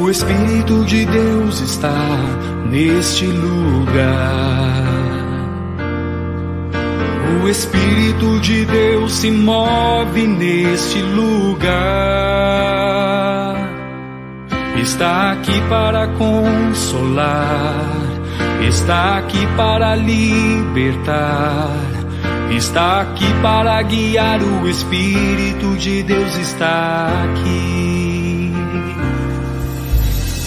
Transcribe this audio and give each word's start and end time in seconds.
O 0.00 0.08
Espírito 0.10 0.84
de 0.84 1.04
Deus 1.04 1.60
está 1.60 1.92
neste 2.70 3.26
lugar. 3.26 4.78
O 7.42 7.48
Espírito 7.48 8.38
de 8.40 8.64
Deus 8.64 9.12
se 9.12 9.30
move 9.30 10.26
neste 10.26 11.02
lugar. 11.02 11.68
Está 14.80 15.32
aqui 15.32 15.60
para 15.68 16.06
consolar, 16.08 17.84
está 18.66 19.18
aqui 19.18 19.46
para 19.56 19.96
libertar, 19.96 21.76
está 22.50 23.00
aqui 23.02 23.26
para 23.42 23.82
guiar. 23.82 24.40
O 24.42 24.68
Espírito 24.68 25.76
de 25.76 26.04
Deus 26.04 26.36
está 26.36 27.08
aqui. 27.24 27.97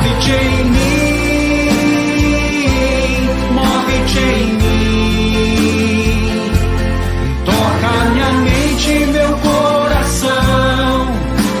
Move-te 0.00 0.32
em 0.32 0.64
mim, 0.64 1.68
move-te 3.52 4.18
em 4.18 4.46
mim. 4.54 6.22
Toca 7.44 7.90
minha 8.10 8.30
mente 8.32 8.88
e 8.88 9.06
meu 9.12 9.32
coração. 9.36 10.94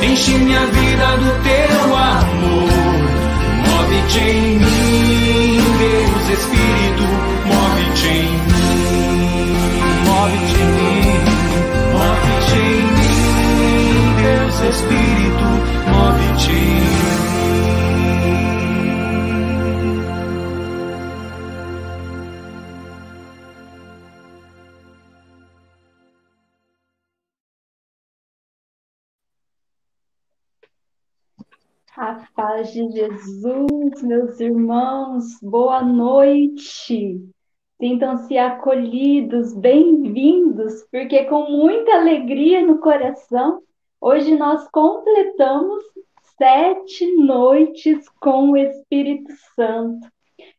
Enche 0.02 0.32
minha 0.38 0.64
vida 0.68 1.16
do 1.18 1.30
teu 1.42 1.94
amor. 1.94 2.70
Move-te 3.66 4.20
em 4.20 4.58
mim, 4.58 5.60
Deus 5.78 6.24
Espírito. 6.38 7.04
Move-te 7.44 8.08
em 8.08 8.32
mim, 8.48 9.52
move-te 10.06 10.56
em 10.56 10.64
mim, 10.78 11.04
move-te 11.92 12.56
em 12.56 12.80
mim, 12.96 14.16
Deus 14.22 14.56
Espírito. 14.74 15.09
A 32.10 32.26
paz 32.34 32.72
de 32.72 32.90
Jesus, 32.90 34.02
meus 34.02 34.40
irmãos, 34.40 35.38
boa 35.40 35.80
noite. 35.80 37.24
Sintam-se 37.80 38.36
acolhidos, 38.36 39.54
bem-vindos, 39.54 40.84
porque 40.90 41.26
com 41.26 41.48
muita 41.48 41.94
alegria 41.94 42.66
no 42.66 42.78
coração, 42.78 43.62
hoje 44.00 44.36
nós 44.36 44.68
completamos 44.72 45.84
sete 46.36 47.14
noites 47.14 48.08
com 48.20 48.50
o 48.50 48.56
Espírito 48.56 49.30
Santo. 49.54 50.08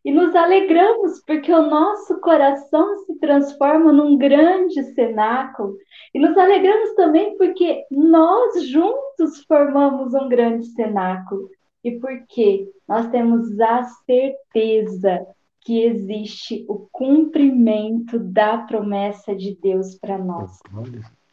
E 0.05 0.11
nos 0.11 0.33
alegramos 0.33 1.21
porque 1.27 1.51
o 1.51 1.69
nosso 1.69 2.21
coração 2.21 2.97
se 2.99 3.19
transforma 3.19 3.91
num 3.91 4.17
grande 4.17 4.81
cenáculo. 4.93 5.75
E 6.13 6.19
nos 6.19 6.37
alegramos 6.37 6.93
também 6.95 7.37
porque 7.37 7.85
nós 7.89 8.67
juntos 8.67 9.43
formamos 9.47 10.13
um 10.13 10.27
grande 10.27 10.65
cenáculo. 10.67 11.49
E 11.83 11.99
porque 11.99 12.69
nós 12.87 13.09
temos 13.09 13.59
a 13.59 13.83
certeza 14.05 15.25
que 15.61 15.83
existe 15.83 16.65
o 16.67 16.87
cumprimento 16.91 18.19
da 18.19 18.57
promessa 18.59 19.35
de 19.35 19.55
Deus 19.61 19.95
para 19.95 20.17
nós. 20.17 20.59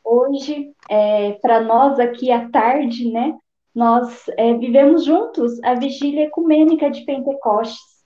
Hoje, 0.04 0.72
é, 0.88 1.32
para 1.32 1.60
nós 1.60 1.98
aqui 1.98 2.30
à 2.30 2.48
tarde, 2.48 3.10
né, 3.10 3.36
nós 3.74 4.24
é, 4.36 4.54
vivemos 4.54 5.04
juntos 5.04 5.62
a 5.62 5.74
vigília 5.74 6.24
ecumênica 6.26 6.90
de 6.90 7.04
Pentecostes. 7.04 7.98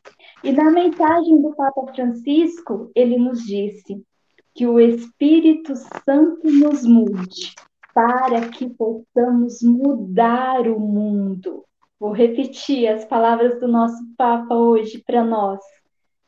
E 0.43 0.53
na 0.53 0.71
mensagem 0.71 1.41
do 1.41 1.55
Papa 1.55 1.87
Francisco, 1.95 2.91
ele 2.95 3.17
nos 3.17 3.45
disse 3.45 4.03
que 4.55 4.67
o 4.67 4.79
Espírito 4.79 5.75
Santo 6.05 6.51
nos 6.51 6.85
mude 6.85 7.55
para 7.95 8.49
que 8.49 8.69
possamos 8.71 9.63
mudar 9.63 10.67
o 10.69 10.79
mundo. 10.79 11.65
Vou 11.99 12.13
repetir 12.13 12.89
as 12.89 13.05
palavras 13.05 13.61
do 13.61 13.69
nosso 13.69 14.03
Papa 14.17 14.55
hoje 14.55 15.03
para 15.07 15.25
nós. 15.25 15.61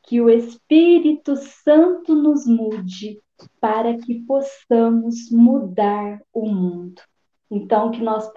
Que 0.03 0.21
o 0.21 0.29
Espírito 0.29 1.35
Santo 1.35 2.13
nos 2.13 2.45
mude 2.45 3.19
para 3.59 3.97
que 3.97 4.21
possamos 4.21 5.29
mudar 5.31 6.21
o 6.33 6.47
mundo. 6.47 7.01
Então, 7.49 7.91
que 7.91 8.01
nós, 8.01 8.31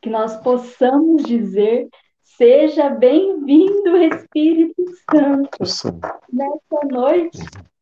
que 0.00 0.10
nós 0.10 0.36
possamos 0.38 1.22
dizer 1.22 1.88
Seja 2.36 2.90
bem-vindo, 2.90 3.96
Espírito 3.96 4.84
Santo, 5.10 5.58
nessa 6.30 6.86
noite, 6.90 7.38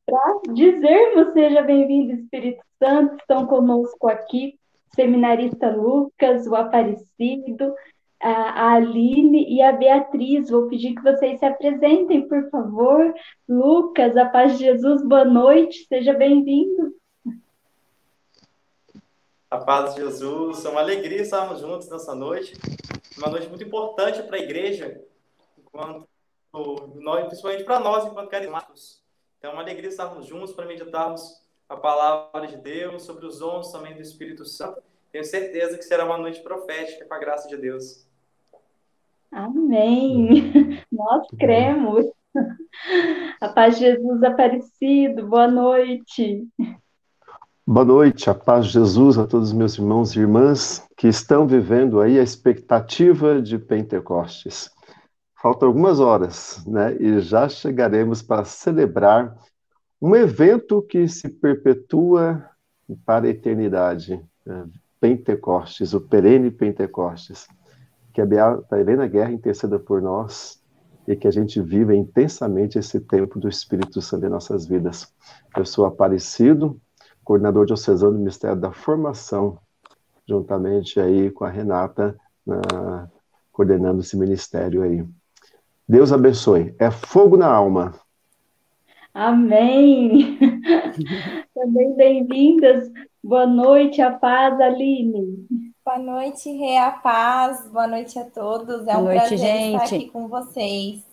para 0.06 0.40
dizermos 0.52 1.32
seja 1.32 1.62
bem-vindo, 1.62 2.12
Espírito 2.12 2.62
Santo. 2.78 3.16
Estão 3.16 3.46
conosco 3.46 4.08
aqui 4.08 4.58
seminarista 4.94 5.70
Lucas, 5.70 6.46
o 6.46 6.54
Aparecido, 6.54 7.74
a 8.20 8.74
Aline 8.74 9.44
e 9.52 9.62
a 9.62 9.72
Beatriz. 9.72 10.50
Vou 10.50 10.68
pedir 10.68 10.94
que 10.94 11.02
vocês 11.02 11.38
se 11.38 11.44
apresentem, 11.44 12.28
por 12.28 12.48
favor. 12.50 13.14
Lucas, 13.48 14.16
a 14.16 14.26
paz 14.26 14.58
de 14.58 14.64
Jesus, 14.64 15.02
boa 15.02 15.24
noite, 15.24 15.86
seja 15.88 16.12
bem-vindo. 16.12 16.94
A 19.50 19.58
paz 19.58 19.94
de 19.94 20.02
Jesus, 20.02 20.64
é 20.64 20.68
uma 20.68 20.80
alegria 20.80 21.22
estarmos 21.22 21.60
juntos 21.60 21.88
nessa 21.88 22.14
noite, 22.14 22.54
uma 23.16 23.28
noite 23.28 23.48
muito 23.48 23.62
importante 23.62 24.22
para 24.24 24.36
a 24.36 24.40
igreja, 24.40 25.00
enquanto 25.58 26.08
nós, 26.96 27.26
principalmente 27.26 27.64
para 27.64 27.78
nós, 27.78 28.04
enquanto 28.04 28.30
carismáticos. 28.30 29.03
Então, 29.44 29.52
é 29.52 29.56
uma 29.56 29.62
alegria 29.62 29.90
estarmos 29.90 30.24
juntos 30.24 30.54
para 30.54 30.64
meditarmos 30.64 31.38
a 31.68 31.76
palavra 31.76 32.46
de 32.46 32.56
Deus, 32.56 33.02
sobre 33.02 33.26
os 33.26 33.40
dons 33.40 33.70
também 33.70 33.94
do 33.94 34.00
Espírito 34.00 34.42
Santo. 34.46 34.82
Tenho 35.12 35.22
certeza 35.22 35.76
que 35.76 35.84
será 35.84 36.06
uma 36.06 36.16
noite 36.16 36.40
profética 36.40 37.04
com 37.04 37.12
a 37.12 37.18
graça 37.18 37.46
de 37.46 37.58
Deus. 37.58 38.06
Amém. 39.30 40.82
Nós 40.90 41.26
cremos. 41.38 42.06
A 43.38 43.50
paz 43.50 43.78
de 43.78 43.84
Jesus 43.84 44.22
aparecido. 44.22 45.26
Boa 45.26 45.46
noite. 45.46 46.48
Boa 47.66 47.84
noite, 47.84 48.30
a 48.30 48.34
paz 48.34 48.68
de 48.68 48.72
Jesus 48.72 49.18
a 49.18 49.26
todos 49.26 49.48
os 49.48 49.54
meus 49.54 49.76
irmãos 49.76 50.16
e 50.16 50.20
irmãs 50.20 50.88
que 50.96 51.06
estão 51.06 51.46
vivendo 51.46 52.00
aí 52.00 52.18
a 52.18 52.22
expectativa 52.22 53.42
de 53.42 53.58
Pentecostes. 53.58 54.73
Faltam 55.44 55.68
algumas 55.68 56.00
horas, 56.00 56.64
né? 56.66 56.96
E 56.98 57.20
já 57.20 57.50
chegaremos 57.50 58.22
para 58.22 58.46
celebrar 58.46 59.36
um 60.00 60.16
evento 60.16 60.80
que 60.80 61.06
se 61.06 61.28
perpetua 61.28 62.48
para 63.04 63.26
a 63.26 63.28
eternidade. 63.28 64.24
Né? 64.46 64.66
Pentecostes, 64.98 65.92
o 65.92 66.00
perene 66.00 66.50
Pentecostes. 66.50 67.46
Que 68.14 68.22
a 68.22 68.24
Beata 68.24 68.80
Helena 68.80 69.06
Guerra 69.06 69.32
interceda 69.32 69.78
por 69.78 70.00
nós 70.00 70.62
e 71.06 71.14
que 71.14 71.28
a 71.28 71.30
gente 71.30 71.60
viva 71.60 71.94
intensamente 71.94 72.78
esse 72.78 72.98
tempo 72.98 73.38
do 73.38 73.46
Espírito 73.46 74.00
Santo 74.00 74.24
em 74.24 74.30
nossas 74.30 74.64
vidas. 74.64 75.12
Eu 75.54 75.66
sou 75.66 75.84
Aparecido, 75.84 76.80
coordenador 77.22 77.66
diocesano 77.66 78.12
do 78.12 78.18
Ministério 78.18 78.56
da 78.56 78.72
Formação, 78.72 79.58
juntamente 80.26 80.98
aí 80.98 81.30
com 81.30 81.44
a 81.44 81.50
Renata, 81.50 82.16
na, 82.46 83.10
coordenando 83.52 84.00
esse 84.00 84.16
ministério 84.16 84.82
aí. 84.82 85.06
Deus 85.86 86.12
abençoe. 86.12 86.74
É 86.78 86.90
fogo 86.90 87.36
na 87.36 87.46
alma. 87.46 87.94
Amém. 89.12 90.38
Também 91.54 91.94
bem-vindas. 91.94 92.90
Boa 93.22 93.46
noite, 93.46 94.00
a 94.00 94.10
paz, 94.10 94.58
Aline. 94.60 95.46
Boa 95.84 95.98
noite, 95.98 96.50
Rê, 96.50 96.78
a 96.78 96.90
paz. 96.90 97.68
Boa 97.70 97.86
noite 97.86 98.18
a 98.18 98.24
todos. 98.24 98.86
É 98.86 98.94
Boa 98.94 98.98
um 98.98 99.04
noite, 99.04 99.28
prazer 99.28 99.38
gente. 99.38 99.82
estar 99.84 99.96
aqui 99.96 100.10
com 100.10 100.26
vocês. 100.26 101.04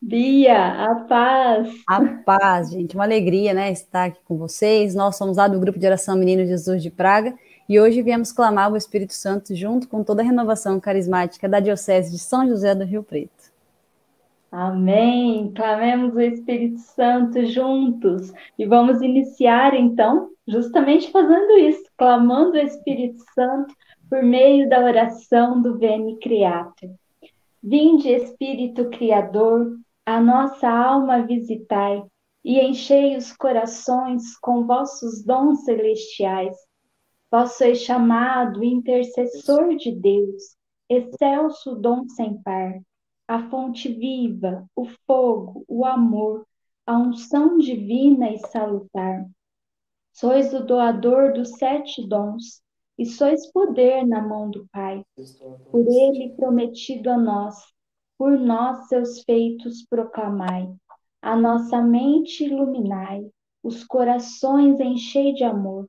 Bia, 0.00 0.90
a 0.90 0.94
paz. 1.06 1.74
A 1.88 2.00
paz, 2.24 2.70
gente. 2.70 2.94
Uma 2.94 3.04
alegria, 3.04 3.52
né, 3.52 3.72
estar 3.72 4.04
aqui 4.04 4.20
com 4.24 4.36
vocês. 4.36 4.94
Nós 4.94 5.16
somos 5.16 5.36
lá 5.36 5.48
do 5.48 5.58
Grupo 5.58 5.78
de 5.78 5.86
Oração 5.86 6.16
Menino 6.16 6.46
Jesus 6.46 6.82
de 6.82 6.90
Praga 6.90 7.34
e 7.68 7.80
hoje 7.80 8.02
viemos 8.02 8.32
clamar 8.32 8.72
o 8.72 8.76
Espírito 8.76 9.14
Santo 9.14 9.54
junto 9.54 9.88
com 9.88 10.04
toda 10.04 10.22
a 10.22 10.24
renovação 10.24 10.78
carismática 10.78 11.48
da 11.48 11.60
Diocese 11.60 12.10
de 12.10 12.18
São 12.18 12.46
José 12.46 12.74
do 12.74 12.84
Rio 12.84 13.02
Preto. 13.02 13.52
Amém! 14.50 15.52
Clamemos 15.52 16.14
o 16.14 16.20
Espírito 16.20 16.78
Santo 16.78 17.44
juntos 17.46 18.32
e 18.56 18.64
vamos 18.64 19.02
iniciar 19.02 19.74
então, 19.74 20.30
justamente 20.46 21.10
fazendo 21.10 21.58
isso, 21.58 21.82
clamando 21.96 22.52
o 22.52 22.60
Espírito 22.60 23.20
Santo 23.34 23.74
por 24.08 24.22
meio 24.22 24.68
da 24.68 24.78
oração 24.80 25.60
do 25.60 25.76
Veni 25.76 26.18
Creator. 26.20 26.90
Vinde, 27.60 28.10
Espírito 28.10 28.90
Criador, 28.90 29.76
a 30.06 30.20
nossa 30.20 30.68
alma 30.68 31.22
visitai 31.22 32.04
e 32.44 32.60
enchei 32.60 33.16
os 33.16 33.32
corações 33.32 34.38
com 34.38 34.66
vossos 34.66 35.24
dons 35.24 35.64
celestiais. 35.64 36.54
Vós 37.34 37.56
sois 37.58 37.78
chamado 37.78 38.62
intercessor 38.62 39.74
de 39.74 39.90
Deus, 39.90 40.56
excelso 40.88 41.74
dom 41.74 42.08
sem 42.08 42.40
par 42.42 42.80
a 43.26 43.50
fonte 43.50 43.92
viva, 43.92 44.64
o 44.76 44.84
fogo, 45.04 45.64
o 45.66 45.84
amor, 45.84 46.46
a 46.86 46.96
unção 46.96 47.58
divina 47.58 48.30
e 48.30 48.38
salutar. 48.38 49.26
Sois 50.12 50.54
o 50.54 50.64
doador 50.64 51.32
dos 51.32 51.58
sete 51.58 52.06
dons, 52.06 52.62
e 52.96 53.04
sois 53.04 53.50
poder 53.50 54.06
na 54.06 54.22
mão 54.22 54.48
do 54.48 54.68
Pai. 54.70 55.04
Por 55.72 55.88
ele 55.88 56.36
prometido 56.36 57.10
a 57.10 57.18
nós, 57.18 57.56
por 58.16 58.38
nós 58.38 58.86
seus 58.86 59.24
feitos 59.24 59.84
proclamai. 59.84 60.72
A 61.20 61.34
nossa 61.34 61.82
mente 61.82 62.44
iluminai, 62.44 63.28
os 63.60 63.82
corações 63.82 64.78
enchei 64.78 65.32
de 65.34 65.42
amor. 65.42 65.88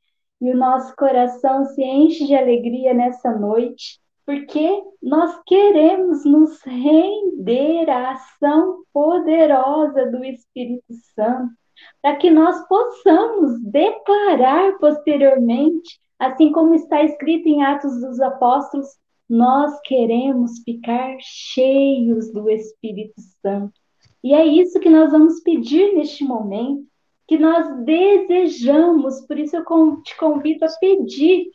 E 0.41 0.51
o 0.51 0.57
nosso 0.57 0.95
coração 0.95 1.65
se 1.65 1.83
enche 1.83 2.25
de 2.25 2.35
alegria 2.35 2.93
nessa 2.93 3.31
noite, 3.31 3.99
porque 4.25 4.81
nós 5.01 5.39
queremos 5.45 6.25
nos 6.25 6.59
render 6.63 7.89
à 7.89 8.13
ação 8.13 8.83
poderosa 8.91 10.09
do 10.09 10.23
Espírito 10.25 10.93
Santo, 11.15 11.53
para 12.01 12.15
que 12.15 12.31
nós 12.31 12.67
possamos 12.67 13.61
declarar 13.61 14.77
posteriormente, 14.79 15.99
assim 16.17 16.51
como 16.51 16.73
está 16.73 17.03
escrito 17.03 17.47
em 17.47 17.63
Atos 17.63 18.01
dos 18.01 18.19
Apóstolos, 18.19 18.87
nós 19.29 19.79
queremos 19.81 20.59
ficar 20.65 21.17
cheios 21.19 22.31
do 22.33 22.49
Espírito 22.49 23.21
Santo. 23.41 23.79
E 24.23 24.33
é 24.33 24.45
isso 24.45 24.79
que 24.79 24.89
nós 24.89 25.11
vamos 25.11 25.39
pedir 25.41 25.93
neste 25.95 26.23
momento, 26.23 26.85
que 27.31 27.37
nós 27.37 27.65
desejamos, 27.85 29.21
por 29.21 29.39
isso 29.39 29.55
eu 29.55 30.01
te 30.03 30.17
convido 30.17 30.65
a 30.65 30.67
pedir 30.81 31.49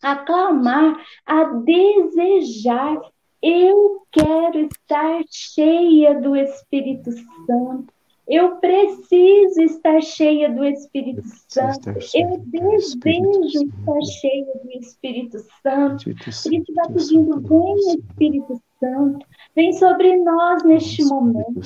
a 0.00 0.14
clamar, 0.14 1.04
a 1.26 1.46
desejar. 1.46 2.96
Eu 3.42 4.02
quero 4.12 4.68
estar 4.68 5.20
cheia 5.28 6.14
do 6.20 6.36
Espírito 6.36 7.10
Santo. 7.44 7.92
Eu 8.28 8.58
preciso 8.58 9.60
estar 9.62 10.00
cheia 10.00 10.48
do 10.48 10.64
Espírito 10.64 11.22
Santo. 11.48 11.90
Eu 12.14 12.38
desejo 12.46 13.64
estar 13.64 14.02
cheia 14.02 14.46
do 14.62 14.70
Espírito 14.78 15.38
Santo. 15.60 16.04
Por 16.04 16.28
isso, 16.28 16.72
vai 16.72 16.86
pedindo: 16.86 17.40
vem, 17.40 17.98
Espírito 17.98 18.62
Santo, 18.78 19.26
vem 19.56 19.72
sobre 19.72 20.16
nós 20.18 20.62
neste 20.62 21.04
momento. 21.04 21.60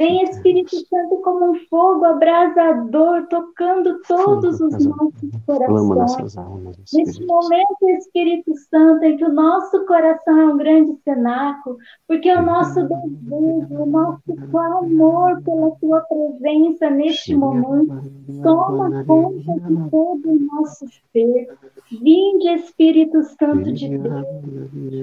Vem 0.00 0.22
Espírito 0.22 0.74
Santo 0.86 1.16
como 1.22 1.50
um 1.50 1.54
fogo 1.68 2.06
abrasador, 2.06 3.26
tocando 3.28 4.00
todos 4.08 4.58
os 4.58 4.86
nossos 4.86 5.30
corações. 5.44 6.78
Neste 6.90 7.26
momento, 7.26 7.86
Espírito 7.98 8.50
Santo, 8.70 9.04
em 9.04 9.18
que 9.18 9.24
o 9.26 9.30
nosso 9.30 9.84
coração 9.84 10.40
é 10.40 10.54
um 10.54 10.56
grande 10.56 10.96
cenáculo, 11.04 11.76
porque 12.08 12.32
o 12.32 12.40
nosso 12.40 12.80
desejo, 12.80 13.74
o 13.74 13.84
nosso 13.84 14.22
clamor 14.50 15.42
pela 15.42 15.70
tua 15.72 16.00
presença 16.00 16.88
neste 16.88 17.34
momento 17.34 18.00
toma 18.42 19.04
conta 19.04 19.52
de 19.52 19.90
todo 19.90 20.30
o 20.30 20.40
nosso 20.46 20.86
ser. 21.12 21.54
Vinde, 21.90 22.48
Espírito 22.54 23.22
Santo 23.38 23.70
de 23.70 23.98
Deus, 23.98 24.24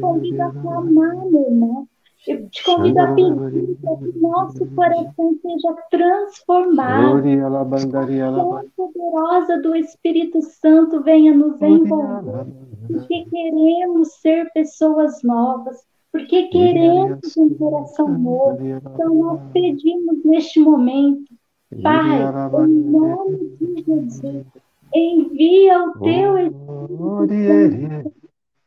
convida 0.02 0.48
a 0.48 0.52
clamar, 0.52 1.24
meu 1.28 1.52
irmão. 1.52 1.88
Eu 2.28 2.50
te 2.50 2.64
convido 2.64 3.00
a 3.00 3.14
pedir 3.14 3.78
que 3.78 4.20
nosso 4.20 4.66
coração 4.76 5.40
seja 5.42 5.74
transformado. 5.90 7.18
A 7.18 8.64
poderosa 8.76 9.62
do 9.62 9.74
Espírito 9.76 10.42
Santo 10.42 11.02
venha 11.02 11.34
nos 11.34 11.62
envolver. 11.62 12.46
Porque 12.88 13.26
queremos 13.26 14.14
ser 14.16 14.52
pessoas 14.52 15.24
novas. 15.24 15.86
Porque 16.12 16.48
queremos 16.50 17.38
um 17.38 17.50
coração 17.56 18.10
novo. 18.10 18.58
Então 18.62 19.14
nós 19.16 19.42
pedimos 19.54 20.24
neste 20.26 20.60
momento, 20.60 21.34
Pai, 21.82 22.22
em 22.66 22.68
nome 22.68 23.58
de 23.60 23.84
Jesus, 23.86 24.46
envia 24.94 25.82
o 25.84 26.00
teu 26.00 26.38
Espírito 26.38 28.12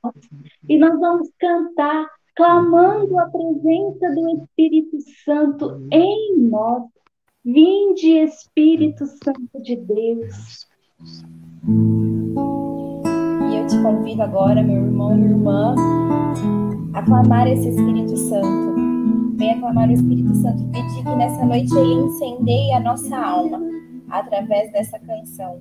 Santo. 0.02 0.28
E 0.68 0.78
nós 0.78 0.98
vamos 0.98 1.30
cantar 1.38 2.08
clamando 2.40 3.18
a 3.18 3.26
presença 3.26 4.14
do 4.14 4.28
Espírito 4.30 4.96
Santo 5.26 5.86
em 5.92 6.40
nós. 6.48 6.84
Vinde, 7.44 8.16
Espírito 8.22 9.04
Santo 9.06 9.62
de 9.62 9.76
Deus. 9.76 10.66
E 13.50 13.56
eu 13.56 13.66
te 13.66 13.82
convido 13.82 14.22
agora, 14.22 14.62
meu 14.62 14.86
irmão 14.86 15.18
e 15.18 15.24
irmã, 15.24 15.74
a 16.94 17.02
clamar 17.02 17.46
esse 17.46 17.68
Espírito 17.68 18.16
Santo. 18.16 18.74
Venha 19.36 19.60
clamar 19.60 19.90
o 19.90 19.92
Espírito 19.92 20.34
Santo 20.36 20.62
e 20.62 20.66
pedir 20.72 21.04
que 21.04 21.16
nessa 21.16 21.44
noite 21.44 21.76
ele 21.76 21.92
incendeie 21.92 22.72
a 22.72 22.80
nossa 22.80 23.18
alma 23.18 23.60
através 24.08 24.72
dessa 24.72 24.98
canção. 24.98 25.60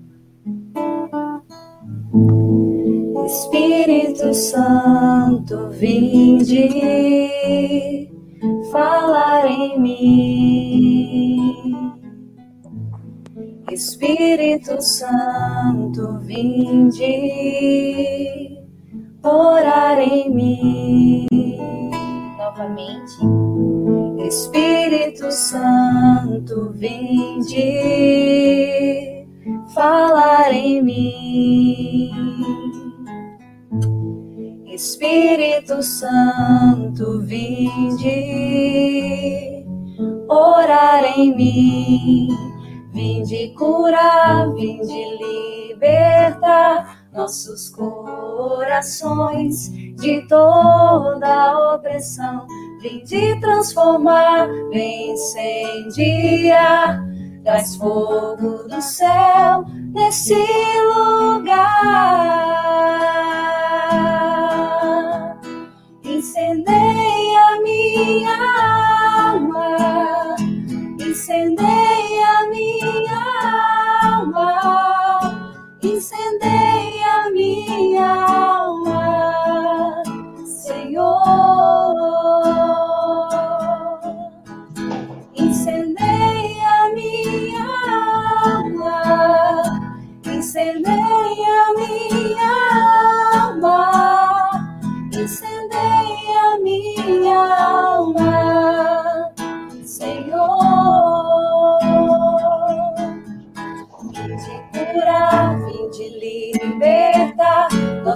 Espírito 3.26 4.34
Santo, 4.34 5.70
vinde 5.70 6.70
falar 8.72 9.46
em 9.48 9.80
mim. 9.80 11.54
Espírito 13.72 14.82
Santo, 14.82 16.20
vinde 16.22 17.06
orar 19.24 20.00
em 20.00 20.30
mim. 20.34 21.28
Novamente. 22.38 23.20
Espírito 24.28 25.32
Santo, 25.32 26.72
vinde 26.74 28.49
Vinde 37.00 38.12
orar 40.28 41.18
em 41.18 41.34
mim, 41.34 42.28
vinde 42.92 43.54
curar, 43.58 44.54
vinde 44.54 45.18
libertar 45.72 47.08
nossos 47.14 47.70
corações 47.70 49.70
de 49.96 50.28
toda 50.28 51.74
opressão, 51.74 52.46
vinde 52.82 53.40
transformar, 53.40 54.50
vem 54.70 55.14
incendiar, 55.14 57.02
traz 57.46 57.78
fogo 57.78 58.68
do 58.68 58.82
céu 58.82 59.64
nesse 59.94 60.36
lugar 61.16 62.20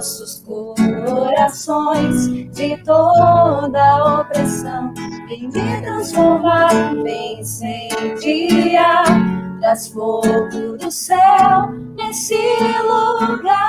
nossos 0.04 0.44
corações 0.44 2.28
de 2.54 2.76
toda 2.84 4.20
opressão. 4.20 4.92
Vem 5.26 5.48
me 5.48 5.80
transformar, 5.80 6.94
vem 7.02 7.40
incendiar, 7.40 9.06
traz 9.60 9.88
fogo 9.88 10.76
do 10.76 10.90
céu 10.90 11.70
nesse 11.96 12.36
lugar. 12.82 13.64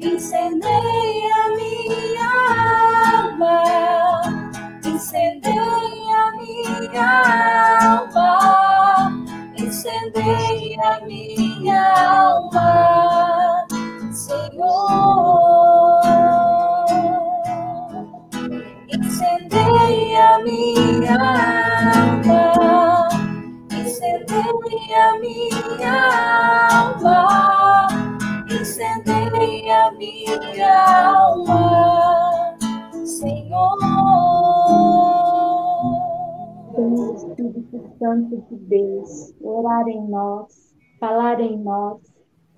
Incendeia 0.00 1.54
minha 1.56 2.32
alma, 3.14 3.62
incendeia 4.84 6.32
minha 6.36 7.10
alma, 7.80 9.12
incendeia 9.56 11.00
minha 11.06 11.37
alma, 11.78 13.66
Senhor. 14.12 16.00
Incendeia 18.88 20.38
minha 20.44 21.18
alma, 21.94 23.08
incendeia 23.72 25.18
minha 25.20 25.98
alma, 26.72 27.88
incendeia 28.50 29.92
minha 29.92 30.74
alma, 31.14 32.56
Senhor. 33.04 33.78
Espírito 37.14 37.78
Santo 37.98 38.36
de 38.48 38.56
Deus, 38.68 39.34
orar 39.42 39.86
em 39.88 40.08
nós, 40.08 40.67
falar 40.98 41.40
em 41.40 41.56
nós. 41.58 42.00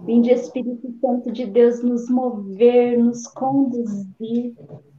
Vinde, 0.01 0.31
Espírito 0.31 0.91
Santo 1.01 1.31
de 1.31 1.47
Deus, 1.47 1.83
nos 1.83 2.09
mover, 2.09 2.99
nos 2.99 3.27
conduzir. 3.27 4.55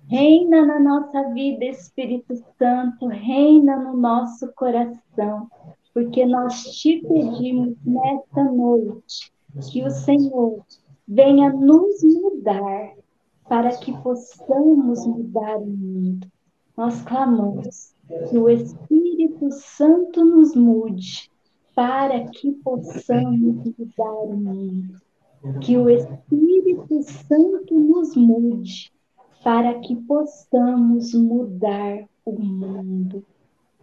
Reina 0.08 0.66
na 0.66 0.80
nossa 0.80 1.30
vida, 1.30 1.66
Espírito 1.66 2.36
Santo, 2.58 3.08
reina 3.08 3.78
no 3.78 3.98
nosso 3.98 4.52
coração, 4.54 5.48
porque 5.94 6.26
nós 6.26 6.64
te 6.64 7.00
pedimos 7.00 7.76
nesta 7.84 8.44
noite 8.44 9.32
que 9.72 9.84
o 9.84 9.90
Senhor 9.90 10.64
venha 11.08 11.52
nos 11.52 12.04
mudar 12.04 12.94
para 13.48 13.70
que 13.78 13.92
possamos 14.02 15.06
mudar 15.08 15.58
o 15.58 15.66
mundo. 15.66 16.28
Nós 16.78 17.02
clamamos 17.02 17.94
que 18.30 18.38
o 18.38 18.50
Espírito 18.50 19.50
Santo 19.52 20.24
nos 20.24 20.56
mude 20.56 21.31
para 21.76 22.26
que 22.28 22.52
possamos 22.64 23.64
mudar 23.78 24.14
o 24.14 24.36
mundo. 24.36 25.02
Que 25.62 25.78
o 25.78 25.90
Espírito 25.90 27.02
Santo 27.02 27.80
nos 27.80 28.16
mude 28.16 28.92
para 29.44 29.80
que 29.80 29.96
possamos 29.96 31.14
mudar 31.14 32.06
o 32.26 32.32
mundo. 32.40 33.26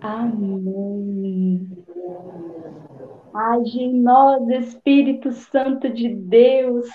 Amém. 0.00 1.68
Age 3.34 3.82
em 3.82 4.00
nós, 4.00 4.48
Espírito 4.48 5.32
Santo 5.32 5.88
de 5.88 6.08
Deus. 6.08 6.86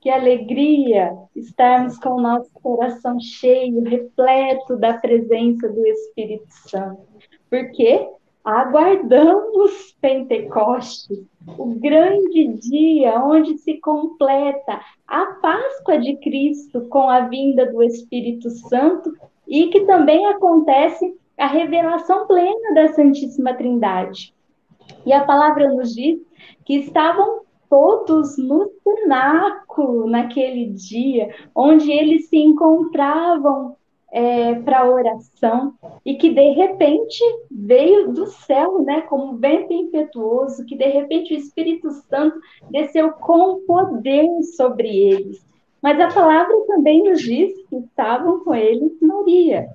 Que 0.00 0.08
alegria 0.08 1.14
estarmos 1.36 1.98
com 1.98 2.14
o 2.14 2.20
nosso 2.22 2.50
coração 2.54 3.20
cheio, 3.20 3.82
repleto 3.82 4.76
da 4.76 4.94
presença 4.94 5.68
do 5.68 5.86
Espírito 5.86 6.46
Santo. 6.48 7.06
Porque 7.50 8.08
aguardamos 8.44 9.94
Pentecostes, 10.00 11.26
o 11.58 11.66
grande 11.78 12.48
dia 12.58 13.22
onde 13.22 13.58
se 13.58 13.78
completa 13.78 14.80
a 15.06 15.26
Páscoa 15.42 15.98
de 15.98 16.16
Cristo 16.16 16.86
com 16.88 17.08
a 17.08 17.20
vinda 17.20 17.70
do 17.70 17.82
Espírito 17.82 18.50
Santo 18.50 19.12
e 19.46 19.66
que 19.68 19.80
também 19.80 20.26
acontece 20.26 21.14
a 21.36 21.46
revelação 21.46 22.26
plena 22.26 22.74
da 22.74 22.92
Santíssima 22.92 23.54
Trindade. 23.54 24.34
E 25.04 25.12
a 25.12 25.24
palavra 25.24 25.68
nos 25.72 25.94
diz 25.94 26.20
que 26.64 26.76
estavam 26.76 27.42
todos 27.68 28.36
no 28.36 28.70
cenáculo 28.82 30.08
naquele 30.08 30.66
dia, 30.66 31.34
onde 31.54 31.90
eles 31.90 32.28
se 32.28 32.36
encontravam 32.36 33.76
é, 34.12 34.54
para 34.54 34.90
oração 34.90 35.74
e 36.04 36.14
que 36.14 36.30
de 36.30 36.50
repente 36.50 37.22
veio 37.50 38.12
do 38.12 38.26
céu, 38.26 38.82
né, 38.82 39.02
como 39.02 39.32
um 39.32 39.36
vento 39.36 39.72
impetuoso, 39.72 40.64
que 40.66 40.76
de 40.76 40.86
repente 40.86 41.34
o 41.34 41.38
Espírito 41.38 41.90
Santo 42.08 42.38
desceu 42.70 43.12
com 43.12 43.60
poder 43.66 44.28
sobre 44.56 44.88
eles. 44.88 45.44
Mas 45.82 45.98
a 45.98 46.12
palavra 46.12 46.54
também 46.66 47.02
nos 47.02 47.22
diz 47.22 47.52
que 47.68 47.76
estavam 47.76 48.40
com 48.40 48.54
eles 48.54 48.92
Maria. 49.00 49.68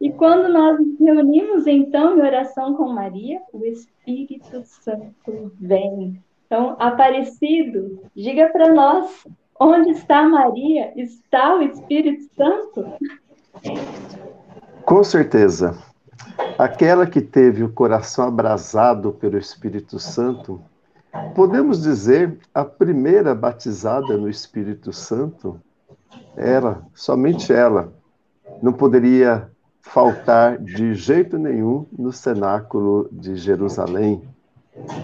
E 0.00 0.10
quando 0.10 0.52
nós 0.52 0.78
nos 0.78 0.98
reunimos 0.98 1.66
então 1.66 2.18
em 2.18 2.20
oração 2.20 2.74
com 2.74 2.88
Maria, 2.88 3.40
o 3.52 3.64
Espírito 3.64 4.62
Santo 4.64 5.52
vem. 5.58 6.20
Então, 6.46 6.76
Aparecido, 6.78 8.00
diga 8.14 8.48
para 8.50 8.72
nós, 8.72 9.26
onde 9.58 9.90
está 9.90 10.22
Maria? 10.28 10.92
Está 10.96 11.56
o 11.56 11.62
Espírito 11.62 12.24
Santo? 12.34 12.84
Com 14.84 15.02
certeza. 15.02 15.76
Aquela 16.58 17.06
que 17.06 17.20
teve 17.20 17.64
o 17.64 17.72
coração 17.72 18.28
abrasado 18.28 19.12
pelo 19.12 19.38
Espírito 19.38 19.98
Santo, 19.98 20.60
podemos 21.34 21.82
dizer 21.82 22.38
a 22.52 22.64
primeira 22.64 23.34
batizada 23.34 24.16
no 24.16 24.28
Espírito 24.28 24.92
Santo, 24.92 25.60
ela, 26.36 26.82
somente 26.94 27.52
ela, 27.52 27.92
não 28.62 28.72
poderia 28.72 29.48
faltar 29.80 30.58
de 30.58 30.94
jeito 30.94 31.38
nenhum 31.38 31.86
no 31.96 32.12
cenáculo 32.12 33.08
de 33.12 33.36
Jerusalém, 33.36 34.22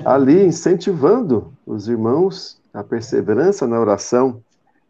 ali 0.05 0.45
incentivando 0.45 1.53
os 1.67 1.89
irmãos 1.89 2.61
a 2.73 2.83
perseverança 2.83 3.67
na 3.67 3.79
oração. 3.79 4.43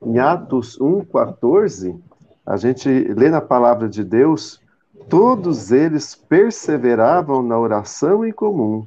Em 0.02 0.18
Atos 0.18 0.78
1,14, 0.78 1.98
a 2.44 2.56
gente 2.56 2.88
lê 2.88 3.28
na 3.30 3.40
palavra 3.40 3.88
de 3.88 4.02
Deus, 4.02 4.60
todos 5.08 5.70
eles 5.70 6.14
perseveravam 6.14 7.42
na 7.42 7.58
oração 7.58 8.24
em 8.24 8.32
comum, 8.32 8.86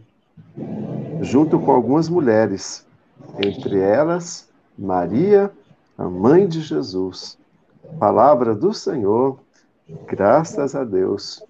junto 1.21 1.59
com 1.59 1.71
algumas 1.71 2.09
mulheres, 2.09 2.85
entre 3.39 3.79
elas 3.79 4.49
Maria, 4.77 5.51
a 5.97 6.09
mãe 6.09 6.47
de 6.47 6.61
Jesus. 6.61 7.37
Palavra 7.99 8.55
do 8.55 8.73
Senhor, 8.73 9.37
graças 10.07 10.75
a 10.75 10.83
Deus. 10.83 11.43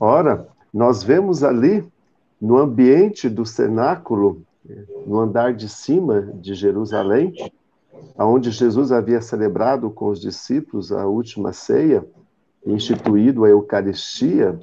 Ora, 0.00 0.48
nós 0.72 1.02
vemos 1.02 1.44
ali 1.44 1.86
no 2.40 2.58
ambiente 2.58 3.28
do 3.28 3.44
cenáculo, 3.44 4.42
no 5.06 5.20
andar 5.20 5.54
de 5.54 5.68
cima 5.68 6.22
de 6.34 6.54
Jerusalém, 6.54 7.34
onde 8.18 8.50
Jesus 8.50 8.92
havia 8.92 9.20
celebrado 9.20 9.90
com 9.90 10.08
os 10.08 10.20
discípulos 10.20 10.90
a 10.92 11.06
última 11.06 11.52
ceia, 11.52 12.06
instituído 12.64 13.44
a 13.44 13.48
Eucaristia, 13.48 14.58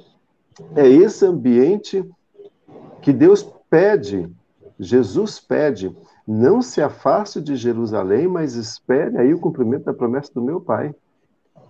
é 0.74 0.88
esse 0.88 1.24
ambiente 1.24 2.08
que 3.00 3.12
Deus 3.12 3.42
pede, 3.68 4.30
Jesus 4.78 5.38
pede, 5.40 5.94
não 6.26 6.62
se 6.62 6.80
afaste 6.80 7.40
de 7.40 7.56
Jerusalém, 7.56 8.26
mas 8.26 8.54
espere 8.54 9.18
aí 9.18 9.34
o 9.34 9.38
cumprimento 9.38 9.84
da 9.84 9.94
promessa 9.94 10.32
do 10.32 10.42
meu 10.42 10.60
Pai, 10.60 10.94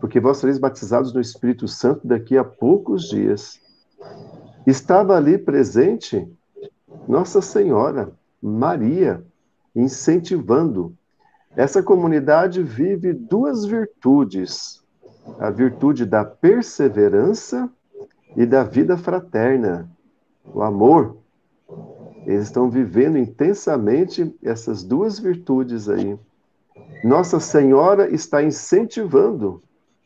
porque 0.00 0.20
vós 0.20 0.38
sereis 0.38 0.58
batizados 0.58 1.12
no 1.12 1.20
Espírito 1.20 1.66
Santo 1.66 2.06
daqui 2.06 2.36
a 2.36 2.44
poucos 2.44 3.08
dias. 3.08 3.60
Estava 4.66 5.16
ali 5.16 5.38
presente 5.38 6.26
Nossa 7.08 7.40
Senhora, 7.40 8.12
Maria, 8.40 9.24
incentivando. 9.74 10.94
Essa 11.56 11.82
comunidade 11.82 12.62
vive 12.62 13.12
duas 13.12 13.64
virtudes: 13.64 14.82
a 15.38 15.50
virtude 15.50 16.04
da 16.04 16.24
perseverança 16.24 17.70
e 18.36 18.44
da 18.44 18.64
vida 18.64 18.96
fraterna, 18.96 19.88
o 20.44 20.62
amor. 20.62 21.16
Eles 22.26 22.44
estão 22.44 22.70
vivendo 22.70 23.18
intensamente 23.18 24.34
essas 24.42 24.82
duas 24.82 25.18
virtudes 25.18 25.88
aí. 25.88 26.18
Nossa 27.04 27.38
Senhora 27.38 28.12
está 28.12 28.42
incentivando 28.42 29.62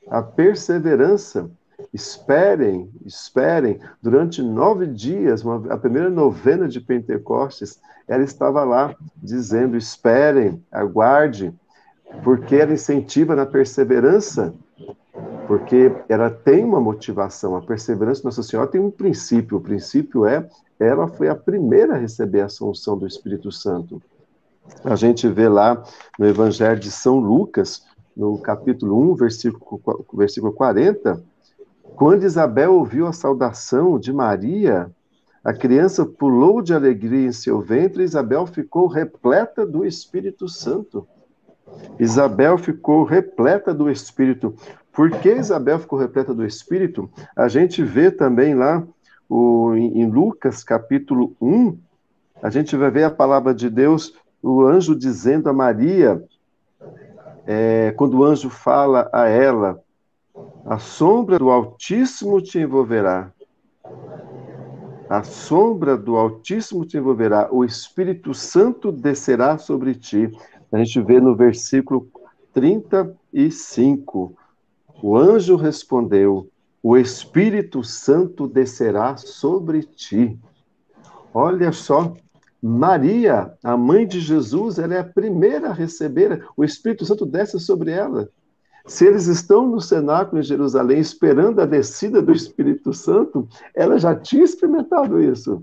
a 0.09 0.21
perseverança. 0.21 1.51
Esperem, 1.93 2.91
esperem. 3.07 3.81
Durante 4.03 4.43
nove 4.43 4.87
dias, 4.87 5.45
uma, 5.45 5.73
a 5.73 5.77
primeira 5.77 6.11
novena 6.11 6.69
de 6.69 6.81
Pentecostes, 6.81 7.81
ela 8.07 8.23
estava 8.23 8.65
lá 8.65 8.95
dizendo: 9.17 9.77
esperem, 9.77 10.63
aguarde, 10.73 11.55
porque 12.25 12.57
ela 12.57 12.73
incentiva 12.73 13.37
na 13.37 13.47
perseverança, 13.47 14.55
porque 15.47 15.93
ela 16.09 16.31
tem 16.31 16.65
uma 16.65 16.81
motivação. 16.81 17.57
A 17.57 17.63
perseverança 17.63 18.21
de 18.21 18.25
Nossa 18.27 18.43
Senhora 18.43 18.69
tem 18.69 18.81
um 18.81 18.91
princípio. 18.91 19.59
O 19.59 19.61
princípio 19.61 20.27
é: 20.27 20.49
ela 20.81 21.07
foi 21.07 21.29
a 21.29 21.35
primeira 21.35 21.95
a 21.95 21.99
receber 21.99 22.41
a 22.41 22.47
assunção 22.47 22.99
do 22.99 23.07
Espírito 23.07 23.53
Santo. 23.53 24.03
A 24.85 24.97
gente 24.97 25.29
vê 25.29 25.49
lá 25.49 25.83
no 26.19 26.27
Evangelho 26.27 26.79
de 26.79 26.91
São 26.91 27.19
Lucas, 27.19 27.85
no 28.17 28.37
capítulo 28.39 29.13
1, 29.13 29.15
versículo, 29.15 29.81
versículo 30.13 30.53
40, 30.53 31.23
quando 31.99 32.23
Isabel 32.23 32.75
ouviu 32.75 33.09
a 33.09 33.13
saudação 33.13 33.99
de 33.99 34.13
Maria, 34.13 34.89
a 35.43 35.53
criança 35.53 36.07
pulou 36.07 36.63
de 36.63 36.73
alegria 36.73 37.27
em 37.27 37.33
seu 37.33 37.61
ventre 37.61 38.03
e 38.03 38.05
Isabel 38.05 38.47
ficou 38.47 38.87
repleta 38.87 39.67
do 39.67 39.85
Espírito 39.85 40.49
Santo. 40.49 41.09
Isabel 41.99 42.57
ficou 42.57 43.03
repleta 43.03 43.75
do 43.75 43.91
Espírito. 43.91 44.55
Por 44.93 45.11
que 45.11 45.35
Isabel 45.35 45.81
ficou 45.81 45.99
repleta 45.99 46.33
do 46.33 46.47
Espírito? 46.47 47.11
A 47.35 47.49
gente 47.49 47.83
vê 47.83 48.13
também 48.13 48.55
lá 48.55 48.87
o, 49.29 49.75
em 49.75 50.09
Lucas, 50.09 50.63
capítulo 50.63 51.35
1, 51.41 51.77
a 52.41 52.49
gente 52.49 52.77
vai 52.77 52.93
ver 52.93 53.03
a 53.03 53.11
palavra 53.11 53.53
de 53.53 53.69
Deus, 53.69 54.15
o 54.41 54.63
anjo 54.63 54.95
dizendo 54.95 55.49
a 55.49 55.53
Maria, 55.53 56.23
é, 57.45 57.93
quando 57.97 58.21
o 58.21 58.25
anjo 58.25 58.49
fala 58.49 59.11
a 59.13 59.27
ela, 59.27 59.83
a 60.65 60.79
sombra 60.79 61.39
do 61.39 61.51
Altíssimo 61.51 62.43
te 62.43 62.59
envolverá. 62.59 63.33
A 65.09 65.23
sombra 65.23 65.97
do 65.97 66.17
Altíssimo 66.17 66.85
te 66.85 66.99
envolverá, 66.99 67.49
o 67.51 67.65
Espírito 67.65 68.35
Santo 68.35 68.93
descerá 68.93 69.57
sobre 69.57 69.95
ti. 69.95 70.31
A 70.71 70.77
gente 70.79 71.01
vê 71.01 71.21
no 71.21 71.35
versículo 71.35 72.09
35. 72.53 74.35
O 75.03 75.17
anjo 75.17 75.57
respondeu: 75.57 76.51
O 76.83 76.97
Espírito 76.97 77.83
Santo 77.83 78.47
descerá 78.47 79.17
sobre 79.17 79.83
ti. 79.83 80.39
Olha 81.33 81.73
só, 81.73 82.15
Maria, 82.61 83.55
a 83.63 83.77
mãe 83.77 84.07
de 84.07 84.21
Jesus, 84.21 84.79
ela 84.79 84.95
é 84.95 84.99
a 84.99 85.05
primeira 85.05 85.71
a 85.71 85.73
receber, 85.73 86.45
o 86.57 86.65
Espírito 86.65 87.07
Santo 87.07 87.25
desce 87.25 87.59
sobre 87.61 87.93
ela. 87.93 88.29
Se 88.87 89.07
eles 89.07 89.27
estão 89.27 89.67
no 89.67 89.81
cenáculo 89.81 90.41
em 90.41 90.45
Jerusalém 90.45 90.99
esperando 90.99 91.61
a 91.61 91.67
descida 91.67 92.23
do 92.23 92.33
Espírito 92.33 92.93
Santo, 92.93 93.47
ela 93.75 93.99
já 93.99 94.15
tinha 94.15 94.45
experimentado 94.45 95.21
isso. 95.21 95.63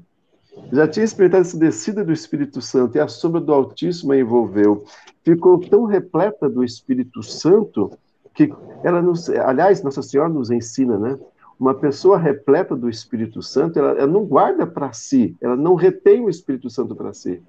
Já 0.71 0.87
tinha 0.87 1.03
experimentado 1.03 1.41
essa 1.41 1.57
descida 1.57 2.03
do 2.03 2.13
Espírito 2.13 2.61
Santo 2.61 2.95
e 2.95 2.99
a 2.99 3.07
sombra 3.07 3.41
do 3.41 3.53
Altíssimo 3.53 4.13
a 4.13 4.17
envolveu. 4.17 4.85
Ficou 5.23 5.59
tão 5.59 5.85
repleta 5.85 6.49
do 6.49 6.63
Espírito 6.63 7.23
Santo 7.23 7.91
que 8.33 8.53
ela 8.83 9.01
nos, 9.01 9.29
aliás, 9.29 9.81
Nossa 9.81 10.01
Senhora 10.01 10.29
nos 10.29 10.51
ensina, 10.51 10.97
né? 10.97 11.17
Uma 11.57 11.73
pessoa 11.73 12.17
repleta 12.17 12.75
do 12.75 12.89
Espírito 12.89 13.41
Santo, 13.41 13.79
ela, 13.79 13.91
ela 13.91 14.07
não 14.07 14.25
guarda 14.25 14.67
para 14.67 14.91
si, 14.91 15.35
ela 15.39 15.55
não 15.55 15.73
retém 15.73 16.21
o 16.21 16.29
Espírito 16.29 16.69
Santo 16.69 16.93
para 16.93 17.13
si. 17.13 17.41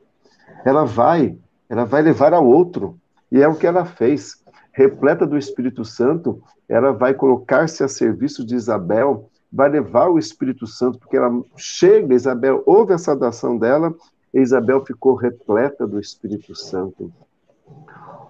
Ela 0.65 0.85
vai, 0.85 1.37
ela 1.69 1.85
vai 1.85 2.03
levar 2.03 2.33
ao 2.33 2.47
outro. 2.47 2.97
E 3.31 3.43
é 3.43 3.49
o 3.49 3.57
que 3.57 3.67
ela 3.67 3.85
fez. 3.85 4.41
Repleta 4.77 5.27
do 5.27 5.39
Espírito 5.39 5.85
Santo, 5.85 6.43
ela 6.69 6.93
vai 6.93 7.15
colocar-se 7.15 7.83
a 7.83 7.89
serviço 7.89 8.45
de 8.45 8.55
Isabel, 8.55 9.31
vai 9.51 9.71
levar 9.71 10.09
o 10.09 10.19
Espírito 10.19 10.67
Santo, 10.67 10.99
porque 10.99 11.17
ela 11.17 11.33
chega, 11.57 12.15
Isabel 12.15 12.63
ouve 12.67 12.93
a 12.93 12.99
saudação 12.99 13.57
dela, 13.57 13.95
e 14.35 14.41
Isabel 14.41 14.85
ficou 14.85 15.15
repleta 15.15 15.87
do 15.87 15.99
Espírito 15.99 16.55
Santo. 16.55 17.11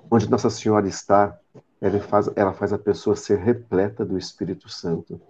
Onde 0.08 0.30
Nossa 0.30 0.48
Senhora 0.48 0.86
está, 0.86 1.36
ela 1.80 1.98
faz, 1.98 2.30
ela 2.36 2.52
faz 2.52 2.72
a 2.72 2.78
pessoa 2.78 3.16
ser 3.16 3.38
repleta 3.38 4.04
do 4.04 4.16
Espírito 4.16 4.68
Santo 4.68 5.20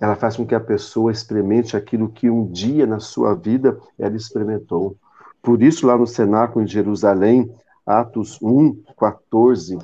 ela 0.00 0.14
faz 0.14 0.36
com 0.36 0.46
que 0.46 0.54
a 0.54 0.60
pessoa 0.60 1.10
experimente 1.10 1.76
aquilo 1.76 2.08
que 2.08 2.30
um 2.30 2.46
dia 2.46 2.86
na 2.86 3.00
sua 3.00 3.34
vida 3.34 3.78
ela 3.98 4.16
experimentou. 4.16 4.96
Por 5.42 5.62
isso, 5.62 5.86
lá 5.86 5.96
no 5.96 6.06
cenáculo 6.06 6.64
em 6.64 6.68
Jerusalém, 6.68 7.52
Atos 7.84 8.38
1, 8.40 8.80
14, 8.98 9.78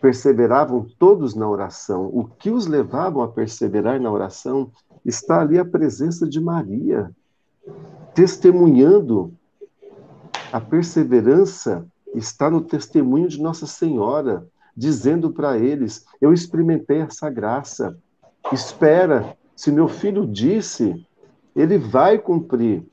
perseveravam 0.00 0.86
todos 0.98 1.34
na 1.34 1.48
oração. 1.48 2.10
O 2.12 2.24
que 2.24 2.50
os 2.50 2.66
levavam 2.66 3.22
a 3.22 3.28
perseverar 3.28 4.00
na 4.00 4.10
oração 4.10 4.70
está 5.04 5.40
ali 5.40 5.58
a 5.58 5.64
presença 5.64 6.26
de 6.26 6.40
Maria, 6.40 7.10
testemunhando. 8.14 9.32
A 10.52 10.60
perseverança 10.60 11.86
está 12.14 12.50
no 12.50 12.60
testemunho 12.60 13.28
de 13.28 13.40
Nossa 13.40 13.66
Senhora, 13.66 14.46
dizendo 14.76 15.30
para 15.30 15.58
eles: 15.58 16.04
Eu 16.20 16.32
experimentei 16.32 16.98
essa 16.98 17.30
graça, 17.30 17.96
espera, 18.52 19.36
se 19.54 19.72
meu 19.72 19.88
filho 19.88 20.26
disse, 20.26 21.06
ele 21.54 21.78
vai 21.78 22.18
cumprir. 22.18 22.84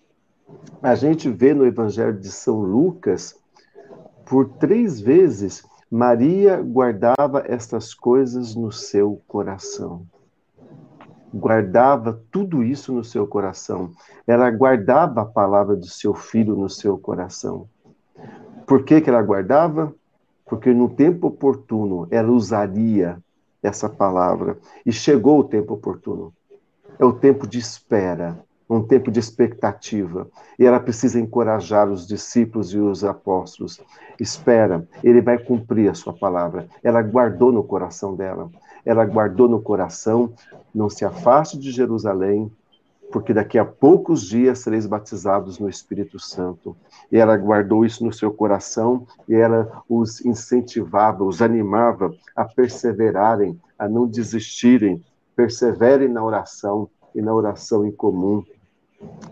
A 0.81 0.95
gente 0.95 1.29
vê 1.29 1.53
no 1.53 1.65
Evangelho 1.65 2.17
de 2.17 2.31
São 2.31 2.61
Lucas, 2.61 3.35
por 4.33 4.49
três 4.49 4.99
vezes, 4.99 5.63
Maria 5.91 6.59
guardava 6.59 7.43
estas 7.45 7.93
coisas 7.93 8.55
no 8.55 8.71
seu 8.71 9.21
coração. 9.27 10.07
Guardava 11.31 12.19
tudo 12.31 12.63
isso 12.63 12.91
no 12.91 13.03
seu 13.03 13.27
coração. 13.27 13.91
Ela 14.25 14.49
guardava 14.49 15.21
a 15.21 15.25
palavra 15.25 15.75
do 15.75 15.85
seu 15.85 16.15
filho 16.15 16.55
no 16.55 16.67
seu 16.67 16.97
coração. 16.97 17.69
Por 18.65 18.83
que, 18.83 19.01
que 19.01 19.07
ela 19.11 19.21
guardava? 19.21 19.93
Porque 20.47 20.73
no 20.73 20.89
tempo 20.89 21.27
oportuno 21.27 22.07
ela 22.09 22.31
usaria 22.31 23.19
essa 23.61 23.87
palavra. 23.87 24.57
E 24.83 24.91
chegou 24.91 25.41
o 25.41 25.43
tempo 25.43 25.75
oportuno. 25.75 26.33
É 26.97 27.05
o 27.05 27.13
tempo 27.13 27.45
de 27.45 27.59
espera, 27.59 28.43
um 28.69 28.81
tempo 28.81 29.11
de 29.11 29.19
expectativa. 29.19 30.27
E 30.57 30.65
ela 30.65 30.79
precisa 30.79 31.19
encorajar 31.19 31.89
os 31.89 32.07
discípulos 32.07 32.73
e 32.73 32.77
os 32.77 33.03
apóstolos. 33.03 33.79
Espera, 34.19 34.87
ele 35.03 35.21
vai 35.21 35.37
cumprir 35.37 35.89
a 35.89 35.93
sua 35.93 36.13
palavra. 36.13 36.67
Ela 36.83 37.01
guardou 37.01 37.51
no 37.51 37.63
coração 37.63 38.15
dela. 38.15 38.49
Ela 38.85 39.05
guardou 39.05 39.47
no 39.47 39.61
coração, 39.61 40.33
não 40.73 40.89
se 40.89 41.05
afaste 41.05 41.57
de 41.57 41.71
Jerusalém, 41.71 42.51
porque 43.11 43.33
daqui 43.33 43.59
a 43.59 43.63
poucos 43.63 44.27
dias 44.27 44.59
sereis 44.59 44.87
batizados 44.87 45.59
no 45.59 45.69
Espírito 45.69 46.19
Santo. 46.19 46.75
E 47.11 47.17
ela 47.17 47.37
guardou 47.37 47.85
isso 47.85 48.03
no 48.03 48.11
seu 48.11 48.31
coração 48.31 49.05
e 49.29 49.35
ela 49.35 49.83
os 49.87 50.25
incentivava, 50.25 51.23
os 51.23 51.41
animava 51.41 52.11
a 52.35 52.43
perseverarem, 52.43 53.59
a 53.77 53.87
não 53.87 54.07
desistirem. 54.07 55.03
Perseverem 55.35 56.07
na 56.07 56.23
oração 56.23 56.89
e 57.15 57.21
na 57.21 57.33
oração 57.33 57.85
em 57.85 57.91
comum. 57.91 58.43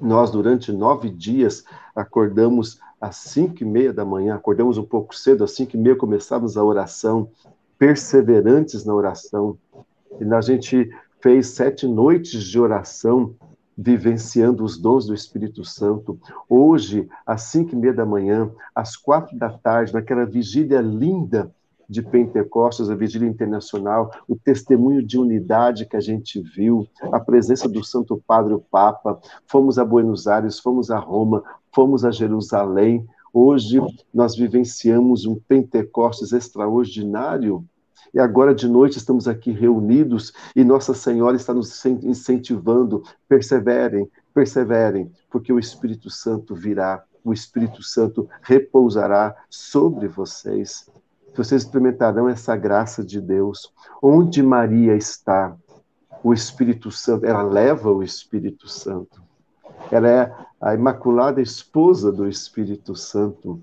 Nós, 0.02 0.32
durante 0.32 0.72
nove 0.72 1.10
dias, 1.10 1.64
acordamos 1.96 2.80
às 3.00 3.16
cinco 3.16 3.64
e 3.64 3.66
meia 3.66 3.94
da 3.94 4.06
manhã, 4.06 4.36
acordamos 4.36 4.78
um 4.78 4.84
pouco 4.84 5.16
cedo, 5.16 5.44
às 5.44 5.52
cinco 5.52 5.76
e 5.76 5.80
meia 5.80 5.96
começamos 5.96 6.58
a 6.58 6.64
oração, 6.64 7.30
perseverantes 7.78 8.86
na 8.86 8.94
oração. 8.94 9.58
E 10.20 10.34
a 10.34 10.42
gente 10.42 10.92
fez 11.20 11.48
sete 11.48 11.88
noites 11.88 12.44
de 12.44 12.60
oração 12.60 13.34
vivenciando 13.78 14.64
os 14.64 14.78
dons 14.78 15.08
do 15.08 15.14
Espírito 15.14 15.64
Santo. 15.64 16.20
Hoje, 16.48 17.10
às 17.26 17.44
cinco 17.44 17.74
e 17.74 17.78
meia 17.78 17.94
da 17.94 18.06
manhã, 18.06 18.52
às 18.76 18.96
quatro 18.96 19.38
da 19.38 19.50
tarde, 19.50 19.94
naquela 19.94 20.26
vigília 20.26 20.82
linda 20.82 21.52
de 21.92 22.02
Pentecostes, 22.02 22.90
a 22.90 22.96
vigília 22.96 23.28
internacional, 23.28 24.10
o 24.26 24.38
testemunho 24.38 25.06
de 25.06 25.20
unidade 25.20 25.86
que 25.86 25.98
a 25.98 26.00
gente 26.00 26.42
viu, 26.42 26.88
a 27.12 27.20
presença 27.20 27.68
do 27.68 27.84
Santo 27.84 28.24
Padre, 28.26 28.54
o 28.54 28.60
Papa. 28.60 29.20
Fomos 29.46 29.78
a 29.78 29.84
Buenos 29.84 30.26
Aires, 30.26 30.58
fomos 30.58 30.90
a 30.90 30.98
Roma, 30.98 31.44
fomos 31.70 32.06
a 32.06 32.10
Jerusalém. 32.10 33.06
Hoje 33.34 33.82
nós 34.14 34.38
vivenciamos 34.38 35.26
um 35.26 35.36
Pentecostes 35.36 36.32
extraordinário 36.32 37.66
e 38.14 38.20
agora 38.20 38.56
de 38.56 38.70
noite 38.70 38.98
estamos 38.98 39.28
aqui 39.28 39.52
reunidos 39.52 40.32
e 40.56 40.64
Nossa 40.64 40.94
Senhora 40.94 41.36
está 41.36 41.54
nos 41.54 41.86
incentivando. 41.86 43.04
Perseverem, 43.28 44.10
perseverem, 44.34 45.12
porque 45.30 45.52
o 45.52 45.60
Espírito 45.60 46.10
Santo 46.10 46.56
virá, 46.56 47.04
o 47.22 47.34
Espírito 47.34 47.84
Santo 47.84 48.30
repousará 48.42 49.36
sobre 49.50 50.08
vocês. 50.08 50.90
Vocês 51.36 51.64
experimentarão 51.64 52.28
essa 52.28 52.56
graça 52.56 53.04
de 53.04 53.22
Deus. 53.22 53.74
Onde 54.02 54.44
Maria 54.44 54.96
está, 54.96 55.56
o 56.24 56.34
Espírito 56.34 56.92
Santo, 56.92 57.26
ela 57.26 57.42
leva 57.42 57.92
o 57.92 58.04
Espírito 58.04 58.68
Santo. 58.68 59.22
Ela 59.90 60.10
é 60.10 60.36
a 60.60 60.74
imaculada 60.76 61.42
esposa 61.42 62.12
do 62.12 62.28
Espírito 62.28 62.96
Santo. 62.96 63.60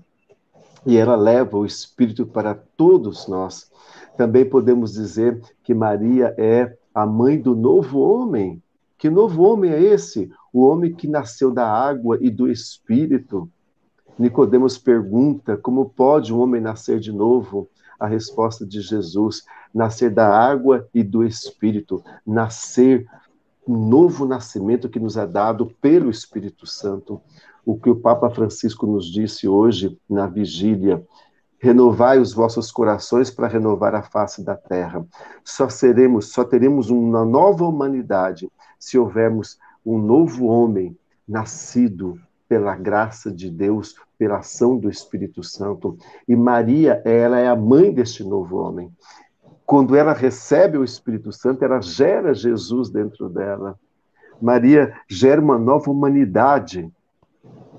e 0.85 0.95
ela 0.95 1.15
leva 1.15 1.57
o 1.57 1.65
Espírito 1.65 2.25
para 2.25 2.55
todos 2.55 3.27
nós. 3.27 3.69
Também 4.15 4.45
podemos 4.45 4.93
dizer 4.93 5.41
que 5.61 5.73
Maria 5.73 6.33
é 6.37 6.73
a 6.93 7.05
mãe 7.05 7.39
do 7.39 7.53
novo 7.53 7.99
homem. 7.99 8.61
Que 8.97 9.09
novo 9.09 9.43
homem 9.43 9.71
é 9.71 9.81
esse? 9.81 10.31
O 10.53 10.65
homem 10.65 10.93
que 10.93 11.07
nasceu 11.07 11.51
da 11.51 11.69
água 11.69 12.17
e 12.21 12.29
do 12.29 12.49
Espírito. 12.49 13.49
Nicodemos 14.19 14.77
pergunta: 14.77 15.55
como 15.55 15.89
pode 15.89 16.33
um 16.33 16.41
homem 16.41 16.59
nascer 16.59 16.99
de 16.99 17.09
novo? 17.11 17.69
A 17.97 18.05
resposta 18.05 18.65
de 18.65 18.81
Jesus: 18.81 19.45
nascer 19.73 20.11
da 20.11 20.27
água 20.27 20.85
e 20.93 21.01
do 21.01 21.23
Espírito, 21.23 22.03
nascer 22.27 23.07
um 23.65 23.77
novo 23.87 24.25
nascimento 24.25 24.89
que 24.89 24.99
nos 24.99 25.15
é 25.15 25.25
dado 25.25 25.67
pelo 25.81 26.09
Espírito 26.09 26.67
Santo. 26.67 27.21
O 27.65 27.79
que 27.79 27.89
o 27.89 27.95
Papa 27.95 28.29
Francisco 28.29 28.85
nos 28.85 29.05
disse 29.05 29.47
hoje 29.47 29.97
na 30.09 30.27
vigília, 30.27 31.05
renovai 31.57 32.19
os 32.19 32.33
vossos 32.33 32.71
corações 32.71 33.29
para 33.29 33.47
renovar 33.47 33.95
a 33.95 34.01
face 34.03 34.43
da 34.43 34.55
terra. 34.55 35.05
Só 35.45 35.69
seremos, 35.69 36.31
só 36.31 36.43
teremos 36.43 36.89
uma 36.89 37.23
nova 37.23 37.65
humanidade 37.65 38.51
se 38.77 38.97
houvermos 38.97 39.57
um 39.85 39.97
novo 39.97 40.47
homem 40.47 40.97
nascido 41.27 42.19
pela 42.47 42.75
graça 42.75 43.31
de 43.31 43.49
Deus, 43.51 43.95
pela 44.19 44.39
ação 44.39 44.77
do 44.77 44.89
Espírito 44.89 45.41
Santo. 45.41 45.97
E 46.27 46.35
Maria, 46.35 47.01
ela 47.05 47.39
é 47.39 47.47
a 47.47 47.55
mãe 47.55 47.91
deste 47.91 48.23
novo 48.23 48.57
homem. 48.57 48.91
Quando 49.65 49.95
ela 49.95 50.13
recebe 50.13 50.77
o 50.77 50.83
Espírito 50.83 51.31
Santo, 51.31 51.63
ela 51.63 51.81
gera 51.81 52.33
Jesus 52.33 52.89
dentro 52.89 53.29
dela. 53.29 53.79
Maria 54.41 54.93
gera 55.07 55.41
uma 55.41 55.57
nova 55.57 55.89
humanidade. 55.89 56.91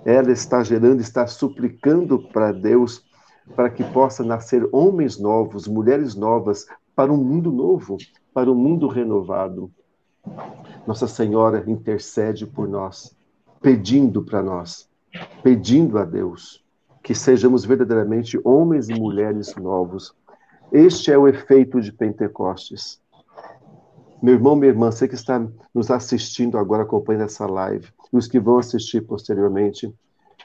Ela 0.04 0.32
está 0.32 0.64
gerando, 0.64 1.00
está 1.00 1.26
suplicando 1.26 2.18
para 2.32 2.50
Deus 2.50 3.04
para 3.54 3.68
que 3.68 3.84
possa 3.84 4.24
nascer 4.24 4.66
homens 4.72 5.18
novos, 5.18 5.68
mulheres 5.68 6.14
novas, 6.14 6.66
para 6.96 7.12
um 7.12 7.16
mundo 7.16 7.52
novo, 7.52 7.98
para 8.32 8.50
um 8.50 8.54
mundo 8.54 8.88
renovado. 8.88 9.70
Nossa 10.86 11.06
Senhora 11.06 11.64
intercede 11.66 12.46
por 12.46 12.66
nós 12.66 13.14
pedindo 13.60 14.22
para 14.24 14.42
nós, 14.42 14.88
pedindo 15.42 15.98
a 15.98 16.04
Deus 16.04 16.64
que 17.02 17.14
sejamos 17.14 17.64
verdadeiramente 17.64 18.38
homens 18.44 18.88
e 18.88 18.94
mulheres 18.94 19.54
novos. 19.56 20.14
Este 20.70 21.10
é 21.10 21.18
o 21.18 21.26
efeito 21.26 21.80
de 21.80 21.92
Pentecostes. 21.92 23.00
Meu 24.22 24.34
irmão, 24.34 24.54
minha 24.54 24.70
irmã, 24.70 24.90
você 24.90 25.08
que 25.08 25.14
está 25.14 25.44
nos 25.74 25.90
assistindo 25.90 26.58
agora, 26.58 26.82
acompanhando 26.82 27.24
essa 27.24 27.46
live, 27.46 27.88
e 28.12 28.16
os 28.16 28.28
que 28.28 28.38
vão 28.38 28.58
assistir 28.58 29.00
posteriormente, 29.00 29.92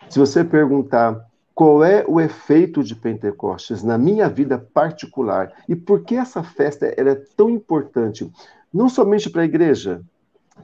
se 0.09 0.17
você 0.17 0.43
perguntar 0.43 1.25
qual 1.53 1.83
é 1.83 2.05
o 2.07 2.19
efeito 2.19 2.83
de 2.83 2.95
Pentecostes 2.95 3.83
na 3.83 3.97
minha 3.97 4.29
vida 4.29 4.57
particular 4.57 5.53
e 5.67 5.75
por 5.75 6.03
que 6.03 6.15
essa 6.15 6.43
festa 6.43 6.85
é 6.85 7.15
tão 7.35 7.49
importante, 7.49 8.29
não 8.73 8.89
somente 8.89 9.29
para 9.29 9.41
a 9.41 9.45
igreja, 9.45 10.01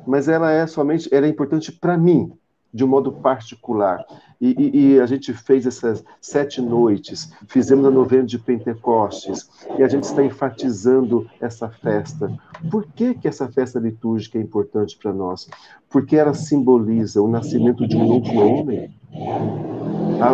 mas 0.06 0.28
ela 0.28 0.52
é 0.52 0.66
somente, 0.68 1.14
ela 1.14 1.26
é 1.26 1.30
importante 1.30 1.72
para 1.72 1.98
mim, 1.98 2.32
de 2.74 2.84
um 2.84 2.88
modo 2.88 3.12
particular. 3.12 4.06
E, 4.40 4.56
e, 4.58 4.94
e, 4.94 5.00
a 5.00 5.06
gente 5.06 5.34
fez 5.34 5.66
essas 5.68 6.04
sete 6.20 6.62
noites, 6.62 7.32
fizemos 7.48 7.86
a 7.86 7.92
novena 7.92 8.24
de 8.24 8.40
Pentecostes, 8.40 9.50
e 9.78 9.84
a 9.84 9.88
gente 9.88 10.04
está 10.04 10.24
enfatizando 10.24 11.30
essa 11.40 11.70
festa. 11.70 12.34
Por 12.72 12.88
que, 12.88 13.14
que 13.14 13.28
essa 13.28 13.48
festa 13.48 13.80
litúrgica 13.80 14.38
é 14.38 14.42
importante 14.42 14.98
para 14.98 15.14
nós? 15.14 15.48
Porque 15.90 16.16
ela 16.16 16.34
simboliza 16.34 17.22
o 17.22 17.28
nascimento 17.28 17.88
de 17.88 17.96
um 17.96 18.08
novo 18.08 18.34
homem. 18.40 18.92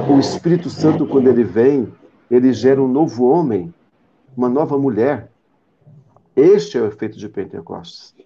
O 0.10 0.20
Espírito 0.20 0.70
Santo, 0.70 1.06
quando 1.06 1.28
ele 1.28 1.44
vem, 1.44 1.92
ele 2.30 2.54
gera 2.54 2.82
um 2.82 2.88
novo 2.88 3.28
homem, 3.28 3.74
uma 4.36 4.48
nova 4.48 4.78
mulher. 4.78 5.32
Este 6.36 6.78
é 6.78 6.82
o 6.82 6.88
efeito 6.88 7.18
de 7.18 7.28
Pentecostes. 7.28 8.17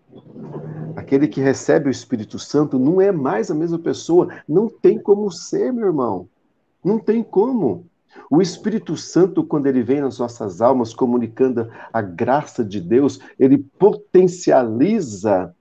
Aquele 0.95 1.28
que 1.28 1.41
recebe 1.41 1.88
o 1.88 1.91
Espírito 1.91 2.38
Santo 2.38 2.78
não 2.78 3.00
é 3.00 3.12
mais 3.12 3.50
a 3.50 3.56
mesma 3.56 3.80
pessoa. 3.80 4.28
Não 4.47 4.67
tem 4.67 5.00
como 5.00 5.32
ser, 5.32 5.71
meu 5.71 5.88
irmão. 5.88 6.28
Não 6.84 7.00
tem 7.00 7.24
como. 7.24 7.86
O 8.30 8.41
Espírito 8.41 8.97
Santo, 8.97 9.43
quando 9.43 9.67
ele 9.67 9.84
vem 9.84 10.02
nas 10.02 10.19
nossas 10.19 10.62
almas, 10.62 10.93
comunicando 10.93 11.69
a 11.93 12.02
graça 12.02 12.63
de 12.63 12.82
Deus, 12.82 13.19
ele 13.39 13.58
potencializa 13.58 15.56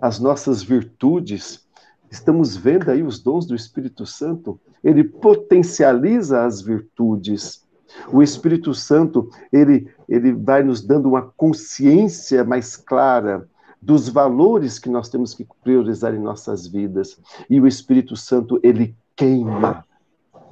as 0.00 0.18
nossas 0.18 0.62
virtudes. 0.62 1.66
Estamos 2.10 2.56
vendo 2.56 2.90
aí 2.90 3.02
os 3.02 3.18
dons 3.22 3.46
do 3.46 3.54
Espírito 3.54 4.04
Santo. 4.04 4.60
Ele 4.84 5.02
potencializa 5.02 6.44
as 6.44 6.60
virtudes. 6.60 7.66
O 8.12 8.22
Espírito 8.22 8.74
Santo, 8.74 9.30
ele, 9.50 9.90
ele 10.06 10.32
vai 10.32 10.62
nos 10.62 10.82
dando 10.82 11.08
uma 11.08 11.22
consciência 11.22 12.44
mais 12.44 12.76
clara 12.76 13.48
dos 13.80 14.08
valores 14.08 14.78
que 14.78 14.88
nós 14.88 15.08
temos 15.08 15.34
que 15.34 15.46
priorizar 15.62 16.14
em 16.14 16.18
nossas 16.18 16.66
vidas. 16.66 17.18
E 17.48 17.60
o 17.60 17.66
Espírito 17.66 18.16
Santo, 18.16 18.58
ele 18.62 18.96
queima 19.14 19.84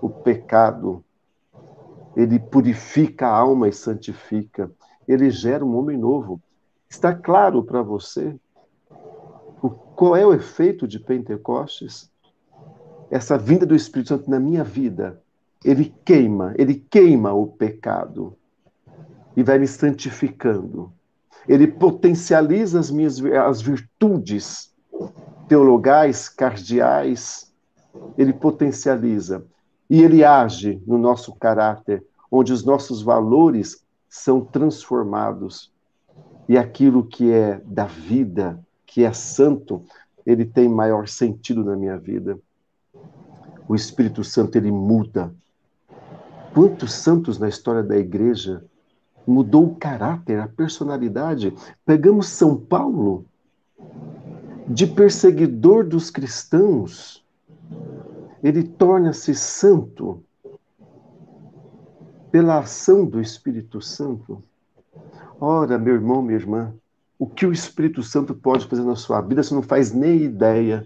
o 0.01 0.09
pecado, 0.09 1.05
ele 2.17 2.39
purifica 2.39 3.27
a 3.27 3.37
alma 3.37 3.69
e 3.69 3.73
santifica, 3.73 4.71
ele 5.07 5.31
gera 5.31 5.65
um 5.65 5.77
homem 5.77 5.97
novo. 5.97 6.41
Está 6.89 7.15
claro 7.15 7.63
para 7.63 7.83
você 7.83 8.39
qual 9.97 10.15
é 10.15 10.25
o 10.25 10.35
efeito 10.35 10.87
de 10.87 11.01
Pentecostes? 11.01 12.11
Essa 13.11 13.39
vinda 13.39 13.65
do 13.65 13.75
Espírito 13.75 14.09
Santo 14.09 14.31
na 14.31 14.39
minha 14.39 14.63
vida, 14.63 15.23
ele 15.65 15.95
queima, 16.05 16.55
ele 16.59 16.75
queima 16.75 17.33
o 17.33 17.47
pecado 17.47 18.37
e 19.35 19.43
vai 19.43 19.59
me 19.59 19.67
santificando 19.67 20.93
ele 21.49 21.67
potencializa 21.67 22.81
as 22.81 22.91
minhas 22.91 23.23
as 23.25 23.61
virtudes 23.61 24.75
teologais, 25.49 26.29
cardeais, 26.29 27.53
ele 28.19 28.33
potencializa 28.33 29.45
e 29.89 30.03
ele 30.03 30.25
age 30.25 30.83
no 30.87 30.99
nosso 30.99 31.35
caráter, 31.35 32.05
onde 32.31 32.53
os 32.53 32.65
nossos 32.65 33.03
valores 33.03 33.85
são 34.09 34.41
transformados 34.41 35.73
e 36.49 36.57
aquilo 36.57 37.05
que 37.05 37.31
é 37.31 37.61
da 37.65 37.85
vida, 37.85 38.59
que 38.85 39.05
é 39.05 39.13
santo, 39.13 39.85
ele 40.25 40.45
tem 40.45 40.69
maior 40.69 41.07
sentido 41.07 41.65
na 41.65 41.77
minha 41.77 41.97
vida. 41.97 42.39
O 43.69 43.75
Espírito 43.75 44.23
Santo 44.25 44.57
ele 44.57 44.71
muda. 44.71 45.35
Quantos 46.55 46.93
santos 46.95 47.39
na 47.39 47.49
história 47.49 47.83
da 47.83 47.97
igreja 47.97 48.65
mudou 49.27 49.65
o 49.67 49.75
caráter, 49.75 50.39
a 50.41 50.49
personalidade. 50.49 51.53
Pegamos 51.85 52.29
São 52.29 52.57
Paulo, 52.57 53.25
de 54.69 54.87
perseguidor 54.87 55.85
dos 55.85 56.11
cristãos, 56.11 57.25
ele 58.43 58.63
torna-se 58.63 59.35
santo 59.35 60.23
pela 62.31 62.59
ação 62.59 63.05
do 63.05 63.21
Espírito 63.21 63.81
Santo. 63.81 64.43
Ora, 65.41 65.79
meu 65.79 65.95
irmão, 65.95 66.23
minha 66.23 66.39
irmã, 66.39 66.75
o 67.19 67.27
que 67.27 67.47
o 67.47 67.53
Espírito 67.53 68.03
Santo 68.03 68.35
pode 68.35 68.67
fazer 68.67 68.83
na 68.83 68.97
sua 68.97 69.21
vida, 69.21 69.43
você 69.43 69.55
não 69.55 69.63
faz 69.63 69.93
nem 69.93 70.23
ideia. 70.23 70.85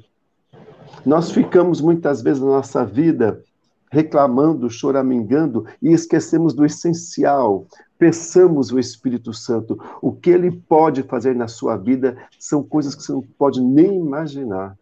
Nós 1.04 1.30
ficamos 1.30 1.80
muitas 1.80 2.22
vezes 2.22 2.42
na 2.42 2.48
nossa 2.48 2.84
vida 2.84 3.42
reclamando, 3.90 4.70
choramingando 4.70 5.66
e 5.82 5.92
esquecemos 5.92 6.54
do 6.54 6.64
essencial. 6.64 7.66
Peçamos 8.00 8.72
o 8.72 8.78
Espírito 8.80 9.32
Santo. 9.32 9.78
O 10.02 10.10
que 10.10 10.30
ele 10.30 10.50
pode 10.50 11.04
fazer 11.04 11.36
na 11.36 11.46
sua 11.46 11.76
vida 11.76 12.16
são 12.38 12.62
coisas 12.62 12.96
que 12.96 13.02
você 13.02 13.12
não 13.12 13.22
pode 13.38 13.62
nem 13.62 13.96
imaginar. 13.96 14.76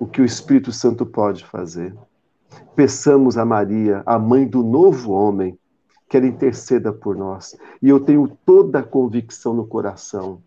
O 0.00 0.06
que 0.06 0.20
o 0.20 0.24
Espírito 0.24 0.72
Santo 0.72 1.06
pode 1.06 1.44
fazer. 1.44 1.94
Peçamos 2.74 3.38
a 3.38 3.44
Maria, 3.44 4.02
a 4.04 4.18
mãe 4.18 4.48
do 4.48 4.62
novo 4.64 5.12
homem, 5.12 5.56
que 6.08 6.16
ela 6.16 6.26
interceda 6.26 6.92
por 6.92 7.14
nós. 7.14 7.56
E 7.80 7.88
eu 7.88 8.00
tenho 8.00 8.26
toda 8.44 8.80
a 8.80 8.82
convicção 8.82 9.54
no 9.54 9.64
coração. 9.64 10.42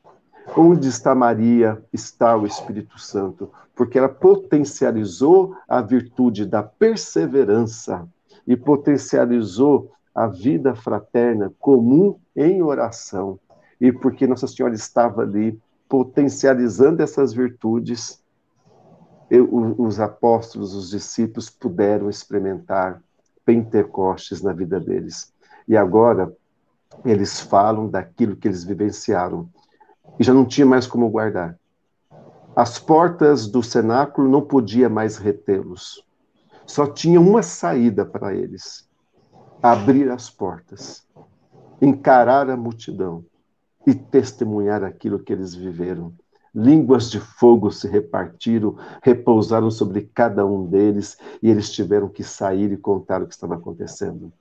Onde 0.58 0.90
está 0.90 1.16
Maria, 1.16 1.82
está 1.94 2.36
o 2.36 2.46
Espírito 2.46 3.00
Santo 3.00 3.50
porque 3.76 3.98
ela 3.98 4.10
potencializou 4.10 5.56
a 5.68 5.82
virtude 5.82 6.46
da 6.46 6.62
perseverança 6.62 8.08
e 8.46 8.56
potencializou 8.56 9.92
a 10.13 10.28
vida 10.28 10.76
fraterna 10.76 11.52
comum 11.60 12.19
em 12.36 12.62
oração. 12.62 13.39
E 13.80 13.91
porque 13.91 14.28
Nossa 14.28 14.47
Senhora 14.47 14.76
estava 14.76 15.21
ali 15.21 15.60
potencializando 15.89 17.02
essas 17.02 17.34
virtudes, 17.34 18.21
os 19.30 19.99
apóstolos, 19.99 20.76
os 20.76 20.89
discípulos 20.89 21.49
puderam 21.49 22.10
experimentar 22.10 23.02
Pentecostes 23.45 24.41
na 24.41 24.54
vida 24.54 24.80
deles. 24.80 25.34
E 25.67 25.76
agora 25.76 26.32
eles 27.04 27.39
falam 27.39 27.89
daquilo 27.89 28.36
que 28.36 28.47
eles 28.47 28.63
vivenciaram. 28.63 29.49
E 30.19 30.23
já 30.23 30.34
não 30.34 30.45
tinha 30.45 30.65
mais 30.65 30.86
como 30.86 31.10
guardar. 31.10 31.58
As 32.56 32.78
portas 32.78 33.47
do 33.47 33.63
cenáculo 33.63 34.30
não 34.30 34.41
podia 34.41 34.88
mais 34.88 35.17
retê-los. 35.17 36.06
Só 36.65 36.86
tinha 36.86 37.19
uma 37.19 37.41
saída 37.41 38.06
para 38.06 38.34
eles. 38.36 38.88
Abrir 39.63 40.12
as 40.12 40.30
portas, 40.30 41.08
encarar 41.82 42.49
a 42.49 42.58
multidão 42.58 43.23
e 43.88 43.95
testemunhar 43.95 44.84
aquilo 44.84 45.19
que 45.19 45.32
eles 45.32 45.56
viveram. 45.56 46.13
Línguas 46.54 47.10
de 47.10 47.17
fogo 47.17 47.71
se 47.71 47.88
repartiram, 47.88 48.76
repousaram 49.02 49.71
sobre 49.71 50.02
cada 50.13 50.45
um 50.45 50.65
deles 50.65 51.17
e 51.41 51.49
eles 51.49 51.71
tiveram 51.71 52.10
que 52.10 52.23
sair 52.23 52.73
e 52.73 52.78
contar 52.78 53.23
o 53.23 53.26
que 53.26 53.34
estava 53.34 53.56
acontecendo. 53.56 54.34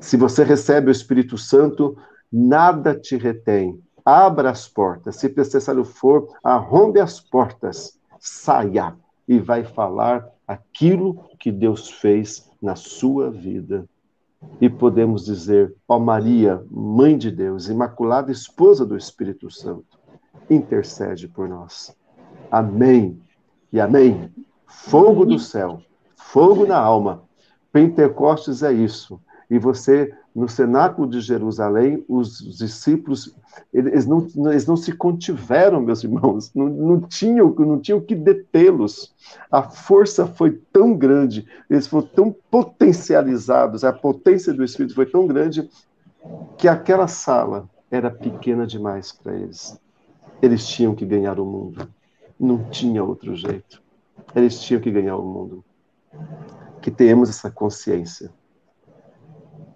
Se 0.00 0.16
você 0.16 0.42
recebe 0.42 0.88
o 0.88 0.90
Espírito 0.90 1.36
Santo, 1.36 1.94
nada 2.32 2.98
te 2.98 3.14
retém. 3.18 3.78
Abra 4.02 4.50
as 4.50 4.66
portas. 4.66 5.16
Se 5.16 5.32
necessário 5.36 5.84
for, 5.84 6.34
arrombe 6.42 6.98
as 6.98 7.20
portas. 7.20 7.98
Saia 8.18 8.96
e 9.28 9.38
vai 9.38 9.64
falar 9.64 10.26
aquilo 10.48 11.28
que 11.38 11.52
Deus 11.52 11.90
fez 11.90 12.50
na 12.60 12.74
sua 12.74 13.30
vida. 13.30 13.86
E 14.60 14.68
podemos 14.68 15.24
dizer, 15.24 15.74
ó 15.86 15.98
Maria, 15.98 16.64
Mãe 16.70 17.16
de 17.16 17.30
Deus, 17.30 17.68
Imaculada 17.68 18.32
Esposa 18.32 18.86
do 18.86 18.96
Espírito 18.96 19.50
Santo, 19.50 19.98
intercede 20.48 21.28
por 21.28 21.48
nós. 21.48 21.94
Amém 22.50 23.20
e 23.72 23.80
amém. 23.80 24.32
Fogo 24.66 25.24
do 25.24 25.38
céu, 25.38 25.82
fogo 26.16 26.66
na 26.66 26.78
alma. 26.78 27.24
Pentecostes 27.72 28.62
é 28.62 28.72
isso. 28.72 29.20
E 29.48 29.58
você, 29.58 30.12
no 30.34 30.48
cenáculo 30.48 31.08
de 31.08 31.20
Jerusalém, 31.20 32.04
os 32.08 32.38
discípulos, 32.58 33.34
eles 33.72 34.04
não, 34.04 34.26
eles 34.50 34.66
não 34.66 34.76
se 34.76 34.92
contiveram, 34.92 35.80
meus 35.80 36.02
irmãos, 36.02 36.52
não, 36.52 36.68
não 36.68 37.00
tinham 37.00 37.54
não 37.56 37.78
tinham 37.78 38.00
que 38.00 38.14
detê-los. 38.14 39.14
A 39.50 39.62
força 39.62 40.26
foi 40.26 40.60
tão 40.72 40.94
grande, 40.94 41.46
eles 41.70 41.86
foram 41.86 42.06
tão 42.08 42.36
potencializados, 42.50 43.84
a 43.84 43.92
potência 43.92 44.52
do 44.52 44.64
Espírito 44.64 44.96
foi 44.96 45.06
tão 45.06 45.26
grande, 45.28 45.70
que 46.58 46.66
aquela 46.66 47.06
sala 47.06 47.68
era 47.88 48.10
pequena 48.10 48.66
demais 48.66 49.12
para 49.12 49.32
eles. 49.32 49.80
Eles 50.42 50.66
tinham 50.66 50.94
que 50.94 51.06
ganhar 51.06 51.38
o 51.38 51.46
mundo. 51.46 51.88
Não 52.38 52.68
tinha 52.68 53.02
outro 53.02 53.34
jeito. 53.36 53.80
Eles 54.34 54.60
tinham 54.60 54.80
que 54.82 54.90
ganhar 54.90 55.16
o 55.16 55.24
mundo. 55.24 55.64
Que 56.82 56.90
tenhamos 56.90 57.30
essa 57.30 57.48
consciência 57.48 58.30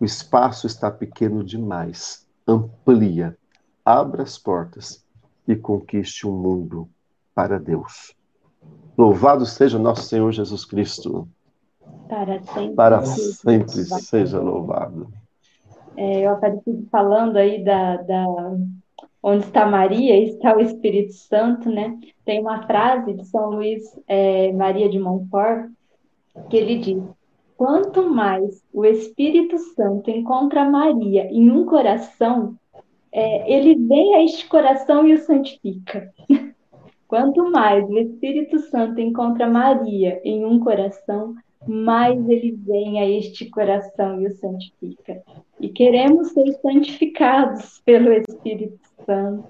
o 0.01 0.05
espaço 0.05 0.67
está 0.67 0.91
pequeno 0.91 1.45
demais. 1.45 2.27
Amplia, 2.49 3.37
abra 3.85 4.23
as 4.23 4.39
portas 4.39 5.05
e 5.47 5.55
conquiste 5.55 6.27
um 6.27 6.33
mundo 6.33 6.89
para 7.35 7.61
Deus. 7.61 8.15
Louvado 8.97 9.45
seja 9.45 9.79
nosso 9.79 10.03
Senhor 10.05 10.33
Jesus 10.33 10.65
Cristo. 10.65 11.29
Para 12.09 12.43
sempre, 12.43 12.75
para 12.75 13.03
sempre 13.05 13.85
seja 13.85 14.41
louvado. 14.41 15.13
É, 15.97 16.27
eu 16.27 16.31
apareci 16.33 16.89
falando 16.91 17.37
aí 17.37 17.63
da, 17.63 17.97
da 17.99 18.25
onde 19.23 19.45
está 19.45 19.67
Maria, 19.67 20.19
está 20.19 20.57
o 20.57 20.61
Espírito 20.61 21.13
Santo, 21.13 21.69
né? 21.69 21.99
Tem 22.25 22.41
uma 22.41 22.67
frase 22.67 23.13
de 23.13 23.25
São 23.27 23.51
Luís 23.51 23.83
é, 24.09 24.51
Maria 24.53 24.89
de 24.89 24.99
Montfort 24.99 25.71
que 26.49 26.57
ele 26.57 26.79
diz: 26.79 27.03
Quanto 27.61 28.09
mais 28.09 28.65
o 28.73 28.87
Espírito 28.87 29.59
Santo 29.59 30.11
encontra 30.11 30.65
Maria 30.65 31.29
em 31.31 31.51
um 31.51 31.67
coração, 31.67 32.57
é, 33.13 33.55
ele 33.55 33.75
vem 33.75 34.15
a 34.15 34.25
este 34.25 34.49
coração 34.49 35.07
e 35.07 35.13
o 35.13 35.19
santifica. 35.19 36.11
Quanto 37.07 37.51
mais 37.51 37.87
o 37.91 37.99
Espírito 37.99 38.59
Santo 38.61 38.99
encontra 38.99 39.47
Maria 39.47 40.23
em 40.25 40.43
um 40.43 40.59
coração, 40.59 41.35
mais 41.69 42.27
ele 42.31 42.53
vem 42.53 42.99
a 42.99 43.07
este 43.07 43.51
coração 43.51 44.23
e 44.23 44.29
o 44.29 44.35
santifica. 44.37 45.23
E 45.61 45.69
queremos 45.69 46.29
ser 46.29 46.51
santificados 46.63 47.83
pelo 47.85 48.11
Espírito 48.11 48.81
Santo. 49.05 49.45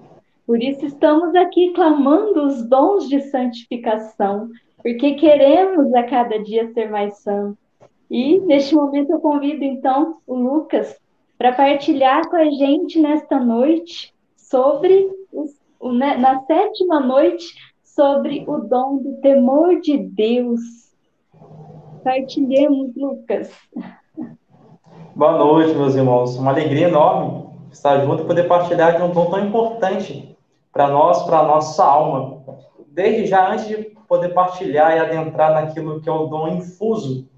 Por 0.45 0.61
isso 0.61 0.85
estamos 0.85 1.33
aqui 1.33 1.71
clamando 1.71 2.45
os 2.45 2.61
dons 2.67 3.07
de 3.07 3.21
santificação, 3.21 4.49
porque 4.83 5.13
queremos 5.13 5.93
a 5.93 6.03
cada 6.03 6.37
dia 6.39 6.73
ser 6.73 6.91
mais 6.91 7.17
santos. 7.19 7.70
E 8.11 8.41
neste 8.41 8.75
momento 8.75 9.09
eu 9.09 9.21
convido 9.21 9.63
então 9.63 10.17
o 10.27 10.35
Lucas 10.35 10.99
para 11.37 11.53
partilhar 11.53 12.29
com 12.29 12.35
a 12.35 12.43
gente 12.43 12.99
nesta 12.99 13.39
noite 13.39 14.13
sobre 14.35 15.09
o, 15.79 15.93
né, 15.93 16.17
na 16.17 16.41
sétima 16.41 16.99
noite 16.99 17.55
sobre 17.85 18.43
o 18.45 18.57
dom 18.57 18.97
do 18.97 19.13
temor 19.21 19.79
de 19.79 19.97
Deus. 19.97 20.59
Partilhemos, 22.03 22.93
Lucas. 22.97 23.49
Boa 25.15 25.37
noite, 25.37 25.73
meus 25.73 25.95
irmãos. 25.95 26.35
Uma 26.35 26.51
alegria 26.51 26.89
enorme 26.89 27.47
estar 27.71 28.03
junto 28.03 28.23
e 28.23 28.27
poder 28.27 28.43
partilhar 28.43 28.97
de 28.97 29.03
um 29.03 29.11
dom 29.11 29.31
tão 29.31 29.47
importante 29.47 30.37
para 30.73 30.89
nós, 30.89 31.23
para 31.23 31.39
a 31.39 31.47
nossa 31.47 31.85
alma. 31.85 32.43
Desde 32.87 33.25
já, 33.27 33.53
antes 33.53 33.69
de 33.69 33.77
poder 34.05 34.33
partilhar 34.33 34.97
e 34.97 34.99
adentrar 34.99 35.53
naquilo 35.53 36.01
que 36.01 36.09
é 36.09 36.11
o 36.11 36.25
dom 36.25 36.49
infuso 36.49 37.31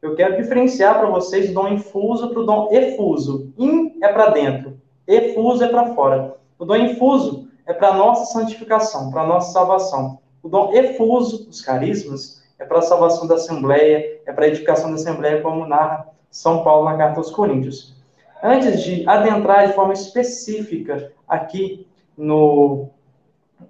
eu 0.00 0.14
quero 0.14 0.36
diferenciar 0.36 0.98
para 0.98 1.08
vocês 1.08 1.50
o 1.50 1.54
dom 1.54 1.68
infuso 1.68 2.30
para 2.30 2.40
o 2.40 2.46
dom 2.46 2.68
efuso. 2.70 3.52
In 3.58 3.98
é 4.02 4.08
para 4.08 4.30
dentro, 4.30 4.80
efuso 5.06 5.64
é 5.64 5.68
para 5.68 5.94
fora. 5.94 6.36
O 6.58 6.64
dom 6.64 6.76
infuso 6.76 7.48
é 7.66 7.72
para 7.72 7.94
nossa 7.94 8.32
santificação, 8.32 9.10
para 9.10 9.26
nossa 9.26 9.52
salvação. 9.52 10.18
O 10.42 10.48
dom 10.48 10.72
efuso, 10.72 11.48
os 11.48 11.60
carismas, 11.60 12.42
é 12.58 12.64
para 12.64 12.78
a 12.78 12.82
salvação 12.82 13.26
da 13.26 13.34
Assembleia, 13.34 14.20
é 14.26 14.32
para 14.32 14.44
a 14.44 14.48
edificação 14.48 14.90
da 14.90 14.96
Assembleia, 14.96 15.42
como 15.42 15.66
narra 15.66 16.08
São 16.30 16.62
Paulo 16.64 16.84
na 16.84 16.96
carta 16.96 17.18
aos 17.20 17.30
Coríntios. 17.30 17.96
Antes 18.42 18.82
de 18.82 19.08
adentrar 19.08 19.66
de 19.66 19.74
forma 19.74 19.92
específica 19.92 21.12
aqui 21.26 21.86
no 22.16 22.88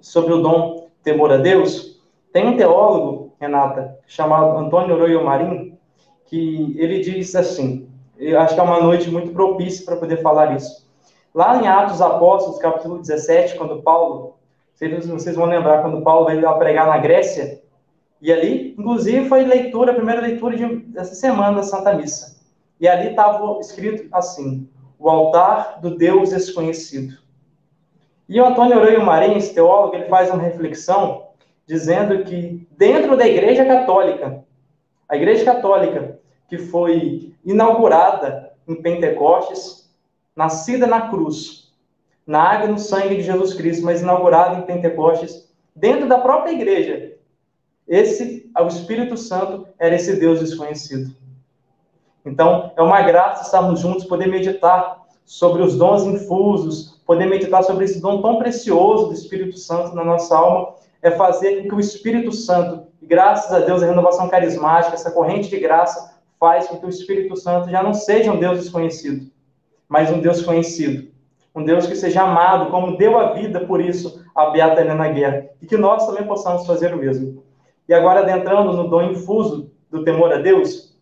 sobre 0.00 0.32
o 0.34 0.42
dom 0.42 0.88
temor 1.02 1.32
a 1.32 1.38
Deus, 1.38 2.00
tem 2.32 2.46
um 2.46 2.56
teólogo, 2.56 3.32
Renata, 3.40 3.98
chamado 4.06 4.58
Antônio 4.58 4.94
Oroyo 4.94 5.24
Marim, 5.24 5.67
que 6.28 6.74
ele 6.78 7.00
diz 7.00 7.34
assim, 7.34 7.88
eu 8.18 8.38
acho 8.38 8.54
que 8.54 8.60
é 8.60 8.62
uma 8.62 8.80
noite 8.80 9.10
muito 9.10 9.32
propícia 9.32 9.84
para 9.84 9.96
poder 9.96 10.22
falar 10.22 10.54
isso. 10.54 10.86
Lá 11.34 11.60
em 11.62 11.66
Atos 11.66 11.92
dos 11.92 12.02
Apóstolos, 12.02 12.58
capítulo 12.58 12.98
17, 12.98 13.56
quando 13.56 13.82
Paulo, 13.82 14.36
vocês 14.78 15.36
vão 15.36 15.46
lembrar, 15.46 15.82
quando 15.82 16.02
Paulo 16.02 16.26
veio 16.26 16.58
pregar 16.58 16.86
na 16.86 16.98
Grécia, 16.98 17.60
e 18.20 18.32
ali, 18.32 18.74
inclusive, 18.76 19.28
foi 19.28 19.44
leitura, 19.44 19.92
a 19.92 19.94
primeira 19.94 20.20
leitura 20.20 20.56
de, 20.56 20.66
dessa 20.86 21.14
semana 21.14 21.58
da 21.58 21.62
Santa 21.62 21.94
Missa. 21.94 22.38
E 22.80 22.88
ali 22.88 23.10
estava 23.10 23.58
escrito 23.60 24.08
assim, 24.12 24.68
o 24.98 25.08
altar 25.08 25.80
do 25.80 25.96
Deus 25.96 26.30
desconhecido. 26.30 27.18
E 28.28 28.40
o 28.40 28.44
Antônio 28.44 28.76
Oroio 28.76 29.04
Marins, 29.04 29.50
teólogo, 29.50 29.94
ele 29.94 30.06
faz 30.06 30.30
uma 30.30 30.42
reflexão 30.42 31.28
dizendo 31.66 32.24
que 32.24 32.66
dentro 32.76 33.16
da 33.16 33.26
Igreja 33.26 33.64
Católica, 33.64 34.44
a 35.08 35.16
Igreja 35.16 35.44
Católica 35.44 36.18
que 36.48 36.58
foi 36.58 37.34
inaugurada 37.44 38.52
em 38.66 38.74
Pentecostes, 38.74 39.90
nascida 40.34 40.86
na 40.86 41.08
cruz, 41.08 41.72
na 42.26 42.42
água 42.42 42.68
e 42.68 42.72
no 42.72 42.78
sangue 42.78 43.16
de 43.16 43.22
Jesus 43.22 43.54
Cristo, 43.54 43.84
mas 43.84 44.02
inaugurada 44.02 44.58
em 44.58 44.62
Pentecostes, 44.62 45.48
dentro 45.74 46.08
da 46.08 46.18
própria 46.18 46.52
igreja. 46.52 47.14
Esse, 47.86 48.50
o 48.58 48.66
Espírito 48.66 49.16
Santo, 49.16 49.66
era 49.78 49.94
esse 49.94 50.16
Deus 50.16 50.40
desconhecido. 50.40 51.14
Então, 52.24 52.72
é 52.76 52.82
uma 52.82 53.00
graça 53.02 53.44
estarmos 53.44 53.80
juntos, 53.80 54.04
poder 54.04 54.26
meditar 54.26 55.06
sobre 55.24 55.62
os 55.62 55.76
dons 55.76 56.04
infusos, 56.04 57.00
poder 57.06 57.26
meditar 57.26 57.62
sobre 57.62 57.86
esse 57.86 58.00
dom 58.00 58.20
tão 58.20 58.38
precioso 58.38 59.06
do 59.06 59.14
Espírito 59.14 59.56
Santo 59.58 59.94
na 59.94 60.04
nossa 60.04 60.36
alma, 60.36 60.74
é 61.02 61.10
fazer 61.10 61.62
com 61.62 61.68
que 61.68 61.74
o 61.74 61.80
Espírito 61.80 62.32
Santo, 62.32 62.88
graças 63.02 63.52
a 63.52 63.60
Deus, 63.60 63.82
a 63.82 63.86
renovação 63.86 64.28
carismática, 64.28 64.94
essa 64.94 65.10
corrente 65.10 65.48
de 65.48 65.58
graça, 65.58 66.18
faz 66.38 66.66
com 66.66 66.78
que 66.78 66.86
o 66.86 66.88
Espírito 66.88 67.36
Santo 67.36 67.70
já 67.70 67.82
não 67.82 67.94
seja 67.94 68.32
um 68.32 68.38
Deus 68.38 68.58
desconhecido, 68.58 69.30
mas 69.88 70.10
um 70.10 70.20
Deus 70.20 70.42
conhecido. 70.42 71.08
Um 71.54 71.64
Deus 71.64 71.86
que 71.86 71.96
seja 71.96 72.22
amado, 72.22 72.70
como 72.70 72.96
deu 72.96 73.18
a 73.18 73.32
vida 73.32 73.60
por 73.60 73.80
isso 73.80 74.24
a 74.34 74.50
Beata 74.50 74.80
Helena 74.80 75.08
Guerra. 75.08 75.46
E 75.60 75.66
que 75.66 75.76
nós 75.76 76.06
também 76.06 76.24
possamos 76.24 76.66
fazer 76.66 76.94
o 76.94 76.98
mesmo. 76.98 77.42
E 77.88 77.94
agora, 77.94 78.20
adentrando 78.20 78.72
no 78.72 78.88
dom 78.88 79.10
infuso 79.10 79.72
do 79.90 80.04
temor 80.04 80.32
a 80.32 80.36
Deus, 80.36 80.96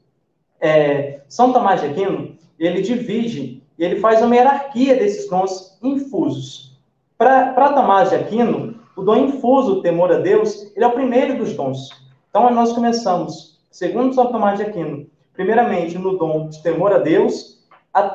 é, 0.61 1.21
São 1.29 1.53
Tomás 1.53 1.81
de 1.81 1.89
Aquino, 1.89 2.37
ele 2.59 2.81
divide, 2.81 3.63
ele 3.79 3.97
faz 3.97 4.23
uma 4.23 4.35
hierarquia 4.35 4.97
desses 4.97 5.29
dons 5.29 5.79
infusos. 5.83 6.81
Para 7.19 7.73
Tomás 7.75 8.11
de 8.11 8.17
Aquino, 8.17 8.76
o 8.97 9.03
dom 9.03 9.17
infuso, 9.17 9.75
o 9.75 9.83
temor 9.83 10.11
a 10.11 10.19
Deus, 10.19 10.73
ele 10.75 10.85
é 10.85 10.89
o 10.89 10.93
primeiro 10.93 11.37
dos 11.37 11.55
dons. 11.55 11.91
Então, 12.31 12.51
nós 12.51 12.73
começamos, 12.73 13.61
segundo 13.71 14.15
São 14.15 14.33
Tomás 14.33 14.59
de 14.59 14.65
Aquino, 14.65 15.07
primeiramente 15.35 15.99
no 15.99 16.17
dom 16.17 16.49
de 16.49 16.63
temor 16.63 16.93
a 16.93 16.99
Deus, 16.99 17.63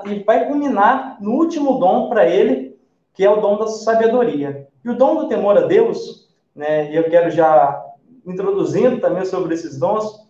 e 0.05 0.23
vai 0.23 0.47
culminar 0.47 1.17
no 1.21 1.33
último 1.33 1.79
dom 1.79 2.09
para 2.09 2.27
ele, 2.27 2.75
que 3.13 3.23
é 3.23 3.29
o 3.29 3.39
dom 3.39 3.57
da 3.57 3.67
sabedoria. 3.67 4.67
E 4.83 4.89
o 4.89 4.95
dom 4.97 5.15
do 5.15 5.27
temor 5.27 5.57
a 5.57 5.61
Deus, 5.61 6.27
né, 6.55 6.91
e 6.91 6.95
eu 6.95 7.09
quero 7.09 7.29
já 7.29 7.83
introduzindo 8.25 8.99
também 8.99 9.25
sobre 9.25 9.53
esses 9.53 9.77
dons, 9.77 10.27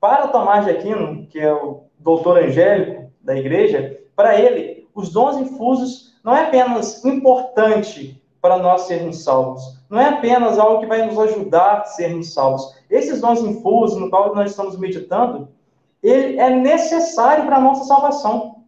para 0.00 0.28
Tomás 0.28 0.64
de 0.64 0.70
Aquino, 0.70 1.26
que 1.26 1.40
é 1.40 1.52
o 1.52 1.82
doutor 1.98 2.38
angélico, 2.38 3.08
da 3.20 3.36
igreja, 3.36 4.00
para 4.16 4.40
ele, 4.40 4.88
os 4.94 5.10
dons 5.10 5.36
infusos 5.36 6.14
não 6.24 6.34
é 6.34 6.44
apenas 6.44 7.04
importante 7.04 8.22
para 8.40 8.56
nós 8.56 8.82
sermos 8.82 9.22
salvos, 9.22 9.77
não 9.88 9.98
é 9.98 10.08
apenas 10.08 10.58
algo 10.58 10.80
que 10.80 10.86
vai 10.86 11.06
nos 11.06 11.18
ajudar 11.18 11.80
a 11.80 11.84
sermos 11.84 12.32
salvos. 12.32 12.74
Esses 12.90 13.20
dons 13.20 13.40
infusos, 13.40 13.98
no 13.98 14.10
qual 14.10 14.34
nós 14.34 14.50
estamos 14.50 14.78
meditando, 14.78 15.48
ele 16.02 16.38
é 16.38 16.50
necessário 16.50 17.46
para 17.46 17.56
a 17.56 17.60
nossa 17.60 17.84
salvação. 17.84 18.64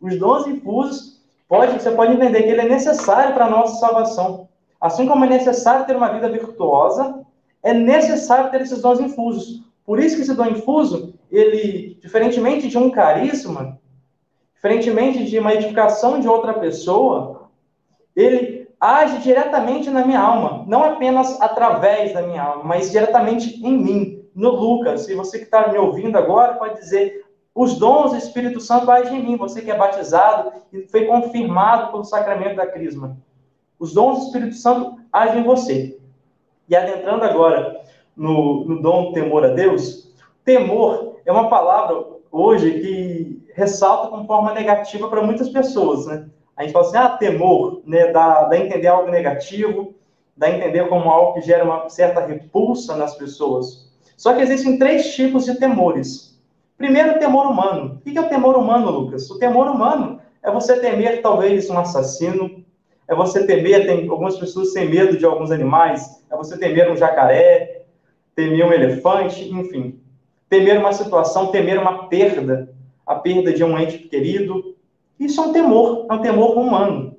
Os 0.00 0.18
dons 0.18 0.46
infusos, 0.46 1.20
pode, 1.48 1.80
você 1.80 1.90
pode 1.90 2.12
entender 2.12 2.42
que 2.42 2.48
ele 2.48 2.60
é 2.60 2.68
necessário 2.68 3.34
para 3.34 3.46
a 3.46 3.50
nossa 3.50 3.80
salvação. 3.80 4.48
Assim 4.80 5.06
como 5.06 5.24
é 5.24 5.28
necessário 5.28 5.86
ter 5.86 5.96
uma 5.96 6.12
vida 6.12 6.28
virtuosa, 6.28 7.24
é 7.62 7.74
necessário 7.74 8.50
ter 8.50 8.60
esses 8.60 8.80
dons 8.80 9.00
infusos. 9.00 9.62
Por 9.84 9.98
isso 9.98 10.16
que 10.16 10.22
esse 10.22 10.34
dom 10.34 10.46
infuso, 10.46 11.14
ele, 11.30 11.98
diferentemente 12.00 12.68
de 12.68 12.78
um 12.78 12.90
carisma, 12.90 13.78
diferentemente 14.54 15.24
de 15.24 15.38
uma 15.38 15.54
edificação 15.54 16.20
de 16.20 16.28
outra 16.28 16.54
pessoa, 16.54 17.50
ele 18.14 18.55
age 18.80 19.18
diretamente 19.18 19.90
na 19.90 20.04
minha 20.04 20.20
alma, 20.20 20.64
não 20.66 20.84
apenas 20.84 21.40
através 21.40 22.12
da 22.12 22.22
minha 22.22 22.42
alma, 22.42 22.64
mas 22.64 22.90
diretamente 22.90 23.60
em 23.64 23.76
mim, 23.76 24.24
no 24.34 24.50
Lucas. 24.50 25.02
Se 25.02 25.14
você 25.14 25.38
que 25.38 25.44
está 25.44 25.68
me 25.68 25.78
ouvindo 25.78 26.16
agora 26.16 26.54
pode 26.54 26.78
dizer, 26.78 27.24
os 27.54 27.78
dons 27.78 28.10
do 28.10 28.18
Espírito 28.18 28.60
Santo 28.60 28.90
agem 28.90 29.18
em 29.18 29.24
mim, 29.24 29.36
você 29.36 29.62
que 29.62 29.70
é 29.70 29.76
batizado 29.76 30.52
e 30.70 30.82
foi 30.88 31.06
confirmado 31.06 31.90
pelo 31.90 32.04
sacramento 32.04 32.56
da 32.56 32.66
crisma. 32.66 33.16
Os 33.78 33.94
dons 33.94 34.18
do 34.18 34.24
Espírito 34.26 34.54
Santo 34.56 34.98
agem 35.12 35.40
em 35.40 35.44
você. 35.44 35.98
E 36.68 36.76
adentrando 36.76 37.24
agora 37.24 37.80
no, 38.14 38.64
no 38.64 38.82
dom 38.82 39.12
temor 39.12 39.44
a 39.44 39.48
Deus, 39.48 40.12
temor 40.44 41.16
é 41.24 41.32
uma 41.32 41.48
palavra 41.48 42.04
hoje 42.30 42.80
que 42.80 43.46
ressalta 43.54 44.08
como 44.08 44.26
forma 44.26 44.52
negativa 44.52 45.08
para 45.08 45.22
muitas 45.22 45.48
pessoas, 45.48 46.06
né? 46.06 46.26
A 46.56 46.62
gente 46.62 46.72
fala 46.72 46.86
assim, 46.86 46.96
ah, 46.96 47.08
temor, 47.10 47.82
né? 47.84 48.12
Dá, 48.12 48.44
dá 48.44 48.56
a 48.56 48.58
entender 48.58 48.88
algo 48.88 49.10
negativo, 49.10 49.94
dá 50.36 50.46
a 50.46 50.50
entender 50.50 50.88
como 50.88 51.10
algo 51.10 51.34
que 51.34 51.42
gera 51.42 51.64
uma 51.64 51.88
certa 51.88 52.24
repulsa 52.24 52.96
nas 52.96 53.14
pessoas. 53.14 53.90
Só 54.16 54.34
que 54.34 54.42
existem 54.42 54.78
três 54.78 55.14
tipos 55.14 55.44
de 55.44 55.58
temores. 55.58 56.40
Primeiro, 56.78 57.16
o 57.16 57.18
temor 57.18 57.46
humano. 57.46 57.96
O 57.96 58.10
que 58.10 58.16
é 58.16 58.20
o 58.20 58.28
temor 58.28 58.56
humano, 58.56 58.90
Lucas? 58.90 59.30
O 59.30 59.38
temor 59.38 59.68
humano 59.68 60.20
é 60.42 60.50
você 60.50 60.78
temer, 60.78 61.22
talvez, 61.22 61.68
um 61.68 61.78
assassino, 61.78 62.64
é 63.08 63.14
você 63.14 63.46
temer, 63.46 63.86
tem 63.86 64.08
algumas 64.08 64.38
pessoas 64.38 64.72
têm 64.72 64.88
medo 64.88 65.16
de 65.16 65.24
alguns 65.24 65.50
animais, 65.50 66.24
é 66.30 66.36
você 66.36 66.58
temer 66.58 66.90
um 66.90 66.96
jacaré, 66.96 67.84
temer 68.34 68.66
um 68.66 68.72
elefante, 68.72 69.48
enfim. 69.48 70.00
Temer 70.48 70.78
uma 70.78 70.92
situação, 70.92 71.48
temer 71.48 71.78
uma 71.78 72.08
perda, 72.08 72.72
a 73.06 73.14
perda 73.14 73.52
de 73.52 73.64
um 73.64 73.78
ente 73.78 73.98
querido. 73.98 74.75
Isso 75.18 75.40
é 75.40 75.46
um 75.46 75.52
temor, 75.52 76.06
é 76.10 76.14
um 76.14 76.22
temor 76.22 76.58
humano. 76.58 77.16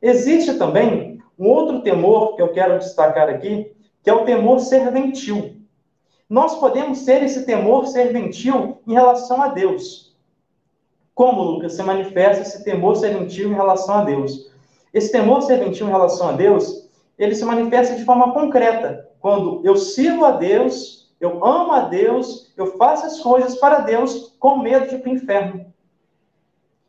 Existe 0.00 0.54
também 0.54 1.20
um 1.38 1.48
outro 1.48 1.80
temor 1.82 2.36
que 2.36 2.42
eu 2.42 2.52
quero 2.52 2.78
destacar 2.78 3.28
aqui, 3.28 3.72
que 4.02 4.10
é 4.10 4.14
o 4.14 4.24
temor 4.24 4.60
serventil. 4.60 5.56
Nós 6.28 6.56
podemos 6.56 7.04
ter 7.04 7.22
esse 7.22 7.46
temor 7.46 7.86
serventil 7.86 8.82
em 8.86 8.92
relação 8.92 9.40
a 9.40 9.48
Deus. 9.48 10.14
Como, 11.14 11.42
Lucas, 11.42 11.72
se 11.72 11.82
manifesta 11.82 12.42
esse 12.42 12.62
temor 12.62 12.96
serventil 12.96 13.50
em 13.50 13.54
relação 13.54 13.96
a 13.96 14.04
Deus? 14.04 14.52
Esse 14.92 15.10
temor 15.10 15.42
serventil 15.42 15.86
em 15.86 15.90
relação 15.90 16.28
a 16.28 16.32
Deus, 16.32 16.88
ele 17.18 17.34
se 17.34 17.44
manifesta 17.44 17.96
de 17.96 18.04
forma 18.04 18.32
concreta. 18.32 19.08
Quando 19.20 19.60
eu 19.64 19.76
sirvo 19.76 20.24
a 20.24 20.32
Deus, 20.32 21.10
eu 21.20 21.44
amo 21.44 21.72
a 21.72 21.80
Deus, 21.80 22.52
eu 22.56 22.76
faço 22.76 23.06
as 23.06 23.20
coisas 23.20 23.56
para 23.56 23.80
Deus 23.80 24.36
com 24.38 24.58
medo 24.58 24.88
de 24.88 24.94
ir 24.96 24.98
para 25.00 25.10
o 25.10 25.14
inferno. 25.14 25.66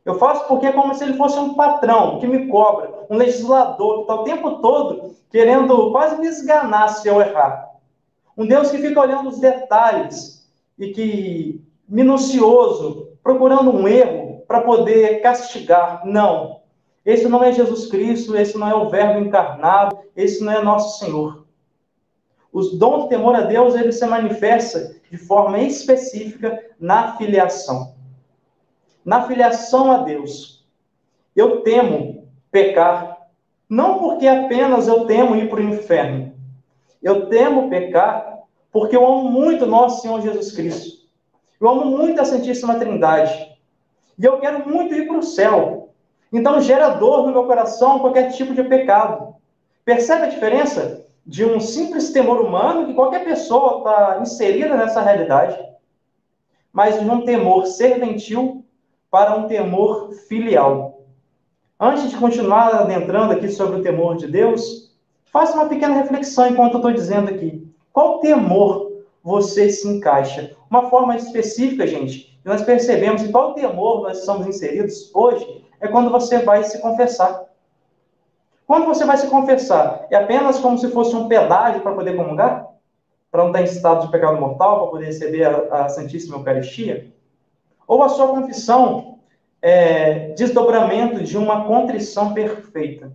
Eu 0.10 0.17
faço 0.17 0.48
porque 0.48 0.65
é 0.65 0.72
como 0.72 0.95
se 0.95 1.04
ele 1.04 1.13
fosse 1.13 1.38
um 1.38 1.54
patrão 1.54 2.17
que 2.17 2.26
me 2.26 2.48
cobra, 2.48 3.06
um 3.12 3.15
legislador 3.15 3.98
que 3.98 4.02
está 4.02 4.15
o 4.15 4.24
tempo 4.24 4.56
todo 4.60 5.13
querendo 5.30 5.91
quase 5.91 6.19
me 6.19 6.26
esganar 6.26 6.89
se 6.89 7.08
eu 7.08 7.22
errar. 7.22 7.69
Um 8.36 8.48
Deus 8.48 8.72
que 8.72 8.80
fica 8.80 9.00
olhando 9.00 9.30
os 9.30 9.39
detalhes 9.39 10.50
e 10.80 10.88
que, 10.88 11.63
minucioso, 11.88 13.10
procurando 13.22 13.69
um 13.69 13.88
erro 13.88 14.43
para 14.48 14.62
poder 14.62 15.22
castigar. 15.22 16.02
Não. 16.04 16.62
Esse 17.06 17.28
não 17.28 17.43
é 17.43 17.52
Jesus 17.52 17.86
Cristo, 17.86 18.36
esse 18.36 18.58
não 18.58 18.67
é 18.67 18.74
o 18.74 18.89
Verbo 18.89 19.19
encarnado, 19.19 19.95
esse 20.15 20.43
não 20.43 20.52
é 20.52 20.63
nosso 20.63 21.06
Senhor. 21.06 21.45
Os 22.52 22.80
dons 22.80 23.04
de 23.04 23.10
temor 23.10 23.36
a 23.36 23.41
Deus, 23.41 23.76
ele 23.76 23.91
se 23.91 24.08
manifesta 24.08 24.91
de 25.12 25.19
forma 25.19 25.60
específica 25.60 26.60
na 26.80 27.15
filiação. 27.15 27.98
Na 29.10 29.24
filiação 29.24 29.91
a 29.91 30.04
Deus. 30.04 30.63
Eu 31.36 31.62
temo 31.62 32.30
pecar, 32.52 33.17
não 33.67 33.98
porque 33.98 34.28
apenas 34.28 34.88
eu 34.88 35.08
temo 35.08 35.36
ir 35.36 35.50
para 35.50 35.60
o 35.60 35.63
inferno. 35.63 36.36
Eu 37.02 37.26
temo 37.26 37.72
pecar 37.72 38.38
porque 38.72 38.95
eu 38.95 39.04
amo 39.04 39.32
muito 39.32 39.65
nosso 39.65 40.04
Senhor 40.04 40.22
Jesus 40.22 40.52
Cristo. 40.52 41.08
Eu 41.60 41.69
amo 41.69 41.86
muito 41.86 42.22
a 42.22 42.24
Santíssima 42.24 42.76
Trindade. 42.76 43.58
E 44.15 44.24
eu 44.24 44.39
quero 44.39 44.69
muito 44.69 44.93
ir 44.93 45.08
para 45.08 45.17
o 45.17 45.24
céu. 45.24 45.89
Então 46.32 46.62
gera 46.62 46.89
dor 46.89 47.26
no 47.26 47.34
meu 47.34 47.45
coração 47.45 47.98
qualquer 47.98 48.32
tipo 48.34 48.54
de 48.54 48.63
pecado. 48.63 49.34
Percebe 49.84 50.26
a 50.26 50.30
diferença 50.30 51.04
de 51.26 51.43
um 51.43 51.60
simples 51.60 52.12
temor 52.12 52.41
humano 52.41 52.86
que 52.86 52.93
qualquer 52.93 53.26
pessoa 53.26 53.80
está 53.80 54.19
inserida 54.22 54.76
nessa 54.76 55.02
realidade, 55.02 55.58
mas 56.72 57.00
de 57.00 57.10
um 57.10 57.26
temor 57.26 57.65
serventil 57.65 58.63
para 59.12 59.36
um 59.36 59.48
temor 59.48 60.12
filial. 60.28 61.02
Antes 61.80 62.10
de 62.10 62.17
continuar 62.17 62.76
adentrando 62.76 63.34
aqui 63.34 63.50
sobre 63.50 63.80
o 63.80 63.84
temor 63.84 64.17
de 64.17 64.28
Deus, 64.28 64.95
faça 65.26 65.54
uma 65.54 65.69
pequena 65.69 65.95
reflexão 65.95 66.50
enquanto 66.50 66.74
eu 66.74 66.80
estou 66.80 66.93
dizendo 66.93 67.30
aqui. 67.30 67.67
Qual 67.91 68.19
temor 68.19 68.91
você 69.24 69.69
se 69.69 69.88
encaixa? 69.88 70.56
Uma 70.69 70.89
forma 70.89 71.15
específica, 71.15 71.88
gente, 71.88 72.39
nós 72.43 72.62
percebemos 72.62 73.24
em 73.24 73.32
qual 73.32 73.54
temor 73.54 74.04
nós 74.04 74.19
estamos 74.19 74.45
inseridos 74.48 75.12
hoje 75.13 75.65
é 75.80 75.88
quando 75.88 76.10
você 76.10 76.39
vai 76.39 76.63
se 76.63 76.80
confessar. 76.80 77.45
Quando 78.67 78.86
você 78.86 79.04
vai 79.04 79.17
se 79.17 79.28
confessar, 79.28 80.06
é 80.12 80.15
apenas 80.15 80.60
como 80.60 80.78
se 80.78 80.89
fosse 80.91 81.15
um 81.15 81.28
pedágio 81.28 81.82
para 81.82 81.95
poder 81.95 82.15
comungar? 82.15 82.67
Para 83.32 83.43
não 83.43 83.48
estar 83.50 83.62
em 83.62 83.65
estado 83.65 84.06
de 84.06 84.12
pecado 84.12 84.39
mortal, 84.39 84.82
para 84.82 84.91
poder 84.91 85.06
receber 85.06 85.43
a, 85.45 85.86
a 85.86 85.89
Santíssima 85.89 86.38
Eucaristia? 86.38 87.12
Ou 87.89 88.04
a 88.04 88.10
sua 88.10 88.28
confissão 88.28 89.17
é 89.63 90.30
desdobramento 90.34 91.23
de 91.23 91.36
uma 91.36 91.65
contrição 91.65 92.36
perfeita? 92.36 93.12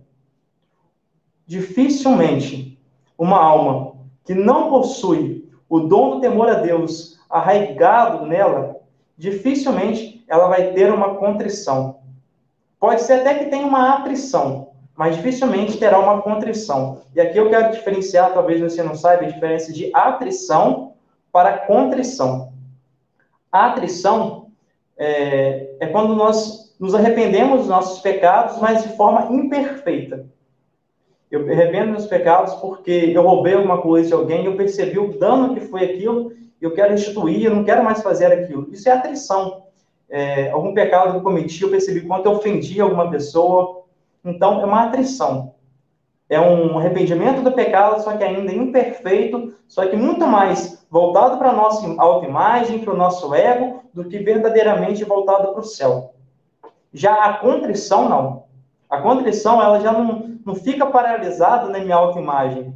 Dificilmente 1.47 2.77
uma 3.17 3.41
alma 3.41 3.93
que 4.25 4.33
não 4.33 4.69
possui 4.69 5.49
o 5.69 5.79
dom 5.79 6.15
do 6.15 6.19
temor 6.19 6.49
a 6.49 6.55
Deus 6.55 7.17
arraigado 7.29 8.25
nela, 8.25 8.81
dificilmente 9.17 10.25
ela 10.27 10.49
vai 10.49 10.73
ter 10.73 10.91
uma 10.91 11.15
contrição. 11.15 11.99
Pode 12.77 13.01
ser 13.03 13.21
até 13.21 13.33
que 13.35 13.45
tenha 13.45 13.65
uma 13.65 13.93
atrição, 13.93 14.71
mas 14.93 15.15
dificilmente 15.15 15.77
terá 15.77 15.97
uma 15.97 16.21
contrição. 16.21 17.01
E 17.15 17.21
aqui 17.21 17.37
eu 17.37 17.49
quero 17.49 17.71
diferenciar, 17.71 18.33
talvez 18.33 18.59
você 18.59 18.83
não 18.83 18.93
saiba, 18.93 19.23
a 19.23 19.29
diferença 19.29 19.71
de 19.71 19.89
atrição 19.95 20.95
para 21.31 21.59
contrição. 21.59 22.51
A 23.49 23.67
atrição 23.67 24.44
é, 24.97 25.75
é 25.79 25.87
quando 25.87 26.15
nós 26.15 26.75
nos 26.79 26.93
arrependemos 26.93 27.59
dos 27.59 27.67
nossos 27.69 28.01
pecados, 28.01 28.59
mas 28.59 28.83
de 28.83 28.95
forma 28.95 29.27
imperfeita. 29.31 30.25
Eu 31.31 31.41
arrependo 31.41 31.93
dos 31.93 32.05
pecados 32.05 32.53
porque 32.55 33.11
eu 33.13 33.23
roubei 33.23 33.53
alguma 33.53 33.81
coisa 33.81 34.09
de 34.09 34.13
alguém, 34.13 34.45
eu 34.45 34.55
percebi 34.55 34.99
o 34.99 35.17
dano 35.17 35.53
que 35.53 35.61
foi 35.61 35.83
aquilo, 35.83 36.31
eu 36.61 36.73
quero 36.73 36.91
restituir, 36.91 37.45
eu 37.45 37.55
não 37.55 37.63
quero 37.63 37.83
mais 37.83 38.01
fazer 38.01 38.27
aquilo. 38.27 38.67
Isso 38.71 38.87
é 38.87 38.91
atrição 38.91 39.65
é, 40.09 40.49
algum 40.51 40.73
pecado 40.73 41.11
que 41.11 41.17
eu 41.17 41.21
cometi, 41.21 41.63
eu 41.63 41.69
percebi 41.69 42.01
quanto 42.01 42.27
eu 42.27 42.33
ofendi 42.33 42.79
alguma 42.79 43.09
pessoa. 43.09 43.83
Então, 44.23 44.61
é 44.61 44.65
uma 44.65 44.83
atrição. 44.83 45.54
É 46.29 46.39
um 46.39 46.77
arrependimento 46.79 47.41
do 47.43 47.51
pecado, 47.51 48.01
só 48.01 48.17
que 48.17 48.23
ainda 48.23 48.51
imperfeito, 48.51 49.53
só 49.67 49.85
que 49.85 49.95
muito 49.95 50.25
mais 50.25 50.85
voltado 50.89 51.37
para 51.37 51.49
a 51.49 51.53
nossa 51.53 51.87
autoimagem, 51.99 52.79
para 52.79 52.93
o 52.93 52.97
nosso 52.97 53.33
ego, 53.33 53.83
do 53.93 54.05
que 54.05 54.17
verdadeiramente 54.19 55.03
voltado 55.03 55.51
para 55.51 55.61
o 55.61 55.63
céu. 55.63 56.13
Já 56.91 57.25
a 57.25 57.33
contrição, 57.33 58.09
não. 58.09 58.43
A 58.89 59.01
contrição, 59.01 59.61
ela 59.61 59.79
já 59.79 59.91
não, 59.91 60.39
não 60.45 60.55
fica 60.55 60.85
paralisada 60.85 61.69
na 61.69 61.79
minha 61.79 61.95
autoimagem. 61.95 62.73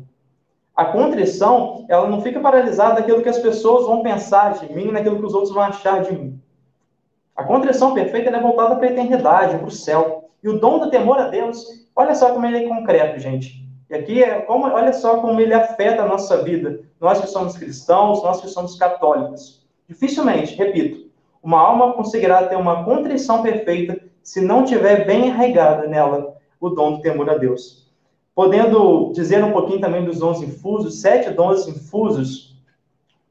A 0.75 0.85
contrição, 0.85 1.85
ela 1.89 2.07
não 2.07 2.21
fica 2.21 2.39
paralisada 2.39 2.95
naquilo 2.95 3.21
que 3.21 3.29
as 3.29 3.39
pessoas 3.39 3.85
vão 3.85 4.03
pensar 4.03 4.53
de 4.53 4.71
mim, 4.73 4.91
naquilo 4.91 5.19
que 5.19 5.25
os 5.25 5.33
outros 5.33 5.53
vão 5.53 5.63
achar 5.63 6.01
de 6.01 6.13
mim. 6.13 6.41
A 7.35 7.43
contrição 7.43 7.93
perfeita 7.93 8.29
é 8.29 8.39
voltada 8.39 8.75
para 8.75 8.87
a 8.87 8.91
eternidade, 8.91 9.57
para 9.57 9.67
o 9.67 9.71
céu. 9.71 10.29
E 10.43 10.49
o 10.49 10.59
dom 10.59 10.79
do 10.79 10.89
temor 10.89 11.17
a 11.17 11.27
Deus, 11.29 11.78
olha 11.99 12.15
só 12.15 12.31
como 12.33 12.45
ele 12.45 12.63
é 12.63 12.67
concreto, 12.67 13.19
gente. 13.19 13.67
E 13.89 13.93
aqui 13.93 14.23
é 14.23 14.39
como, 14.39 14.65
olha 14.67 14.93
só 14.93 15.19
como 15.19 15.41
ele 15.41 15.53
afeta 15.53 16.03
a 16.03 16.07
nossa 16.07 16.41
vida. 16.41 16.79
Nós 16.97 17.19
que 17.19 17.27
somos 17.27 17.57
cristãos, 17.57 18.23
nós 18.23 18.39
que 18.39 18.47
somos 18.47 18.77
católicos. 18.77 19.67
Dificilmente, 19.87 20.55
repito, 20.55 21.09
Uma 21.41 21.59
alma 21.59 21.93
conseguirá 21.93 22.45
ter 22.47 22.57
uma 22.57 22.83
contrição 22.83 23.41
perfeita 23.41 23.97
se 24.21 24.41
não 24.41 24.65
tiver 24.65 25.05
bem 25.05 25.31
arraigada 25.31 25.87
nela 25.87 26.35
o 26.59 26.69
dom 26.69 26.97
do 26.97 27.01
temor 27.01 27.29
a 27.29 27.37
Deus. 27.37 27.89
Podendo 28.35 29.11
dizer 29.13 29.43
um 29.43 29.51
pouquinho 29.51 29.79
também 29.79 30.03
dos 30.03 30.19
dons 30.19 30.41
infusos, 30.41 30.99
sete 31.01 31.29
dons 31.31 31.67
infusos. 31.67 32.57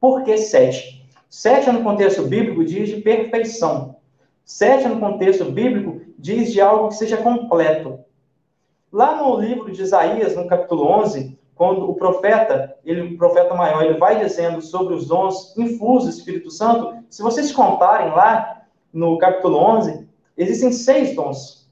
Por 0.00 0.24
que 0.24 0.36
sete? 0.38 1.06
Sete 1.28 1.70
no 1.70 1.82
contexto 1.82 2.22
bíblico 2.22 2.64
diz 2.64 2.88
de 2.88 3.00
perfeição. 3.02 3.96
Sete 4.44 4.88
no 4.88 4.98
contexto 4.98 5.44
bíblico 5.44 6.00
diz 6.18 6.52
de 6.52 6.60
algo 6.60 6.88
que 6.88 6.94
seja 6.94 7.18
completo. 7.18 8.00
Lá 8.92 9.16
no 9.16 9.38
livro 9.38 9.70
de 9.70 9.82
Isaías, 9.82 10.34
no 10.34 10.46
capítulo 10.46 10.86
11, 10.86 11.38
quando 11.54 11.90
o 11.90 11.94
profeta, 11.94 12.76
ele, 12.84 13.14
o 13.14 13.18
profeta 13.18 13.54
maior, 13.54 13.82
ele 13.82 13.98
vai 13.98 14.18
dizendo 14.18 14.62
sobre 14.62 14.94
os 14.94 15.06
dons 15.06 15.56
infusos 15.58 16.14
do 16.14 16.18
Espírito 16.18 16.50
Santo, 16.50 16.96
se 17.10 17.20
vocês 17.20 17.52
contarem 17.52 18.10
lá 18.10 18.62
no 18.92 19.18
capítulo 19.18 19.58
11, 19.58 20.08
existem 20.36 20.72
seis 20.72 21.14
dons. 21.14 21.68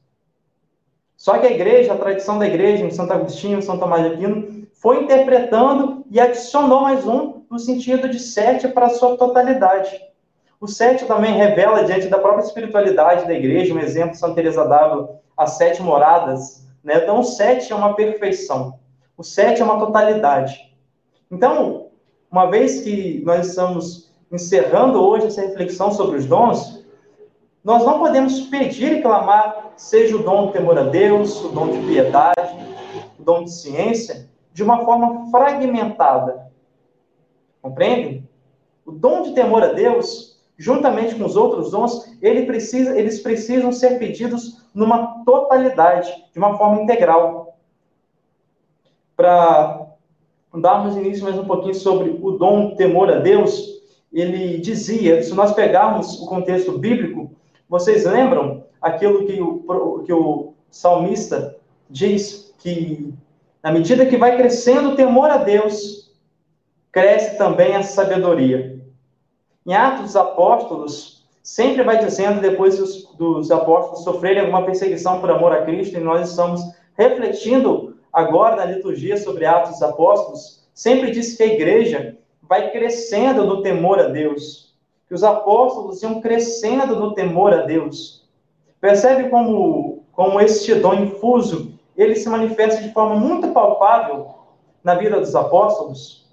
Só 1.16 1.38
que 1.38 1.46
a 1.46 1.50
igreja, 1.50 1.94
a 1.94 1.98
tradição 1.98 2.38
da 2.38 2.46
igreja, 2.46 2.84
em 2.84 2.90
Santo 2.90 3.12
Agostinho, 3.12 3.62
Santo 3.62 3.80
Tomás 3.80 4.02
de 4.02 4.14
Aquino, 4.14 4.66
foi 4.74 5.04
interpretando 5.04 6.04
e 6.10 6.20
adicionou 6.20 6.82
mais 6.82 7.06
um 7.06 7.42
no 7.50 7.58
sentido 7.58 8.08
de 8.08 8.18
sete 8.18 8.68
para 8.68 8.86
a 8.86 8.90
sua 8.90 9.16
totalidade. 9.16 9.98
O 10.60 10.66
sete 10.66 11.06
também 11.06 11.32
revela, 11.32 11.84
diante 11.84 12.08
da 12.08 12.18
própria 12.18 12.44
espiritualidade 12.44 13.26
da 13.26 13.32
igreja, 13.32 13.72
um 13.72 13.78
exemplo, 13.78 14.14
Santa 14.14 14.34
Teresa 14.34 14.66
d'Ávila, 14.66 15.20
as 15.36 15.52
sete 15.52 15.82
moradas. 15.82 16.65
Né? 16.86 16.98
Então, 17.02 17.18
o 17.18 17.24
sete 17.24 17.72
é 17.72 17.76
uma 17.76 17.94
perfeição. 17.94 18.78
O 19.16 19.24
sete 19.24 19.60
é 19.60 19.64
uma 19.64 19.80
totalidade. 19.80 20.72
Então, 21.28 21.88
uma 22.30 22.46
vez 22.46 22.82
que 22.82 23.20
nós 23.24 23.48
estamos 23.48 24.12
encerrando 24.30 25.02
hoje 25.02 25.26
essa 25.26 25.40
reflexão 25.40 25.90
sobre 25.90 26.18
os 26.18 26.26
dons, 26.26 26.84
nós 27.64 27.84
não 27.84 27.98
podemos 27.98 28.42
pedir 28.42 28.98
e 28.98 29.02
clamar, 29.02 29.72
seja 29.76 30.14
o 30.14 30.22
dom 30.22 30.46
do 30.46 30.52
temor 30.52 30.78
a 30.78 30.84
Deus, 30.84 31.44
o 31.44 31.48
dom 31.48 31.72
de 31.72 31.78
piedade, 31.88 32.56
o 33.18 33.22
dom 33.24 33.42
de 33.42 33.50
ciência, 33.50 34.30
de 34.52 34.62
uma 34.62 34.84
forma 34.84 35.28
fragmentada. 35.28 36.52
Compreendem? 37.60 38.28
O 38.84 38.92
dom 38.92 39.22
de 39.22 39.32
temor 39.32 39.64
a 39.64 39.72
Deus, 39.72 40.35
juntamente 40.58 41.14
com 41.14 41.24
os 41.24 41.36
outros 41.36 41.70
dons, 41.70 42.16
ele 42.22 42.46
precisa, 42.46 42.98
eles 42.98 43.20
precisam 43.20 43.72
ser 43.72 43.98
pedidos 43.98 44.66
numa 44.74 45.22
totalidade, 45.24 46.10
de 46.32 46.38
uma 46.38 46.56
forma 46.56 46.82
integral. 46.82 47.58
Para 49.16 49.86
darmos 50.54 50.96
início 50.96 51.24
mais 51.24 51.38
um 51.38 51.44
pouquinho 51.44 51.74
sobre 51.74 52.18
o 52.22 52.32
dom 52.32 52.74
temor 52.74 53.10
a 53.10 53.18
Deus, 53.18 53.82
ele 54.12 54.58
dizia, 54.58 55.22
se 55.22 55.34
nós 55.34 55.52
pegarmos 55.52 56.20
o 56.20 56.26
contexto 56.26 56.78
bíblico, 56.78 57.30
vocês 57.68 58.04
lembram 58.04 58.64
aquilo 58.80 59.26
que 59.26 59.40
o, 59.40 60.02
que 60.04 60.12
o 60.12 60.54
salmista 60.70 61.56
diz 61.90 62.54
que 62.58 63.12
na 63.62 63.72
medida 63.72 64.06
que 64.06 64.16
vai 64.16 64.36
crescendo 64.36 64.90
o 64.90 64.96
temor 64.96 65.28
a 65.28 65.38
Deus, 65.38 66.14
cresce 66.92 67.36
também 67.36 67.74
a 67.74 67.82
sabedoria. 67.82 68.80
Em 69.66 69.74
Atos 69.74 70.02
dos 70.02 70.16
Apóstolos, 70.16 71.26
sempre 71.42 71.82
vai 71.82 71.98
dizendo, 71.98 72.40
depois 72.40 72.78
dos, 72.78 73.04
dos 73.16 73.50
apóstolos 73.50 74.04
sofrerem 74.04 74.42
alguma 74.42 74.64
perseguição 74.64 75.20
por 75.20 75.28
amor 75.28 75.52
a 75.52 75.64
Cristo, 75.64 75.96
e 75.96 76.00
nós 76.00 76.30
estamos 76.30 76.60
refletindo 76.94 77.96
agora 78.12 78.54
na 78.54 78.64
liturgia 78.64 79.16
sobre 79.16 79.44
Atos 79.44 79.72
dos 79.72 79.82
Apóstolos, 79.82 80.64
sempre 80.72 81.10
diz 81.10 81.36
que 81.36 81.42
a 81.42 81.46
igreja 81.46 82.16
vai 82.42 82.70
crescendo 82.70 83.44
no 83.44 83.60
temor 83.60 83.98
a 83.98 84.06
Deus, 84.06 84.72
que 85.08 85.14
os 85.14 85.24
apóstolos 85.24 86.00
iam 86.00 86.20
crescendo 86.20 86.94
no 86.94 87.12
temor 87.12 87.52
a 87.52 87.62
Deus. 87.62 88.24
Percebe 88.80 89.28
como, 89.30 90.04
como 90.12 90.40
este 90.40 90.76
dom 90.76 90.94
infuso, 90.94 91.72
ele 91.96 92.14
se 92.14 92.28
manifesta 92.28 92.82
de 92.82 92.92
forma 92.92 93.16
muito 93.16 93.48
palpável 93.48 94.28
na 94.84 94.94
vida 94.94 95.18
dos 95.18 95.34
apóstolos? 95.34 96.25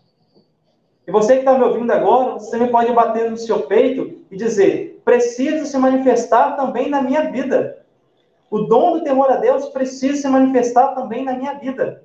E 1.06 1.12
você 1.12 1.34
que 1.34 1.40
está 1.40 1.58
me 1.58 1.64
ouvindo 1.64 1.92
agora, 1.92 2.34
você 2.34 2.58
me 2.58 2.68
pode 2.70 2.92
bater 2.94 3.30
no 3.30 3.38
seu 3.38 3.64
peito 3.64 4.22
e 4.32 4.38
dizer: 4.38 5.02
precisa 5.04 5.66
se 5.66 5.78
manifestar 5.78 6.56
também 6.56 6.90
na 6.90 7.02
minha 7.02 7.30
vida. 7.30 7.84
O 8.50 8.60
dom 8.60 8.98
do 8.98 9.04
temor 9.04 9.32
a 9.32 9.38
Deus 9.38 9.66
precisa 9.70 10.22
se 10.22 10.28
manifestar 10.28 10.90
também 10.90 11.26
na 11.26 11.34
minha 11.34 11.56
vida. 11.56 12.04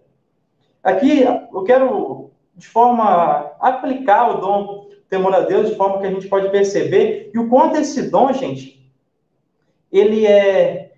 Aqui 0.83 1.23
eu 1.23 1.63
quero, 1.65 2.31
de 2.57 2.67
forma, 2.67 3.53
aplicar 3.61 4.31
o 4.31 4.41
dom 4.41 4.65
do 4.65 4.97
temor 5.09 5.35
a 5.35 5.41
Deus, 5.41 5.69
de 5.69 5.77
forma 5.77 6.01
que 6.01 6.07
a 6.07 6.11
gente 6.11 6.29
pode 6.29 6.51
perceber 6.51 7.31
e 7.33 7.39
o 7.39 7.49
quanto 7.49 7.77
esse 7.77 8.11
dom, 8.11 8.33
gente, 8.33 8.91
ele 9.93 10.27
é, 10.27 10.93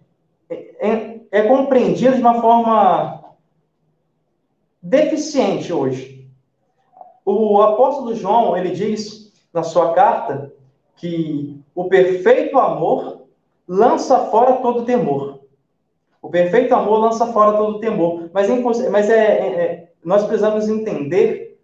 é, 0.48 1.20
é 1.30 1.42
compreendido 1.42 2.14
de 2.14 2.20
uma 2.20 2.40
forma 2.40 3.34
deficiente 4.82 5.72
hoje. 5.72 6.20
O 7.25 7.61
apóstolo 7.62 8.14
João, 8.14 8.57
ele 8.57 8.71
diz 8.71 9.33
na 9.53 9.62
sua 9.62 9.93
carta 9.93 10.53
que 10.97 11.61
o 11.75 11.85
perfeito 11.85 12.59
amor 12.59 13.23
lança 13.66 14.27
fora 14.27 14.57
todo 14.57 14.85
temor. 14.85 15.41
O 16.23 16.29
perfeito 16.29 16.75
amor 16.75 16.99
lança 16.99 17.33
fora 17.33 17.57
todo 17.57 17.81
temor. 17.81 18.31
Mas, 18.33 18.51
é, 18.51 18.91
mas 18.91 19.09
é, 19.09 19.14
é, 19.14 19.47
é, 19.47 19.93
nós 20.05 20.25
precisamos 20.25 20.68
entender 20.68 21.59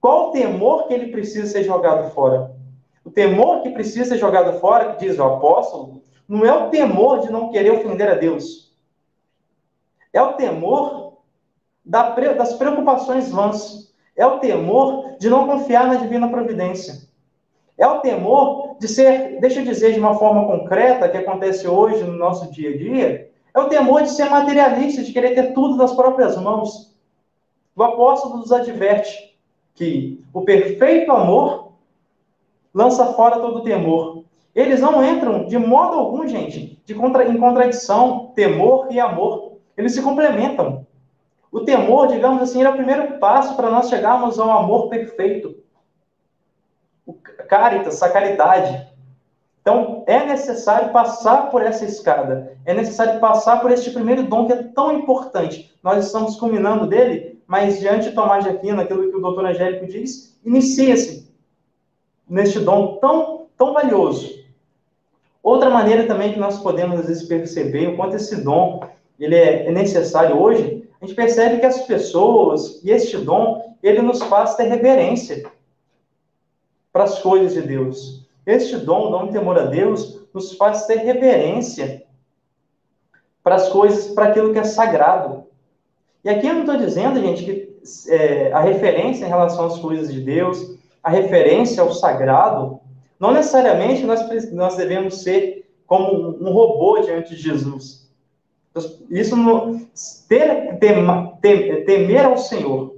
qual 0.00 0.30
temor 0.32 0.86
que 0.86 0.94
ele 0.94 1.10
precisa 1.10 1.46
ser 1.46 1.64
jogado 1.64 2.10
fora. 2.10 2.54
O 3.04 3.10
temor 3.10 3.62
que 3.62 3.70
precisa 3.70 4.10
ser 4.10 4.18
jogado 4.18 4.58
fora, 4.60 4.94
que 4.94 5.06
diz 5.06 5.18
o 5.18 5.24
apóstolo, 5.24 6.02
não 6.28 6.44
é 6.44 6.52
o 6.52 6.70
temor 6.70 7.20
de 7.20 7.30
não 7.30 7.50
querer 7.50 7.70
ofender 7.70 8.08
a 8.08 8.14
Deus. 8.14 8.74
É 10.12 10.20
o 10.22 10.34
temor 10.34 11.18
das 11.84 12.54
preocupações 12.54 13.30
vãs. 13.30 13.93
É 14.16 14.26
o 14.26 14.38
temor 14.38 15.16
de 15.18 15.28
não 15.28 15.46
confiar 15.46 15.86
na 15.86 15.96
divina 15.96 16.28
providência. 16.28 17.08
É 17.76 17.86
o 17.86 18.00
temor 18.00 18.76
de 18.78 18.86
ser, 18.86 19.40
deixa 19.40 19.60
eu 19.60 19.64
dizer 19.64 19.92
de 19.92 19.98
uma 19.98 20.14
forma 20.14 20.46
concreta, 20.46 21.08
que 21.08 21.16
acontece 21.16 21.66
hoje 21.66 22.04
no 22.04 22.16
nosso 22.16 22.50
dia 22.52 22.70
a 22.70 22.76
dia, 22.76 23.30
é 23.52 23.60
o 23.60 23.68
temor 23.68 24.02
de 24.02 24.10
ser 24.10 24.28
materialista, 24.30 25.02
de 25.02 25.12
querer 25.12 25.34
ter 25.34 25.52
tudo 25.52 25.76
nas 25.76 25.92
próprias 25.92 26.36
mãos. 26.36 26.94
O 27.74 27.82
apóstolo 27.82 28.36
nos 28.36 28.52
adverte 28.52 29.36
que 29.74 30.24
o 30.32 30.42
perfeito 30.42 31.10
amor 31.10 31.72
lança 32.72 33.12
fora 33.14 33.40
todo 33.40 33.62
temor. 33.62 34.24
Eles 34.54 34.80
não 34.80 35.04
entram 35.04 35.46
de 35.46 35.58
modo 35.58 35.98
algum, 35.98 36.26
gente, 36.26 36.80
de 36.84 36.94
contra, 36.94 37.28
em 37.28 37.36
contradição, 37.36 38.32
temor 38.34 38.88
e 38.90 39.00
amor. 39.00 39.54
Eles 39.76 39.94
se 39.94 40.02
complementam. 40.02 40.86
O 41.54 41.60
temor, 41.60 42.08
digamos 42.08 42.42
assim, 42.42 42.64
é 42.64 42.68
o 42.68 42.74
primeiro 42.74 43.16
passo 43.20 43.54
para 43.54 43.70
nós 43.70 43.88
chegarmos 43.88 44.40
ao 44.40 44.50
amor 44.50 44.88
perfeito. 44.88 45.54
O 47.06 47.12
caritas, 47.48 48.02
a 48.02 48.10
caridade. 48.10 48.88
Então, 49.60 50.02
é 50.08 50.26
necessário 50.26 50.90
passar 50.90 51.52
por 51.52 51.62
essa 51.62 51.84
escada. 51.84 52.58
É 52.66 52.74
necessário 52.74 53.20
passar 53.20 53.60
por 53.60 53.70
este 53.70 53.92
primeiro 53.92 54.24
dom 54.24 54.48
que 54.48 54.52
é 54.52 54.64
tão 54.64 54.98
importante. 54.98 55.72
Nós 55.80 56.04
estamos 56.04 56.34
culminando 56.34 56.88
dele, 56.88 57.40
mas 57.46 57.78
diante 57.78 58.08
de 58.08 58.16
Tomás 58.16 58.42
de 58.42 58.50
Aquino, 58.50 58.80
aquilo 58.80 59.08
que 59.08 59.16
o 59.16 59.20
doutor 59.20 59.46
Angélico 59.46 59.86
diz, 59.86 60.36
inicia-se 60.44 61.32
neste 62.28 62.58
dom 62.58 62.96
tão, 62.96 63.46
tão 63.56 63.72
valioso. 63.72 64.28
Outra 65.40 65.70
maneira 65.70 66.04
também 66.08 66.32
que 66.32 66.38
nós 66.40 66.58
podemos, 66.58 66.98
às 66.98 67.06
vezes, 67.06 67.28
perceber 67.28 67.90
o 67.90 67.96
quanto 67.96 68.16
esse 68.16 68.42
dom 68.42 68.80
ele 69.20 69.36
é 69.36 69.70
necessário 69.70 70.36
hoje 70.36 70.82
a 71.04 71.06
gente 71.06 71.16
percebe 71.16 71.60
que 71.60 71.66
as 71.66 71.82
pessoas 71.82 72.80
e 72.82 72.90
este 72.90 73.18
dom, 73.18 73.76
ele 73.82 74.00
nos 74.00 74.22
faz 74.22 74.54
ter 74.54 74.64
reverência 74.64 75.44
para 76.90 77.04
as 77.04 77.18
coisas 77.18 77.52
de 77.52 77.60
Deus. 77.60 78.26
Este 78.46 78.76
dom, 78.78 79.08
o 79.08 79.10
dom 79.10 79.26
de 79.26 79.32
temor 79.32 79.58
a 79.58 79.66
Deus, 79.66 80.22
nos 80.32 80.52
faz 80.56 80.86
ter 80.86 80.98
reverência 80.98 82.04
para 83.42 83.56
as 83.56 83.68
coisas, 83.68 84.14
para 84.14 84.26
aquilo 84.26 84.52
que 84.52 84.58
é 84.58 84.64
sagrado. 84.64 85.44
E 86.24 86.30
aqui 86.30 86.46
eu 86.46 86.54
não 86.54 86.60
estou 86.62 86.76
dizendo, 86.78 87.20
gente, 87.20 87.44
que 87.44 87.74
é, 88.08 88.50
a 88.52 88.60
referência 88.60 89.26
em 89.26 89.28
relação 89.28 89.66
às 89.66 89.78
coisas 89.78 90.10
de 90.10 90.22
Deus, 90.22 90.78
a 91.02 91.10
referência 91.10 91.82
ao 91.82 91.92
sagrado, 91.92 92.80
não 93.20 93.30
necessariamente 93.30 94.04
nós, 94.04 94.50
nós 94.52 94.76
devemos 94.76 95.22
ser 95.22 95.70
como 95.86 96.30
um 96.40 96.50
robô 96.50 97.00
diante 97.00 97.36
de 97.36 97.42
Jesus. 97.42 98.03
Isso 99.08 99.36
no, 99.36 99.80
ter, 100.28 100.78
tem, 101.40 101.84
temer 101.84 102.24
ao 102.24 102.36
Senhor, 102.36 102.96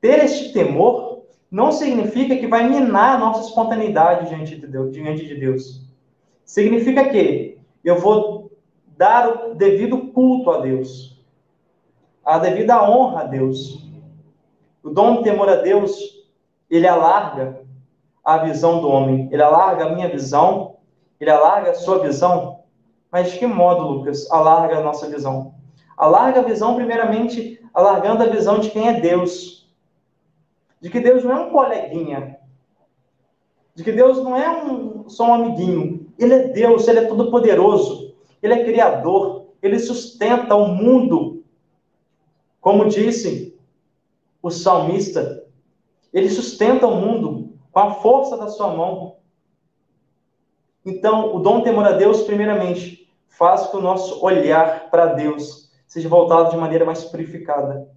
ter 0.00 0.24
este 0.24 0.52
temor, 0.52 1.22
não 1.50 1.72
significa 1.72 2.36
que 2.36 2.46
vai 2.46 2.68
minar 2.68 3.16
a 3.16 3.18
nossa 3.18 3.48
espontaneidade 3.48 4.28
diante 4.28 4.56
de 4.56 4.66
Deus. 4.66 4.92
Diante 4.92 5.26
de 5.26 5.34
Deus. 5.34 5.88
Significa 6.44 7.08
que 7.08 7.58
eu 7.82 7.98
vou 7.98 8.52
dar 8.96 9.28
o 9.28 9.54
devido 9.54 10.12
culto 10.12 10.50
a 10.50 10.60
Deus, 10.60 11.18
a 12.24 12.38
devida 12.38 12.82
honra 12.82 13.22
a 13.22 13.24
Deus. 13.24 13.82
O 14.82 14.90
dom 14.90 15.16
de 15.16 15.22
temor 15.24 15.48
a 15.48 15.56
Deus, 15.56 15.98
ele 16.68 16.86
alarga 16.86 17.62
a 18.22 18.38
visão 18.38 18.80
do 18.80 18.88
homem, 18.88 19.28
ele 19.32 19.42
alarga 19.42 19.86
a 19.86 19.94
minha 19.94 20.08
visão 20.08 20.76
Ele 21.20 21.30
alarga 21.30 21.70
a 21.70 21.74
sua 21.74 21.98
visão. 21.98 22.60
Mas 23.10 23.32
de 23.32 23.38
que 23.38 23.46
modo, 23.46 23.86
Lucas, 23.88 24.30
alarga 24.30 24.78
a 24.78 24.82
nossa 24.82 25.08
visão? 25.08 25.54
Alarga 25.96 26.40
a 26.40 26.44
visão, 26.44 26.74
primeiramente, 26.74 27.60
alargando 27.72 28.22
a 28.22 28.26
visão 28.26 28.58
de 28.58 28.70
quem 28.70 28.88
é 28.88 29.00
Deus. 29.00 29.68
De 30.80 30.90
que 30.90 31.00
Deus 31.00 31.24
não 31.24 31.32
é 31.32 31.40
um 31.40 31.50
coleguinha. 31.50 32.38
De 33.74 33.82
que 33.82 33.92
Deus 33.92 34.18
não 34.18 34.36
é 34.36 34.48
um, 34.50 35.08
só 35.08 35.28
um 35.28 35.34
amiguinho. 35.34 36.06
Ele 36.18 36.34
é 36.34 36.48
Deus, 36.48 36.86
ele 36.86 37.00
é 37.00 37.04
todo-poderoso. 37.06 38.14
Ele 38.42 38.54
é 38.54 38.64
criador. 38.64 39.46
Ele 39.62 39.78
sustenta 39.78 40.54
o 40.54 40.68
mundo. 40.68 41.44
Como 42.60 42.88
disse 42.88 43.56
o 44.42 44.50
salmista, 44.50 45.44
ele 46.12 46.28
sustenta 46.30 46.86
o 46.86 46.96
mundo 46.96 47.52
com 47.72 47.80
a 47.80 47.94
força 47.94 48.36
da 48.36 48.48
sua 48.48 48.68
mão. 48.68 49.16
Então, 50.84 51.34
o 51.34 51.40
dom 51.40 51.62
temor 51.62 51.84
a 51.84 51.92
Deus, 51.92 52.22
primeiramente, 52.22 53.08
faz 53.28 53.66
que 53.66 53.76
o 53.76 53.80
nosso 53.80 54.24
olhar 54.24 54.90
para 54.90 55.06
Deus 55.06 55.70
seja 55.86 56.08
voltado 56.08 56.50
de 56.50 56.56
maneira 56.56 56.84
mais 56.84 57.04
purificada. 57.04 57.88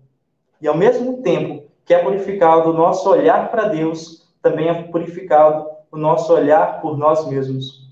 E 0.62 0.68
ao 0.68 0.78
mesmo 0.78 1.22
tempo 1.22 1.64
que 1.86 1.94
é 1.94 2.00
purificado 2.00 2.70
o 2.70 2.74
nosso 2.74 3.10
olhar 3.10 3.50
para 3.50 3.68
Deus, 3.68 4.28
também 4.42 4.70
é 4.70 4.84
purificado 4.84 5.68
o 5.92 5.98
nosso 5.98 6.34
olhar 6.34 6.82
por 6.82 6.98
nós 6.98 7.28
mesmos. 7.28 7.90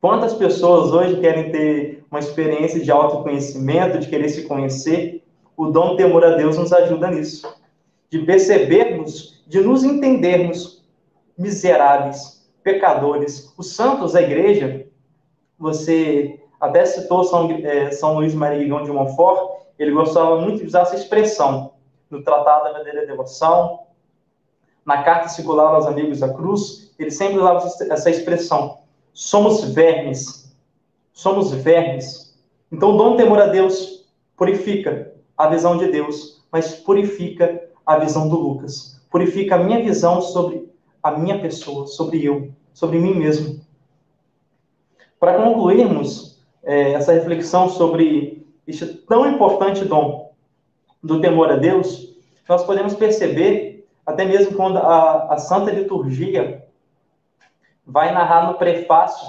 Quantas 0.00 0.34
pessoas 0.34 0.92
hoje 0.92 1.20
querem 1.20 1.50
ter 1.50 2.04
uma 2.10 2.20
experiência 2.20 2.80
de 2.80 2.90
autoconhecimento, 2.90 3.98
de 3.98 4.08
querer 4.08 4.28
se 4.28 4.42
conhecer? 4.46 5.24
O 5.56 5.66
dom 5.66 5.96
temor 5.96 6.24
a 6.24 6.36
Deus 6.36 6.56
nos 6.56 6.72
ajuda 6.72 7.10
nisso. 7.10 7.52
De 8.10 8.20
percebermos, 8.20 9.42
de 9.46 9.60
nos 9.60 9.82
entendermos 9.82 10.84
miseráveis, 11.36 12.37
pecadores. 12.68 13.54
Os 13.56 13.74
santos 13.74 14.12
da 14.12 14.20
igreja, 14.20 14.86
você 15.58 16.38
até 16.60 16.84
citou 16.84 17.24
São, 17.24 17.50
é, 17.50 17.90
São 17.92 18.16
Luís 18.16 18.34
Maria 18.34 18.62
de 18.62 18.92
Montfort, 18.92 19.62
ele 19.78 19.92
gostava 19.92 20.38
muito 20.38 20.58
de 20.58 20.66
usar 20.66 20.82
essa 20.82 20.96
expressão 20.96 21.72
no 22.10 22.22
Tratado 22.22 22.64
da 22.64 22.72
Verdadeira 22.72 23.06
Devoção, 23.06 23.86
na 24.84 25.02
Carta 25.02 25.28
Circular 25.28 25.74
aos 25.74 25.86
Amigos 25.86 26.20
da 26.20 26.32
Cruz, 26.32 26.94
ele 26.98 27.10
sempre 27.10 27.38
usava 27.38 27.66
essa 27.90 28.10
expressão. 28.10 28.78
Somos 29.12 29.64
vermes. 29.72 30.54
Somos 31.12 31.52
vermes. 31.52 32.38
Então, 32.70 32.94
o 32.94 32.96
dom 32.96 33.16
temor 33.16 33.38
a 33.38 33.46
Deus 33.46 34.06
purifica 34.36 35.12
a 35.36 35.48
visão 35.48 35.76
de 35.76 35.90
Deus, 35.90 36.42
mas 36.50 36.74
purifica 36.74 37.62
a 37.86 37.98
visão 37.98 38.28
do 38.28 38.36
Lucas. 38.36 39.00
Purifica 39.10 39.56
a 39.56 39.58
minha 39.58 39.82
visão 39.82 40.20
sobre 40.20 40.68
a 41.08 41.18
minha 41.18 41.38
pessoa, 41.38 41.86
sobre 41.86 42.24
eu, 42.24 42.50
sobre 42.72 42.98
mim 42.98 43.14
mesmo. 43.14 43.60
Para 45.18 45.42
concluirmos 45.42 46.40
é, 46.62 46.92
essa 46.92 47.12
reflexão 47.12 47.68
sobre 47.68 48.46
este 48.66 48.86
tão 48.86 49.28
importante 49.28 49.84
dom 49.84 50.32
do 51.02 51.20
temor 51.20 51.50
a 51.50 51.56
Deus, 51.56 52.14
nós 52.48 52.64
podemos 52.64 52.94
perceber, 52.94 53.86
até 54.06 54.24
mesmo 54.24 54.54
quando 54.56 54.78
a, 54.78 55.34
a 55.34 55.38
Santa 55.38 55.70
Liturgia 55.70 56.66
vai 57.86 58.12
narrar 58.12 58.50
no 58.50 58.58
prefácio 58.58 59.26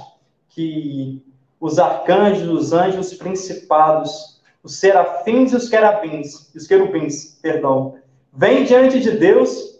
que 0.49 1.23
os 1.59 1.79
arcanjos, 1.79 2.47
os 2.47 2.73
anjos 2.73 3.13
principados, 3.13 4.41
os 4.63 4.75
serafins 4.75 5.51
e 5.53 5.55
os 5.55 5.69
querubins, 5.69 6.53
os 6.53 6.67
querubins, 6.67 7.39
perdão, 7.41 7.95
vêm 8.33 8.63
diante 8.63 8.99
de 8.99 9.11
Deus 9.11 9.78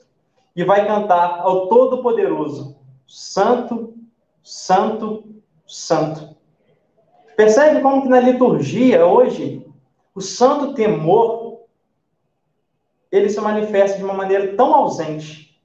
e 0.60 0.64
vai 0.66 0.86
cantar 0.86 1.40
ao 1.40 1.70
Todo-Poderoso, 1.70 2.76
Santo, 3.08 3.94
Santo, 4.44 5.24
Santo. 5.66 6.36
Percebe 7.38 7.80
como 7.80 8.02
que 8.02 8.10
na 8.10 8.20
liturgia 8.20 9.06
hoje 9.06 9.66
o 10.14 10.20
santo 10.20 10.74
temor 10.74 11.62
ele 13.10 13.30
se 13.30 13.40
manifesta 13.40 13.98
de 13.98 14.04
uma 14.04 14.14
maneira 14.14 14.54
tão 14.58 14.76
ausente. 14.76 15.58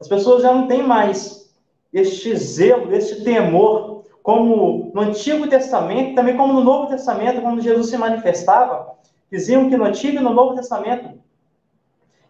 As 0.00 0.08
pessoas 0.08 0.40
já 0.40 0.50
não 0.50 0.66
têm 0.66 0.82
mais 0.82 1.54
este 1.92 2.34
zelo, 2.36 2.94
este 2.94 3.22
temor, 3.22 4.06
como 4.22 4.92
no 4.94 5.00
Antigo 5.02 5.46
Testamento, 5.46 6.14
também 6.14 6.38
como 6.38 6.54
no 6.54 6.64
Novo 6.64 6.88
Testamento, 6.88 7.42
quando 7.42 7.60
Jesus 7.60 7.90
se 7.90 7.98
manifestava, 7.98 8.96
diziam 9.30 9.68
que 9.68 9.76
no 9.76 9.84
Antigo 9.84 10.16
e 10.16 10.22
no 10.22 10.32
Novo 10.32 10.54
Testamento, 10.54 11.18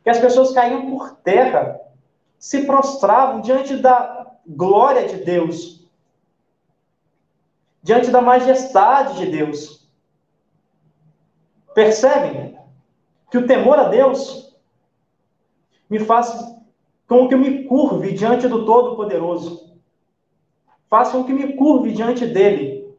que 0.07 0.11
as 0.11 0.21
pessoas 0.21 0.53
caíam 0.53 0.89
por 0.89 1.17
terra, 1.17 1.81
se 2.39 2.65
prostravam 2.65 3.41
diante 3.41 3.77
da 3.77 4.37
glória 4.47 5.09
de 5.09 5.25
Deus, 5.25 5.85
diante 7.83 8.13
da 8.13 8.21
majestade 8.21 9.17
de 9.19 9.27
Deus. 9.27 9.91
Percebem 11.75 12.57
que 13.33 13.37
o 13.37 13.49
temor 13.49 13.81
a 13.81 13.89
Deus 13.89 14.57
me 15.91 15.99
faz 15.99 16.55
com 17.09 17.27
que 17.27 17.35
eu 17.35 17.39
me 17.39 17.65
curve 17.65 18.13
diante 18.13 18.47
do 18.47 18.65
Todo-Poderoso. 18.65 19.77
Faz 20.89 21.11
com 21.11 21.25
que 21.25 21.33
me 21.33 21.55
curve 21.55 21.91
diante 21.91 22.25
dele. 22.25 22.97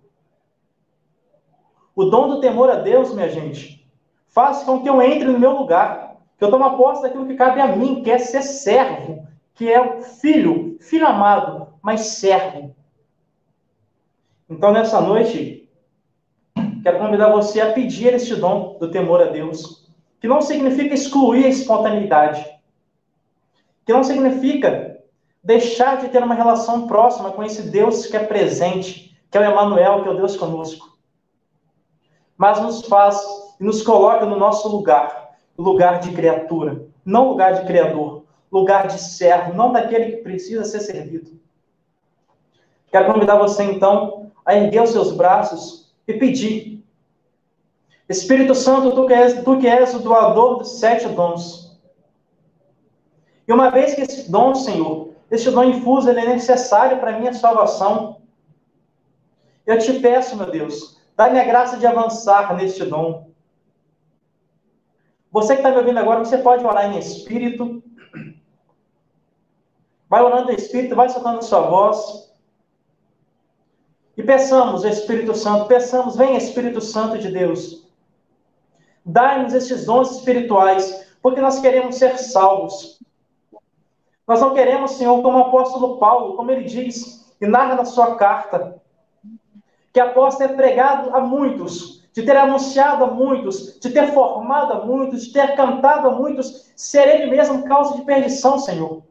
O 1.96 2.04
dom 2.04 2.28
do 2.28 2.42
temor 2.42 2.70
a 2.70 2.76
Deus, 2.76 3.14
minha 3.14 3.30
gente, 3.30 3.90
faz 4.28 4.64
com 4.64 4.84
que 4.84 4.90
eu 4.90 5.02
entre 5.02 5.30
no 5.30 5.40
meu 5.40 5.54
lugar, 5.54 6.07
que 6.38 6.44
eu 6.44 6.52
tome 6.52 6.78
posse 6.78 7.02
daquilo 7.02 7.26
que 7.26 7.36
cabe 7.36 7.60
a 7.60 7.76
mim, 7.76 8.04
que 8.04 8.12
é 8.12 8.18
ser 8.18 8.44
servo, 8.44 9.28
que 9.56 9.72
é 9.72 9.82
o 9.82 10.02
filho, 10.02 10.78
filho 10.80 11.08
amado, 11.08 11.74
mas 11.82 12.02
servo. 12.02 12.76
Então, 14.48 14.72
nessa 14.72 15.02
noite, 15.02 15.68
quero 16.84 17.00
convidar 17.00 17.32
você 17.32 17.60
a 17.60 17.74
pedir 17.74 18.14
este 18.14 18.36
dom 18.36 18.78
do 18.80 18.92
temor 18.92 19.22
a 19.22 19.26
Deus, 19.26 19.92
que 20.22 20.28
não 20.28 20.42
significa 20.42 20.94
excluir 20.94 21.46
a 21.46 21.50
espontaneidade, 21.50 22.46
que 23.86 23.92
não 23.92 24.04
significa 24.04 25.00
deixar 25.44 25.98
de 25.98 26.10
ter 26.10 26.22
uma 26.22 26.36
relação 26.36 26.88
próxima 26.88 27.32
com 27.32 27.44
esse 27.44 27.64
Deus 27.64 28.06
que 28.06 28.16
é 28.16 28.24
presente, 28.24 29.18
que 29.32 29.38
é 29.38 29.42
o 29.42 29.52
Emmanuel, 29.52 30.04
que 30.04 30.10
é 30.10 30.12
o 30.12 30.18
Deus 30.18 30.38
conosco, 30.38 30.98
mas 32.38 32.62
nos 32.62 32.86
faz 32.86 33.20
e 33.60 33.64
nos 33.64 33.82
coloca 33.82 34.26
no 34.26 34.38
nosso 34.38 34.70
lugar, 34.70 35.27
lugar 35.58 36.00
de 36.00 36.12
criatura, 36.12 36.86
não 37.04 37.30
lugar 37.30 37.54
de 37.54 37.66
criador, 37.66 38.24
lugar 38.52 38.88
de 38.88 39.00
servo, 39.00 39.54
não 39.54 39.72
daquele 39.72 40.18
que 40.18 40.24
precisa 40.24 40.64
ser 40.64 40.80
servido. 40.82 41.40
Quero 42.92 43.12
convidar 43.12 43.38
você, 43.38 43.64
então, 43.64 44.32
a 44.46 44.56
erguer 44.56 44.84
os 44.84 44.92
seus 44.92 45.12
braços 45.12 45.94
e 46.08 46.14
pedir. 46.14 46.84
Espírito 48.08 48.56
Santo, 48.56 48.96
tu 48.96 49.06
que, 49.06 49.14
és, 49.14 49.44
tu 49.44 49.58
que 49.58 49.68
és 49.68 49.94
o 49.94 50.00
doador 50.00 50.60
dos 50.60 50.80
sete 50.80 51.08
dons. 51.10 51.78
E 53.48 53.52
uma 53.52 53.70
vez 53.70 53.94
que 53.94 54.02
esse 54.02 54.32
dom, 54.32 54.56
Senhor, 54.56 55.14
esse 55.30 55.52
dom 55.52 55.64
infuso, 55.66 56.10
ele 56.10 56.22
é 56.22 56.26
necessário 56.26 57.00
para 57.00 57.16
a 57.16 57.20
minha 57.20 57.34
salvação, 57.34 58.18
eu 59.66 59.78
te 59.78 60.00
peço, 60.00 60.38
meu 60.38 60.50
Deus, 60.50 60.98
dá-me 61.16 61.40
a 61.40 61.44
graça 61.44 61.78
de 61.78 61.86
avançar 61.86 62.56
neste 62.56 62.86
dom. 62.86 63.30
Você 65.32 65.54
que 65.54 65.60
está 65.60 65.72
me 65.72 65.78
ouvindo 65.78 66.00
agora, 66.00 66.20
você 66.20 66.38
pode 66.38 66.66
orar 66.66 66.94
em 66.94 67.00
espírito. 67.00 67.84
Vai 70.10 70.22
orando 70.22 70.52
em 70.52 70.56
espírito, 70.56 70.96
vai 70.96 71.10
soltando 71.10 71.44
sua 71.44 71.62
voz. 71.62 72.28
E 74.16 74.24
peçamos, 74.24 74.84
Espírito 74.84 75.36
Santo, 75.36 75.66
peçamos, 75.68 76.16
vem 76.16 76.36
Espírito 76.36 76.82
Santo 76.82 77.20
de 77.20 77.30
Deus. 77.30 77.88
Dai-nos 79.06 79.54
esses 79.54 79.86
dons 79.86 80.18
espirituais, 80.18 81.08
porque 81.22 81.40
nós 81.40 81.60
queremos 81.60 81.98
ser 81.98 82.18
salvos. 82.18 83.00
Nós 84.28 84.42
não 84.42 84.56
queremos, 84.56 84.92
Senhor, 84.92 85.22
como 85.22 85.38
o 85.38 85.42
apóstolo 85.44 85.98
Paulo, 85.98 86.36
como 86.36 86.50
ele 86.52 86.64
diz 86.64 87.32
e 87.40 87.46
narra 87.46 87.76
na 87.76 87.86
sua 87.86 88.16
carta, 88.16 88.82
que 89.94 90.00
após 90.00 90.36
ter 90.36 90.56
pregado 90.56 91.16
a 91.16 91.22
muitos, 91.22 91.97
de 92.18 92.24
ter 92.24 92.36
anunciado 92.36 93.04
a 93.04 93.12
muitos, 93.12 93.80
de 93.80 93.92
ter 93.92 94.12
formado 94.12 94.74
a 94.74 94.84
muitos, 94.84 95.28
de 95.28 95.34
ter 95.34 95.56
cantado 95.56 96.08
a 96.08 96.12
muitos, 96.14 96.72
ser 96.76 97.08
ele 97.08 97.30
mesmo 97.30 97.64
causa 97.66 97.96
de 97.96 98.02
perdição, 98.02 98.58
Senhor. 98.58 99.04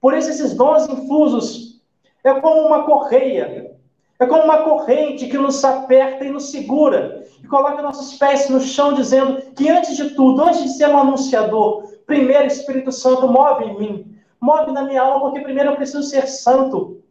Por 0.00 0.14
isso, 0.14 0.30
esses 0.30 0.54
dons 0.54 0.88
infusos 0.88 1.82
é 2.24 2.40
como 2.40 2.68
uma 2.68 2.84
correia, 2.84 3.76
é 4.18 4.26
como 4.26 4.44
uma 4.44 4.62
corrente 4.62 5.28
que 5.28 5.36
nos 5.36 5.62
aperta 5.62 6.24
e 6.24 6.30
nos 6.30 6.50
segura 6.50 7.22
e 7.44 7.46
coloca 7.46 7.82
nossos 7.82 8.16
pés 8.16 8.48
no 8.48 8.62
chão, 8.62 8.94
dizendo 8.94 9.52
que 9.54 9.68
antes 9.68 9.94
de 9.94 10.14
tudo, 10.14 10.44
antes 10.44 10.62
de 10.62 10.70
ser 10.70 10.88
um 10.88 10.96
anunciador, 10.96 11.82
primeiro 12.06 12.46
Espírito 12.46 12.90
Santo 12.90 13.28
move 13.28 13.64
em 13.64 13.78
mim, 13.78 14.18
move 14.40 14.72
na 14.72 14.84
minha 14.84 15.02
alma, 15.02 15.20
porque 15.20 15.40
primeiro 15.40 15.72
eu 15.72 15.76
preciso 15.76 16.02
ser 16.04 16.26
santo. 16.28 17.02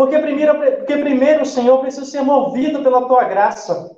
Porque 0.00 0.18
primeiro, 0.18 0.58
porque 0.78 0.96
primeiro, 0.96 1.44
Senhor, 1.44 1.74
eu 1.74 1.80
preciso 1.82 2.06
ser 2.06 2.22
movido 2.22 2.82
pela 2.82 3.06
tua 3.06 3.24
graça. 3.24 3.94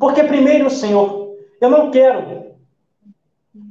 Porque 0.00 0.24
primeiro, 0.24 0.68
Senhor, 0.68 1.36
eu 1.60 1.70
não 1.70 1.92
quero 1.92 2.56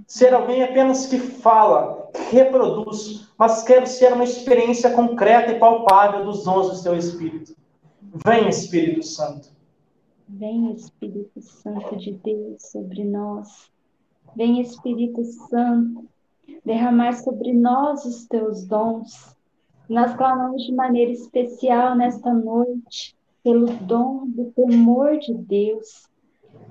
ser 0.08 0.34
alguém 0.34 0.64
apenas 0.64 1.08
que 1.08 1.20
fala, 1.20 2.10
que 2.14 2.34
reproduz, 2.34 3.28
mas 3.38 3.64
quero 3.64 3.86
ser 3.86 4.14
uma 4.14 4.24
experiência 4.24 4.92
concreta 4.92 5.52
e 5.52 5.60
palpável 5.60 6.24
dos 6.24 6.46
dons 6.46 6.78
do 6.78 6.84
teu 6.84 6.96
Espírito. 6.96 7.54
Vem, 8.26 8.48
Espírito 8.48 9.04
Santo. 9.04 9.50
Vem, 10.30 10.72
Espírito 10.72 11.42
Santo 11.42 11.98
de 11.98 12.14
Deus, 12.14 12.62
sobre 12.62 13.04
nós. 13.04 13.70
Vem, 14.38 14.62
Espírito 14.62 15.22
Santo, 15.26 16.06
derramar 16.66 17.14
sobre 17.14 17.54
nós 17.54 18.06
os 18.06 18.26
teus 18.26 18.66
dons. 18.66 19.36
Nós 19.90 20.16
clamamos 20.16 20.64
de 20.64 20.74
maneira 20.74 21.12
especial 21.12 21.96
nesta 21.96 22.34
noite 22.34 23.16
pelo 23.44 23.68
dom 23.68 24.26
do 24.28 24.46
temor 24.52 25.18
de 25.18 25.34
Deus. 25.34 26.08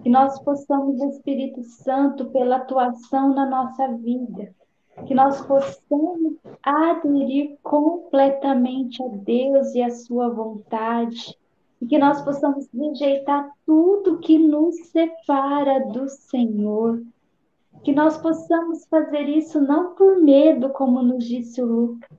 Que 0.02 0.08
nós 0.08 0.38
possamos, 0.42 1.00
Espírito 1.02 1.62
Santo, 1.62 2.30
pela 2.30 2.56
atuação 2.56 3.34
na 3.34 3.44
nossa 3.44 3.88
vida, 3.88 4.54
que 5.06 5.14
nós 5.14 5.40
possamos 5.42 6.36
aderir 6.62 7.58
completamente 7.62 9.02
a 9.02 9.08
Deus 9.08 9.74
e 9.74 9.82
a 9.82 9.90
sua 9.90 10.30
vontade, 10.30 11.36
e 11.80 11.86
que 11.86 11.98
nós 11.98 12.22
possamos 12.22 12.68
rejeitar 12.72 13.50
tudo 13.66 14.18
que 14.18 14.38
nos 14.38 14.76
separa 14.86 15.80
do 15.86 16.08
Senhor. 16.08 17.02
Que 17.82 17.92
nós 17.92 18.16
possamos 18.18 18.86
fazer 18.86 19.28
isso 19.28 19.60
não 19.60 19.94
por 19.94 20.20
medo, 20.22 20.70
como 20.70 21.02
nos 21.02 21.24
disse 21.24 21.62
o 21.62 21.66
Lucas, 21.66 22.10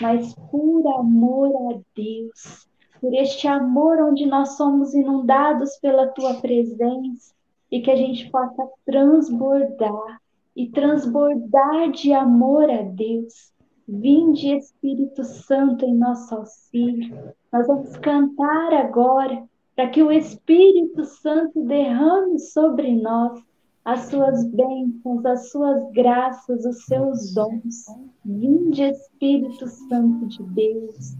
mas 0.00 0.34
por 0.50 0.86
amor 0.98 1.50
a 1.72 1.80
Deus, 1.94 2.68
por 3.00 3.12
este 3.14 3.48
amor 3.48 4.00
onde 4.00 4.26
nós 4.26 4.56
somos 4.56 4.94
inundados 4.94 5.76
pela 5.78 6.06
tua 6.08 6.34
presença 6.34 7.34
e 7.70 7.80
que 7.80 7.90
a 7.90 7.96
gente 7.96 8.30
possa 8.30 8.68
transbordar 8.84 10.20
e 10.56 10.68
transbordar 10.70 11.90
de 11.90 12.12
amor 12.12 12.70
a 12.70 12.82
Deus. 12.82 13.52
Vinde, 13.86 14.54
Espírito 14.54 15.24
Santo, 15.24 15.84
em 15.84 15.94
nosso 15.94 16.34
auxílio. 16.34 17.32
Nós 17.52 17.66
vamos 17.66 17.96
cantar 17.96 18.74
agora 18.74 19.44
para 19.74 19.88
que 19.88 20.02
o 20.02 20.12
Espírito 20.12 21.04
Santo 21.04 21.62
derrame 21.64 22.38
sobre 22.38 22.94
nós 22.94 23.40
as 23.88 24.00
suas 24.10 24.44
bênçãos, 24.48 25.24
as 25.24 25.50
suas 25.50 25.90
graças, 25.92 26.62
os 26.66 26.84
seus 26.84 27.32
dons. 27.32 27.86
Vinde, 28.22 28.82
Espírito 28.82 29.66
Santo 29.66 30.26
de 30.26 30.42
Deus. 30.42 31.16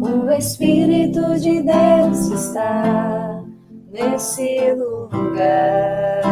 O 0.00 0.30
Espírito 0.30 1.40
de 1.40 1.60
Deus 1.60 2.30
está 2.30 3.42
nesse 3.90 4.74
lugar. 4.74 6.22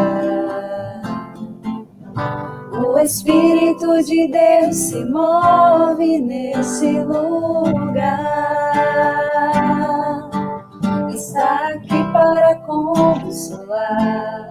O 2.79 2.97
Espírito 3.01 4.05
de 4.05 4.29
Deus 4.29 4.77
se 4.77 5.05
move 5.07 6.21
nesse 6.21 6.93
lugar. 7.01 8.51
Está 11.21 11.69
aqui 11.75 12.03
para 12.15 12.55
consolar, 12.61 14.51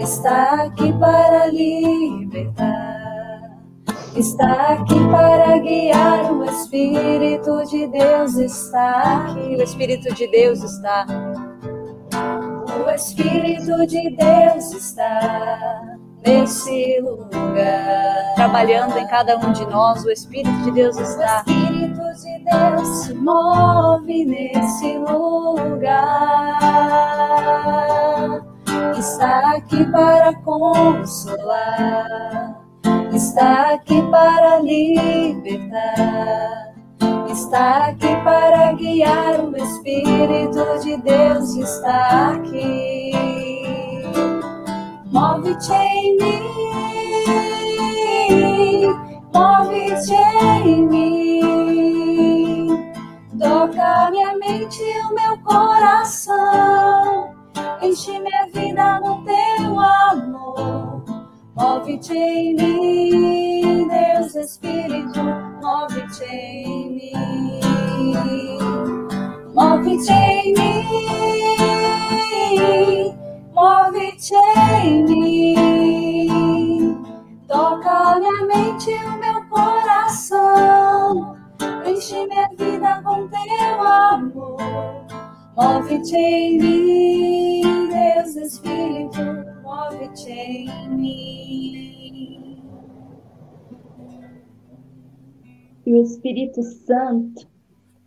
está 0.00 0.64
aqui 0.64 0.92
para 0.94 1.46
libertar, 1.46 2.60
está 4.16 4.72
aqui 4.72 4.96
para 5.08 5.58
guiar. 5.58 6.32
O 6.32 6.44
Espírito 6.44 7.64
de 7.66 7.86
Deus 7.86 8.34
está 8.34 9.28
aqui. 9.28 9.54
O 9.54 9.62
Espírito 9.62 10.12
de 10.12 10.26
Deus 10.26 10.64
está. 10.64 11.06
O 12.84 12.90
Espírito 12.90 13.86
de 13.86 14.10
Deus 14.16 14.72
está 14.72 15.98
nesse 16.26 17.00
lugar. 17.00 18.34
Trabalhando 18.34 18.98
em 18.98 19.06
cada 19.06 19.38
um 19.38 19.52
de 19.52 19.64
nós, 19.66 20.04
o 20.04 20.10
Espírito 20.10 20.64
de 20.64 20.72
Deus 20.72 20.98
está. 20.98 21.44
Espírito 21.86 22.02
de 22.22 22.38
Deus 22.44 22.88
se 23.04 23.14
move 23.14 24.24
nesse 24.24 24.98
lugar. 24.98 26.56
Está 28.98 29.56
aqui 29.56 29.84
para 29.92 30.34
consolar, 30.42 31.80
está 33.12 33.74
aqui 33.74 34.02
para 34.10 34.58
libertar, 34.60 35.54
está 37.30 37.86
aqui 37.86 38.16
para 38.24 38.72
guiar. 38.72 39.40
O 39.44 39.56
Espírito 39.56 40.80
de 40.82 40.96
Deus 40.98 41.54
está 41.56 42.32
aqui. 42.32 43.12
Move-te 45.12 45.72
em 45.72 46.16
mim, 46.18 46.42
move-te 49.32 50.14
em 50.66 50.86
mim, 50.88 51.25
toca 53.38 54.10
minha 54.10 54.36
mente 54.38 54.82
e 54.82 55.00
o 55.00 55.14
meu 55.14 55.38
coração, 55.44 57.34
enche 57.82 58.18
minha 58.18 58.46
vida 58.52 59.00
no 59.00 59.24
teu 59.24 59.80
amor. 59.80 61.04
Move-te 61.54 62.16
em 62.16 62.54
mim, 62.54 63.88
Deus 63.88 64.34
Espírito, 64.34 65.22
move-te 65.62 66.24
em 66.24 66.90
mim, 66.90 68.58
move-te 69.54 70.12
em 70.12 70.52
mim. 70.54 70.76
Move-te 73.56 74.34
em 74.84 75.04
mim, 75.04 77.02
toca 77.48 78.18
minha 78.18 78.46
mente 78.46 78.90
e 78.90 79.04
o 79.04 79.18
meu 79.18 79.42
coração, 79.48 81.35
enche 81.96 82.26
minha 82.26 82.48
vida 82.48 83.02
com 83.02 83.26
teu 83.28 83.80
amor. 83.80 84.58
Move-te 85.56 86.14
em 86.14 86.58
mim, 86.58 87.88
Deus 87.88 88.36
Espírito, 88.36 89.18
move-te 89.62 90.30
em 90.30 90.88
mim. 90.90 92.62
E 95.86 95.92
o 95.92 96.02
Espírito 96.02 96.62
Santo, 96.62 97.48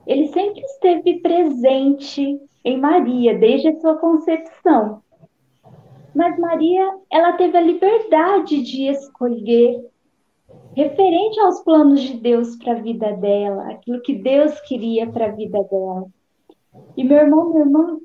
ele 0.06 0.28
sempre 0.28 0.62
esteve 0.62 1.20
presente 1.22 2.40
em 2.64 2.80
Maria, 2.80 3.38
desde 3.40 3.70
a 3.70 3.80
sua 3.80 3.96
concepção. 3.96 5.02
Mas 6.14 6.38
Maria, 6.38 6.96
ela 7.12 7.34
teve 7.34 7.58
a 7.58 7.62
liberdade 7.62 8.62
de 8.62 8.88
escolher, 8.88 9.84
referente 10.76 11.40
aos 11.40 11.62
planos 11.62 12.02
de 12.02 12.16
Deus 12.16 12.56
para 12.58 12.74
a 12.74 12.82
vida 12.82 13.12
dela, 13.14 13.72
aquilo 13.72 14.02
que 14.02 14.16
Deus 14.16 14.60
queria 14.62 15.10
para 15.10 15.28
a 15.28 15.32
vida 15.32 15.64
dela. 15.64 16.08
E 16.96 17.04
meu 17.04 17.18
irmão, 17.18 17.50
minha 17.50 17.62
irmã, 17.62 18.00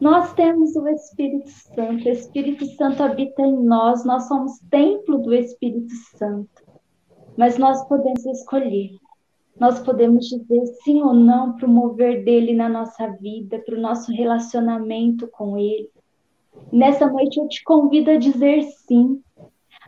nós 0.00 0.32
temos 0.34 0.76
o 0.76 0.86
Espírito 0.88 1.50
Santo, 1.50 2.04
o 2.04 2.08
Espírito 2.08 2.64
Santo 2.76 3.02
habita 3.02 3.42
em 3.42 3.56
nós, 3.64 4.04
nós 4.04 4.28
somos 4.28 4.58
templo 4.70 5.18
do 5.18 5.34
Espírito 5.34 5.92
Santo. 6.16 6.62
Mas 7.36 7.58
nós 7.58 7.86
podemos 7.88 8.24
escolher, 8.26 8.90
nós 9.58 9.80
podemos 9.80 10.26
dizer 10.26 10.66
sim 10.84 11.02
ou 11.02 11.12
não 11.12 11.54
para 11.56 11.66
o 11.66 11.70
mover 11.70 12.24
dele 12.24 12.54
na 12.54 12.68
nossa 12.68 13.08
vida, 13.08 13.58
para 13.58 13.76
o 13.76 13.80
nosso 13.80 14.12
relacionamento 14.12 15.26
com 15.28 15.58
ele. 15.58 15.90
Nessa 16.72 17.06
noite 17.10 17.38
eu 17.38 17.48
te 17.48 17.62
convido 17.64 18.10
a 18.10 18.16
dizer 18.16 18.62
sim, 18.62 19.20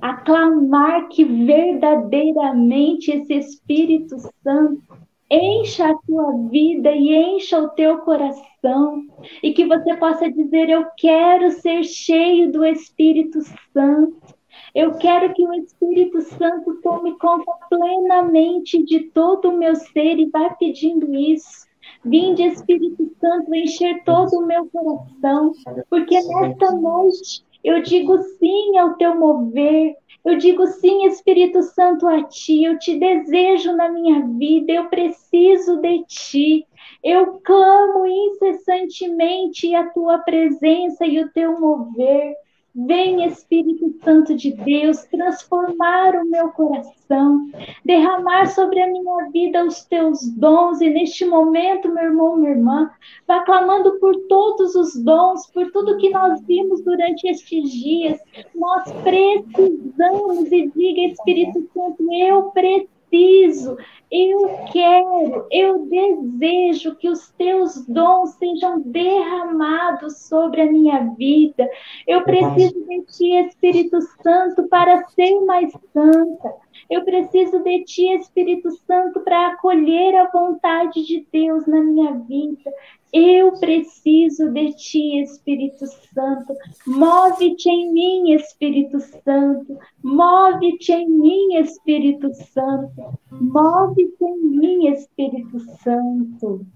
a 0.01 0.15
clamar 0.15 1.09
que 1.09 1.25
verdadeiramente 1.25 3.11
esse 3.11 3.35
Espírito 3.35 4.17
Santo 4.43 4.83
encha 5.31 5.89
a 5.89 5.99
tua 6.07 6.33
vida 6.49 6.91
e 6.91 7.15
encha 7.15 7.61
o 7.61 7.69
teu 7.69 7.99
coração, 7.99 9.05
e 9.43 9.53
que 9.53 9.67
você 9.67 9.95
possa 9.97 10.31
dizer: 10.31 10.69
Eu 10.69 10.87
quero 10.97 11.51
ser 11.53 11.85
cheio 11.85 12.51
do 12.51 12.65
Espírito 12.65 13.41
Santo. 13.73 14.19
Eu 14.75 14.97
quero 14.99 15.33
que 15.33 15.47
o 15.47 15.55
Espírito 15.55 16.21
Santo 16.23 16.81
tome 16.83 17.17
conta 17.19 17.53
plenamente 17.69 18.83
de 18.85 19.01
todo 19.01 19.51
o 19.51 19.57
meu 19.57 19.75
ser 19.75 20.19
e 20.19 20.31
vai 20.31 20.55
pedindo 20.57 21.13
isso. 21.15 21.69
Vinde, 22.05 22.43
Espírito 22.43 23.11
Santo, 23.21 23.55
encher 23.55 24.03
todo 24.05 24.39
o 24.39 24.47
meu 24.47 24.67
coração, 24.67 25.53
porque 25.89 26.21
nesta 26.23 26.73
noite 26.73 27.45
eu 27.63 27.83
digo 27.83 28.19
sim 28.39 28.79
ao 28.79 28.97
teu 28.97 29.19
mover, 29.19 29.95
eu 30.25 30.37
digo 30.37 30.67
sim, 30.67 31.07
Espírito 31.07 31.63
Santo, 31.63 32.07
a 32.07 32.23
ti, 32.25 32.65
eu 32.65 32.79
te 32.79 32.99
desejo 32.99 33.73
na 33.73 33.89
minha 33.91 34.27
vida, 34.27 34.73
eu 34.73 34.89
preciso 34.89 35.81
de 35.81 36.05
ti. 36.05 36.67
Eu 37.03 37.41
clamo 37.43 38.07
incessantemente 38.07 39.75
a 39.75 39.89
tua 39.91 40.19
presença 40.19 41.07
e 41.07 41.21
o 41.21 41.33
teu 41.33 41.59
mover. 41.59 42.35
Vem, 42.75 43.25
Espírito 43.25 43.93
Santo 44.05 44.37
de 44.37 44.53
Deus, 44.53 45.03
transformar 45.05 46.15
o 46.15 46.25
meu 46.25 46.51
coração. 46.51 47.51
derramar 47.85 48.47
sobre 48.47 48.81
a 48.81 48.87
minha 48.87 49.31
vida 49.33 49.65
os 49.65 49.85
teus 49.85 50.29
dons. 50.29 50.81
E 50.81 50.89
neste 50.89 51.27
momento, 51.27 51.93
meu 51.93 52.05
irmão, 52.05 52.37
minha 52.37 52.53
irmã, 52.53 52.91
vá 53.27 53.41
clamando 53.43 53.99
por 53.99 54.15
todos 54.29 54.75
os 54.77 54.95
dons, 55.03 55.47
por 55.49 55.71
tudo 55.73 55.97
que 55.99 56.11
nós 56.11 56.41
vimos 56.43 56.83
durante 56.85 57.29
estes 57.29 57.73
dias. 57.73 58.21
Nós 58.55 58.85
precisamos, 59.03 60.53
e 60.53 60.71
diga, 60.75 61.13
Espírito 61.13 61.69
Santo, 61.75 62.13
eu 62.13 62.53
preciso 63.11 63.77
eu 64.11 64.59
quero, 64.73 65.47
eu 65.53 65.87
desejo 65.87 66.97
que 66.97 67.09
os 67.09 67.31
teus 67.31 67.87
dons 67.87 68.31
sejam 68.31 68.81
derramados 68.81 70.23
sobre 70.23 70.63
a 70.63 70.71
minha 70.71 71.15
vida. 71.17 71.69
Eu 72.09 72.25
preciso 72.25 72.75
de 72.87 73.03
ti, 73.03 73.33
Espírito 73.47 74.01
Santo, 74.21 74.67
para 74.69 75.05
ser 75.11 75.41
mais 75.43 75.71
santa. 75.93 76.55
Eu 76.91 77.05
preciso 77.05 77.61
de 77.63 77.85
ti, 77.85 78.09
Espírito 78.15 78.69
Santo, 78.85 79.21
para 79.21 79.53
acolher 79.53 80.17
a 80.17 80.29
vontade 80.29 81.05
de 81.07 81.25
Deus 81.33 81.65
na 81.69 81.81
minha 81.81 82.15
vida. 82.15 82.71
Eu 83.13 83.53
preciso 83.61 84.51
de 84.51 84.73
ti, 84.75 85.21
Espírito 85.21 85.87
Santo. 86.13 86.53
Move-te 86.87 87.71
em 87.71 87.93
mim, 87.93 88.33
Espírito 88.33 88.99
Santo. 89.01 89.79
Move-te 90.03 90.93
em 90.93 91.09
mim, 91.09 91.55
Espírito 91.59 92.33
Santo. 92.35 93.19
Move-te 93.31 94.25
em 94.25 94.39
mim, 94.49 94.89
Espírito 94.89 95.61
Santo. 95.85 96.67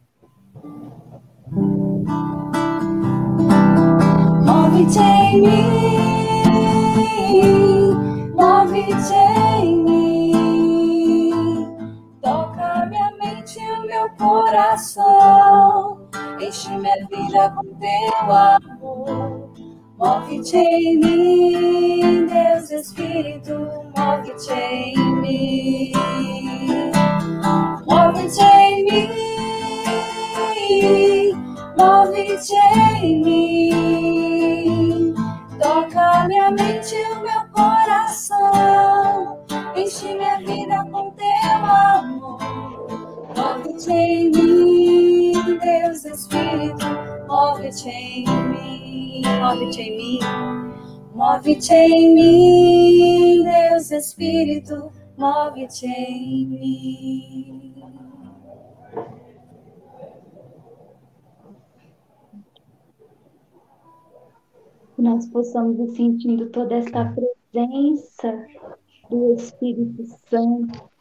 Move-te 4.47 4.99
em 5.01 5.41
mim. 5.41 6.25
Move-te 8.37 9.15
em. 9.15 10.04
Meu 14.05 14.11
coração 14.17 16.05
Enche 16.41 16.71
minha 16.71 17.07
vida 17.07 17.51
com 17.51 17.65
teu 17.77 18.33
amor. 18.33 19.51
Move-te 19.97 20.57
em 20.57 20.99
mim, 20.99 22.27
Deus 22.27 22.71
Espírito, 22.71 23.55
move-te 23.97 24.53
em 24.53 25.17
mim. 25.17 25.93
Move-te 27.87 28.43
em 28.43 28.85
mim, 28.85 29.09
move-te 31.79 32.57
em 33.01 33.23
mim. 33.23 35.15
Toca 35.63 36.25
minha 36.27 36.51
mente 36.51 36.97
e 36.97 37.13
o 37.13 37.21
meu 37.21 37.45
coração. 37.53 39.39
Enche 39.77 40.15
minha 40.15 40.39
vida 40.39 40.85
com 40.91 41.13
teu 41.13 41.65
amor. 41.65 42.74
Move-te 43.45 43.93
em 43.93 44.31
mim, 44.31 45.33
Deus 45.59 46.05
Espírito, 46.07 46.87
move-te 47.29 47.91
em 47.91 48.25
mim, 48.25 49.23
move-te 49.39 49.83
em 49.83 49.97
mim, 49.99 50.19
move-te 51.15 51.75
em 51.75 52.15
mim, 52.15 53.45
Deus 53.45 53.91
Espírito, 53.91 54.91
move-te 55.19 55.87
em 55.87 56.47
mim. 56.47 57.85
Nós 64.97 65.29
possamos 65.29 65.79
ir 65.81 65.97
sentindo 65.97 66.49
toda 66.49 66.77
essa 66.77 67.15
presença 67.53 68.47
do 69.11 69.35
Espírito 69.35 70.03
Santo 70.31 70.94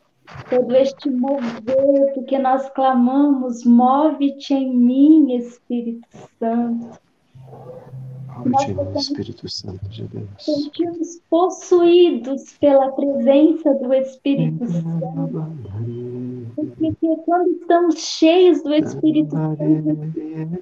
todo 0.49 0.75
este 0.75 1.09
mover, 1.09 2.13
porque 2.13 2.37
nós 2.39 2.69
clamamos, 2.69 3.63
move-te 3.65 4.53
em 4.53 4.75
mim, 4.75 5.35
Espírito 5.35 6.07
Santo. 6.39 6.99
Espírito 8.95 9.49
Santo 9.49 9.87
de 9.89 10.03
Deus. 10.03 10.27
Sentimos 10.39 11.21
possuídos 11.29 12.53
pela 12.59 12.91
presença 12.91 13.73
do 13.75 13.93
Espírito 13.93 14.65
Santo. 14.67 15.51
Porque 16.55 17.15
quando 17.25 17.49
estamos 17.51 17.95
cheios 17.95 18.61
do 18.63 18.73
Espírito 18.73 19.31
Santo, 19.31 19.57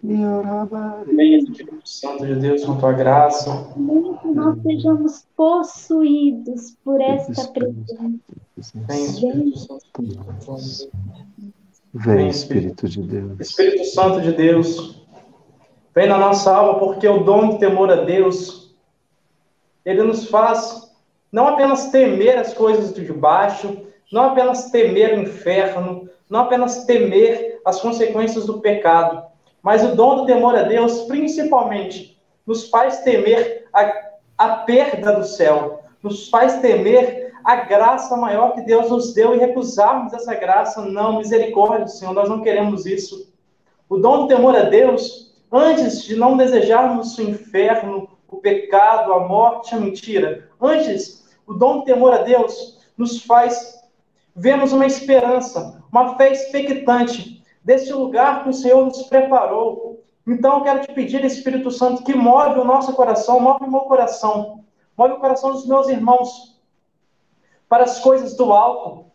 Venha, 0.03 1.37
Espírito 1.37 1.81
Santo 1.83 2.25
de 2.25 2.35
Deus, 2.35 2.65
com 2.65 2.77
tua 2.77 2.93
graça. 2.93 3.73
que 4.21 4.27
nós 4.29 4.61
sejamos 4.61 5.25
possuídos 5.35 6.77
por 6.83 7.01
esta 7.01 7.47
presença. 7.49 8.19
Vem, 8.87 9.05
Espírito 9.05 9.59
Santo. 9.59 10.89
Vem, 11.93 12.27
Espírito 12.29 12.87
de 12.87 13.01
Deus. 13.01 13.39
Espírito 13.39 13.85
Santo 13.85 14.21
de 14.21 14.31
Deus, 14.31 15.00
vem 15.93 16.07
na 16.07 16.17
nossa 16.17 16.55
alma, 16.55 16.79
porque 16.79 17.07
o 17.07 17.23
dom 17.23 17.49
de 17.49 17.59
temor 17.59 17.91
a 17.91 17.97
Deus, 17.97 18.75
ele 19.85 20.03
nos 20.03 20.27
faz 20.27 20.91
não 21.31 21.47
apenas 21.47 21.89
temer 21.89 22.37
as 22.37 22.53
coisas 22.53 22.93
de 22.93 23.11
baixo, 23.13 23.77
não 24.11 24.23
apenas 24.23 24.69
temer 24.69 25.17
o 25.17 25.21
inferno, 25.21 26.09
não 26.29 26.41
apenas 26.41 26.83
temer 26.83 27.61
as 27.65 27.79
consequências 27.79 28.45
do 28.45 28.59
pecado, 28.59 29.23
mas 29.61 29.83
o 29.83 29.95
dom 29.95 30.17
do 30.17 30.25
temor 30.25 30.55
a 30.55 30.63
Deus, 30.63 31.01
principalmente, 31.03 32.19
nos 32.45 32.69
faz 32.69 32.99
temer 32.99 33.67
a, 33.73 33.93
a 34.37 34.49
perda 34.57 35.13
do 35.13 35.23
céu, 35.23 35.83
nos 36.03 36.29
faz 36.29 36.59
temer 36.59 37.31
a 37.43 37.55
graça 37.55 38.15
maior 38.17 38.53
que 38.53 38.61
Deus 38.61 38.89
nos 38.89 39.13
deu 39.13 39.33
e 39.33 39.39
recusarmos 39.39 40.13
essa 40.13 40.35
graça. 40.35 40.81
Não, 40.81 41.17
misericórdia, 41.17 41.87
Senhor, 41.87 42.13
nós 42.13 42.29
não 42.29 42.41
queremos 42.41 42.85
isso. 42.85 43.31
O 43.89 43.97
dom 43.97 44.21
do 44.21 44.27
temor 44.27 44.55
a 44.55 44.63
Deus, 44.63 45.30
antes 45.51 46.03
de 46.03 46.15
não 46.15 46.37
desejarmos 46.37 47.17
o 47.17 47.21
inferno, 47.21 48.09
o 48.27 48.37
pecado, 48.37 49.13
a 49.13 49.27
morte, 49.27 49.75
a 49.75 49.79
mentira, 49.79 50.49
antes, 50.59 51.29
o 51.45 51.53
dom 51.53 51.79
do 51.79 51.85
temor 51.85 52.13
a 52.13 52.19
Deus 52.19 52.79
nos 52.97 53.23
faz 53.23 53.81
vemos 54.35 54.71
uma 54.71 54.85
esperança, 54.85 55.83
uma 55.91 56.15
fé 56.15 56.31
expectante 56.31 57.43
desse 57.63 57.91
lugar 57.91 58.43
que 58.43 58.49
o 58.49 58.53
Senhor 58.53 58.85
nos 58.85 59.03
preparou. 59.03 60.03
Então 60.25 60.57
eu 60.57 60.63
quero 60.63 60.81
te 60.81 60.93
pedir, 60.93 61.23
Espírito 61.25 61.71
Santo, 61.71 62.03
que 62.03 62.15
move 62.15 62.59
o 62.59 62.63
nosso 62.63 62.93
coração, 62.93 63.39
move 63.39 63.65
o 63.65 63.71
meu 63.71 63.81
coração, 63.81 64.63
move 64.97 65.13
o 65.13 65.19
coração 65.19 65.51
dos 65.51 65.65
meus 65.65 65.89
irmãos 65.89 66.59
para 67.67 67.83
as 67.83 67.99
coisas 67.99 68.35
do 68.35 68.51
alto, 68.51 69.05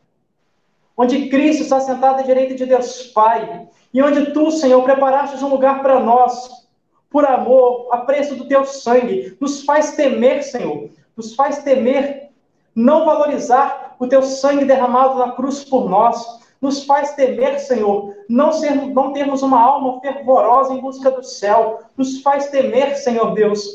onde 0.96 1.28
Cristo 1.28 1.62
está 1.62 1.80
sentado 1.80 2.20
à 2.20 2.22
direita 2.22 2.54
de 2.54 2.66
Deus 2.66 3.02
Pai, 3.08 3.68
e 3.96 4.02
onde 4.02 4.30
tu, 4.32 4.50
Senhor, 4.50 4.82
preparaste 4.82 5.42
um 5.42 5.48
lugar 5.48 5.80
para 5.80 5.98
nós, 5.98 6.66
por 7.08 7.24
amor, 7.24 7.88
a 7.90 7.96
preço 7.96 8.34
do 8.34 8.46
teu 8.46 8.62
sangue, 8.66 9.34
nos 9.40 9.64
faz 9.64 9.92
temer, 9.92 10.42
Senhor, 10.42 10.90
nos 11.16 11.34
faz 11.34 11.62
temer, 11.62 12.28
não 12.74 13.06
valorizar 13.06 13.96
o 13.98 14.06
teu 14.06 14.20
sangue 14.20 14.66
derramado 14.66 15.18
na 15.18 15.32
cruz 15.32 15.64
por 15.64 15.88
nós, 15.88 16.22
nos 16.60 16.84
faz 16.84 17.14
temer, 17.14 17.58
Senhor, 17.58 18.14
não, 18.28 18.52
ser, 18.52 18.74
não 18.74 19.14
termos 19.14 19.40
uma 19.40 19.58
alma 19.58 19.98
fervorosa 20.02 20.74
em 20.74 20.80
busca 20.82 21.10
do 21.10 21.22
céu, 21.22 21.80
nos 21.96 22.20
faz 22.20 22.50
temer, 22.50 22.96
Senhor 22.96 23.32
Deus, 23.32 23.66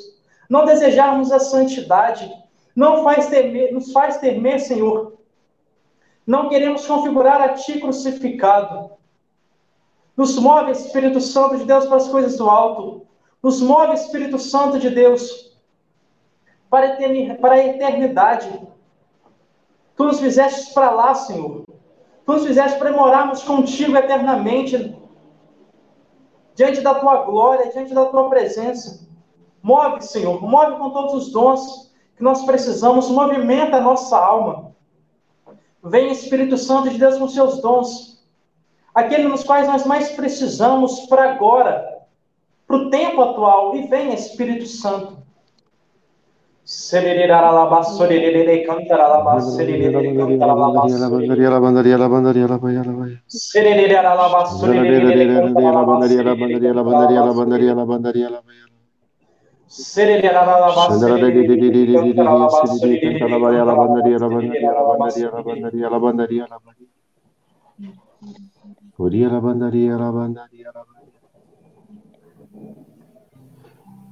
não 0.48 0.66
desejarmos 0.66 1.32
a 1.32 1.40
santidade, 1.40 2.32
não 2.76 3.04
faz 3.04 3.26
temer, 3.26 3.74
nos 3.74 3.92
faz 3.92 4.18
temer, 4.18 4.60
Senhor. 4.60 5.14
Não 6.28 6.48
queremos 6.48 6.86
configurar 6.86 7.42
a 7.42 7.50
Ti 7.56 7.80
crucificado. 7.80 9.01
Nos 10.16 10.38
move, 10.38 10.72
Espírito 10.72 11.20
Santo 11.22 11.58
de 11.58 11.66
Deus, 11.66 11.86
para 11.86 11.98
as 11.98 12.08
coisas 12.08 12.38
do 12.38 12.50
alto. 12.50 13.08
Nos 13.42 13.62
move, 13.62 13.94
Espírito 13.94 14.38
Santo 14.38 14.78
de 14.78 14.90
Deus, 14.90 15.58
para 16.70 16.88
a 16.88 17.66
eternidade. 17.66 18.68
Tu 19.96 20.04
nos 20.04 20.20
fizeste 20.20 20.74
para 20.74 20.92
lá, 20.92 21.14
Senhor. 21.14 21.64
Tu 22.26 22.32
nos 22.32 22.46
fizeste 22.46 22.78
para 22.78 22.92
morarmos 22.92 23.44
contigo 23.44 23.96
eternamente, 23.98 24.96
diante 26.56 26.82
da 26.82 26.96
tua 26.96 27.24
glória, 27.24 27.72
diante 27.72 27.94
da 27.94 28.06
tua 28.06 28.30
presença. 28.30 29.08
Move, 29.64 30.02
Senhor, 30.02 30.42
move 30.42 30.78
com 30.78 30.90
todos 30.92 31.14
os 31.14 31.32
dons 31.32 31.92
que 32.16 32.24
nós 32.24 32.44
precisamos, 32.46 33.10
movimenta 33.10 33.78
a 33.78 33.82
nossa 33.82 34.18
alma. 34.18 34.76
Vem 35.84 36.12
Espírito 36.12 36.58
Santo 36.58 36.90
de 36.90 36.98
Deus 36.98 37.18
com 37.18 37.28
seus 37.28 37.60
dons, 37.62 38.21
aqueles 38.94 39.30
nos 39.30 39.44
quais 39.44 39.68
nós 39.68 39.86
mais 39.86 40.12
precisamos 40.12 41.02
para 41.08 41.32
agora, 41.32 41.86
para 42.68 42.78
o 42.78 42.90
tempo 42.90 43.22
atual, 43.22 43.76
e 43.76 43.88
vem 43.88 44.14
Espírito 44.14 44.66
Santo. 44.66 45.22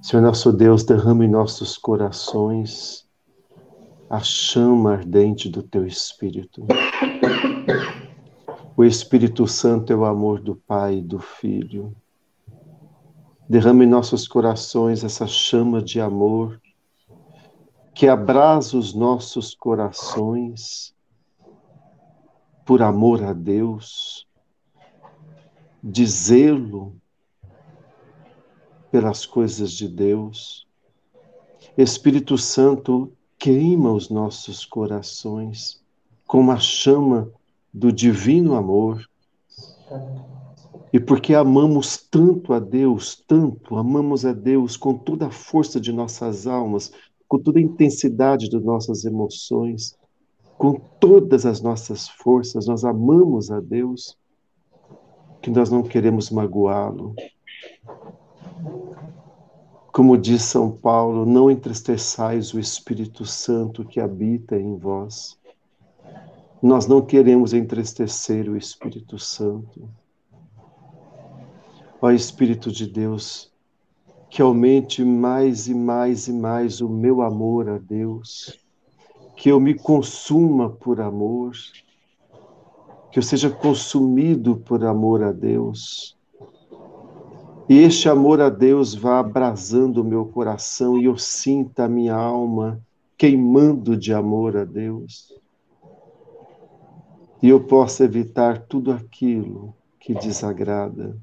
Senhor 0.02 0.22
nosso 0.24 0.52
Deus, 0.52 0.84
derrama 0.84 1.26
em 1.26 1.28
nossos 1.28 1.78
corações 1.78 3.08
a 4.10 4.20
chama 4.22 4.94
ardente 4.94 5.50
do 5.50 5.62
teu 5.62 5.86
Espírito. 5.86 6.66
O 8.76 8.84
Espírito 8.84 9.46
Santo 9.46 9.94
é 9.94 9.96
o 9.96 10.06
amor 10.06 10.40
do 10.40 10.56
Pai 10.56 10.98
e 10.98 11.02
do 11.02 11.20
Filho. 11.20 11.96
Derrama 13.48 13.84
em 13.84 13.88
nossos 13.88 14.28
corações 14.28 15.04
essa 15.04 15.28
chama 15.28 15.82
de 15.82 16.00
amor 16.00 16.60
que 17.94 18.08
abrasa 18.08 18.78
os 18.78 18.94
nossos 18.94 19.54
corações 19.54 20.96
por 22.66 22.82
amor 22.82 23.24
a 23.24 23.34
Deus, 23.34 24.29
de 25.84 26.06
zelo 26.06 26.94
pelas 28.92 29.26
coisas 29.26 29.72
de 29.72 29.88
Deus. 29.88 30.68
Espírito 31.78 32.38
Santo, 32.38 33.12
queima 33.38 33.92
os 33.92 34.10
nossos 34.10 34.66
corações 34.66 35.82
com 36.28 36.52
a 36.52 36.58
chama 36.58 37.32
do 37.74 37.92
divino 37.92 38.56
amor. 38.56 39.08
E 40.92 41.00
porque 41.00 41.34
amamos 41.34 41.98
tanto 41.98 42.52
a 42.54 42.60
Deus, 42.60 43.16
tanto, 43.28 43.78
amamos 43.78 44.26
a 44.26 44.34
Deus 44.34 44.76
com 44.76 44.98
toda 44.98 45.28
a 45.28 45.32
força 45.32 45.80
de 45.80 45.92
nossas 45.92 46.48
almas, 46.48 46.92
com 47.28 47.38
toda 47.38 47.60
a 47.60 47.62
intensidade 47.62 48.50
de 48.50 48.60
nossas 48.60 49.06
emoções, 49.06 49.96
com 50.58 50.74
todas 51.00 51.46
as 51.46 51.62
nossas 51.62 52.10
forças, 52.10 52.66
nós 52.68 52.84
amamos 52.84 53.50
a 53.50 53.62
Deus, 53.62 54.18
que 55.42 55.50
nós 55.50 55.70
não 55.70 55.84
queremos 55.84 56.30
magoá-lo. 56.30 57.16
Como 59.92 60.18
diz 60.18 60.44
São 60.44 60.72
Paulo, 60.72 61.26
não 61.26 61.50
entristeçais 61.50 62.54
o 62.54 62.60
Espírito 62.60 63.26
Santo 63.26 63.84
que 63.84 64.00
habita 64.00 64.56
em 64.56 64.78
vós. 64.78 65.38
Nós 66.62 66.88
não 66.88 67.02
queremos 67.02 67.54
entristecer 67.54 68.50
o 68.50 68.58
Espírito 68.58 69.18
Santo. 69.18 69.90
Ó 72.02 72.12
Espírito 72.12 72.72
de 72.72 72.88
Deus, 72.88 73.52
que 74.30 74.42
aumente 74.42 75.04
mais 75.04 75.68
e 75.68 75.74
mais 75.74 76.28
e 76.28 76.34
mais 76.34 76.82
o 76.82 76.88
meu 76.88 77.22
amor 77.22 77.68
a 77.68 77.78
Deus, 77.78 78.58
que 79.36 79.50
eu 79.50 79.60
me 79.60 79.74
consuma 79.74 80.70
por 80.70 81.02
amor, 81.02 81.52
que 83.12 83.20
eu 83.20 83.24
seja 83.24 83.50
consumido 83.50 84.58
por 84.58 84.84
amor 84.84 85.24
a 85.24 85.32
Deus. 85.32 86.18
E 87.68 87.78
este 87.78 88.10
amor 88.10 88.42
a 88.42 88.50
Deus 88.50 88.96
vá 88.96 89.20
abrasando 89.20 90.02
o 90.02 90.06
meu 90.06 90.26
coração 90.26 90.98
e 90.98 91.06
eu 91.06 91.18
sinta 91.18 91.86
a 91.86 91.90
minha 91.90 92.16
alma 92.16 92.82
queimando 93.18 93.96
de 93.96 94.14
amor 94.14 94.58
a 94.58 94.66
Deus 94.66 95.40
e 97.42 97.50
eu 97.50 97.64
possa 97.64 98.04
evitar 98.04 98.60
tudo 98.60 98.92
aquilo 98.92 99.74
que 100.00 100.14
desagrada. 100.14 101.18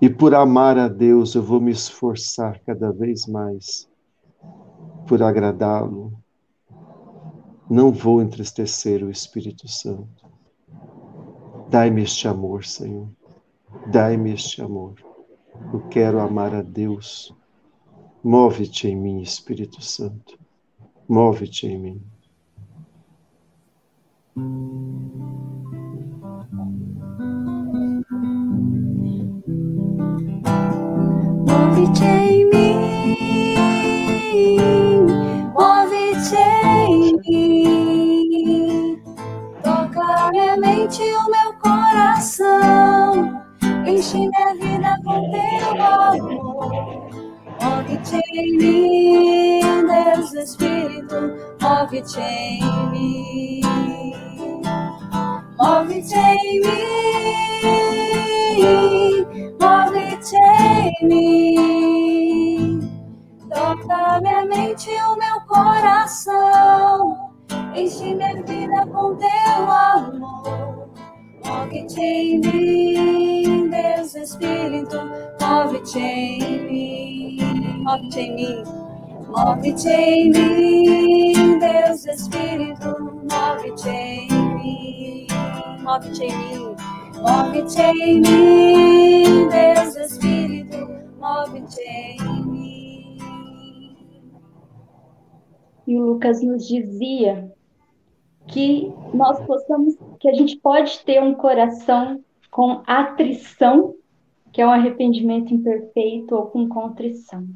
E 0.00 0.08
por 0.08 0.34
amar 0.34 0.78
a 0.78 0.88
Deus, 0.88 1.34
eu 1.34 1.42
vou 1.42 1.60
me 1.60 1.70
esforçar 1.70 2.60
cada 2.66 2.90
vez 2.90 3.26
mais 3.26 3.88
por 5.06 5.22
agradá-lo. 5.22 6.12
Não 7.72 7.90
vou 7.90 8.20
entristecer 8.20 9.02
o 9.02 9.10
Espírito 9.10 9.66
Santo. 9.66 10.26
Dai-me 11.70 12.02
este 12.02 12.28
amor, 12.28 12.66
Senhor. 12.66 13.08
Dai-me 13.90 14.34
este 14.34 14.60
amor. 14.60 14.92
Eu 15.72 15.80
quero 15.88 16.20
amar 16.20 16.54
a 16.54 16.60
Deus. 16.60 17.34
Move-te 18.22 18.88
em 18.88 18.94
mim, 18.94 19.22
Espírito 19.22 19.82
Santo. 19.82 20.38
Move-te 21.08 21.66
em 21.66 21.78
mim. 21.78 22.02
Move-te 31.46 32.04
em 32.04 32.50
mim, 32.50 32.76
move-te 35.54 36.36
em 36.36 37.16
mim, 37.26 37.61
minha 40.32 40.56
mente 40.56 41.02
e 41.02 41.14
o 41.14 41.30
meu 41.30 41.52
coração, 41.60 43.42
enche 43.86 44.16
minha 44.16 44.54
vida 44.54 44.96
com 45.04 45.30
teu 45.30 45.82
amor. 45.82 46.72
Move-te 47.60 48.18
em 48.34 48.56
mim, 48.56 49.60
Deus 49.86 50.32
Espírito, 50.32 51.14
move-te 51.60 52.20
em 52.20 52.62
mim. 52.90 53.60
Move-te 55.58 56.14
em 56.16 56.60
mim, 56.62 56.86
move-te 59.60 60.36
em 60.36 61.06
mim. 61.06 62.80
Toca 63.52 64.20
minha 64.22 64.46
mente 64.46 64.90
e 64.90 65.02
o 65.02 65.16
meu 65.16 65.40
coração. 65.46 67.21
Enche 67.74 68.14
minha 68.14 68.42
vida 68.42 68.86
com 68.86 69.16
teu 69.16 69.70
amor. 69.70 70.90
Move-te 71.44 72.00
em 72.00 72.40
mim, 72.40 73.70
Deus 73.70 74.14
Espírito, 74.14 74.96
move-te 75.40 75.98
em 75.98 76.70
mim. 76.70 77.38
Move-te 77.84 78.20
em 78.20 78.34
mim. 78.36 78.82
Move-te 79.28 79.88
em 79.88 80.30
mim, 80.30 81.58
Deus 81.58 82.04
Espírito, 82.04 83.24
move-te 83.30 83.88
em 83.88 84.28
mim. 84.28 85.26
Move-te 85.82 86.24
em 86.24 86.36
mim, 86.36 86.76
move-te 87.16 87.80
em 87.80 88.20
mim, 88.20 89.48
Deus 89.48 89.96
Espírito, 89.96 90.88
move-te 91.18 91.80
em 91.80 92.44
mim. 92.44 93.18
E 95.86 95.96
o 95.96 96.02
Lucas 96.06 96.42
nos 96.42 96.68
dizia 96.68 97.51
que 98.52 98.92
nós 99.14 99.44
possamos, 99.46 99.96
que 100.20 100.28
a 100.28 100.34
gente 100.34 100.58
pode 100.58 101.00
ter 101.04 101.22
um 101.22 101.34
coração 101.34 102.22
com 102.50 102.82
atrição, 102.86 103.94
que 104.52 104.60
é 104.60 104.66
um 104.66 104.70
arrependimento 104.70 105.54
imperfeito, 105.54 106.36
ou 106.36 106.46
com 106.46 106.68
contrição. 106.68 107.46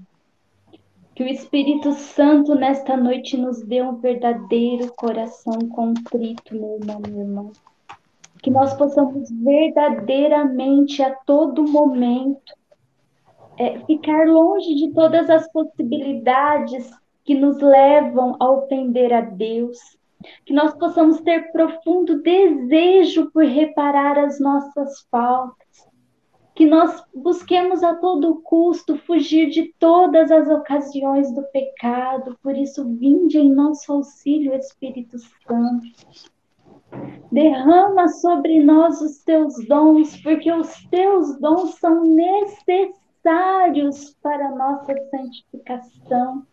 Que 1.14 1.22
o 1.22 1.28
Espírito 1.28 1.92
Santo 1.92 2.54
nesta 2.54 2.96
noite 2.96 3.36
nos 3.36 3.62
dê 3.62 3.82
um 3.82 3.96
verdadeiro 3.96 4.90
coração 4.96 5.58
contrito, 5.68 6.54
meu 6.54 6.78
irmão, 6.80 7.00
minha 7.06 7.22
irmã. 7.22 7.50
Que 8.42 8.50
nós 8.50 8.74
possamos 8.74 9.30
verdadeiramente 9.30 11.02
a 11.02 11.14
todo 11.14 11.70
momento 11.70 12.54
é, 13.58 13.78
ficar 13.80 14.26
longe 14.26 14.74
de 14.74 14.92
todas 14.92 15.28
as 15.28 15.50
possibilidades 15.52 16.90
que 17.24 17.34
nos 17.34 17.58
levam 17.60 18.36
a 18.38 18.50
ofender 18.50 19.12
a 19.12 19.20
Deus. 19.20 19.78
Que 20.44 20.52
nós 20.52 20.74
possamos 20.74 21.20
ter 21.20 21.52
profundo 21.52 22.22
desejo 22.22 23.30
por 23.32 23.44
reparar 23.44 24.18
as 24.18 24.40
nossas 24.40 25.06
faltas 25.10 25.66
que 26.56 26.66
nós 26.66 27.04
busquemos 27.14 27.84
a 27.84 27.94
todo 27.94 28.40
custo 28.40 28.96
fugir 28.96 29.50
de 29.50 29.74
todas 29.78 30.30
as 30.30 30.48
ocasiões 30.48 31.30
do 31.34 31.42
pecado, 31.52 32.34
por 32.42 32.56
isso, 32.56 32.82
vinde 32.96 33.38
em 33.38 33.52
nosso 33.52 33.92
auxílio, 33.92 34.54
Espírito 34.54 35.18
Santo. 35.46 35.86
Derrama 37.30 38.08
sobre 38.08 38.64
nós 38.64 39.02
os 39.02 39.18
teus 39.18 39.54
dons, 39.68 40.16
porque 40.22 40.50
os 40.50 40.74
teus 40.86 41.38
dons 41.38 41.74
são 41.74 42.04
necessários 42.04 44.16
para 44.22 44.48
a 44.48 44.56
nossa 44.56 44.94
santificação. 45.10 46.46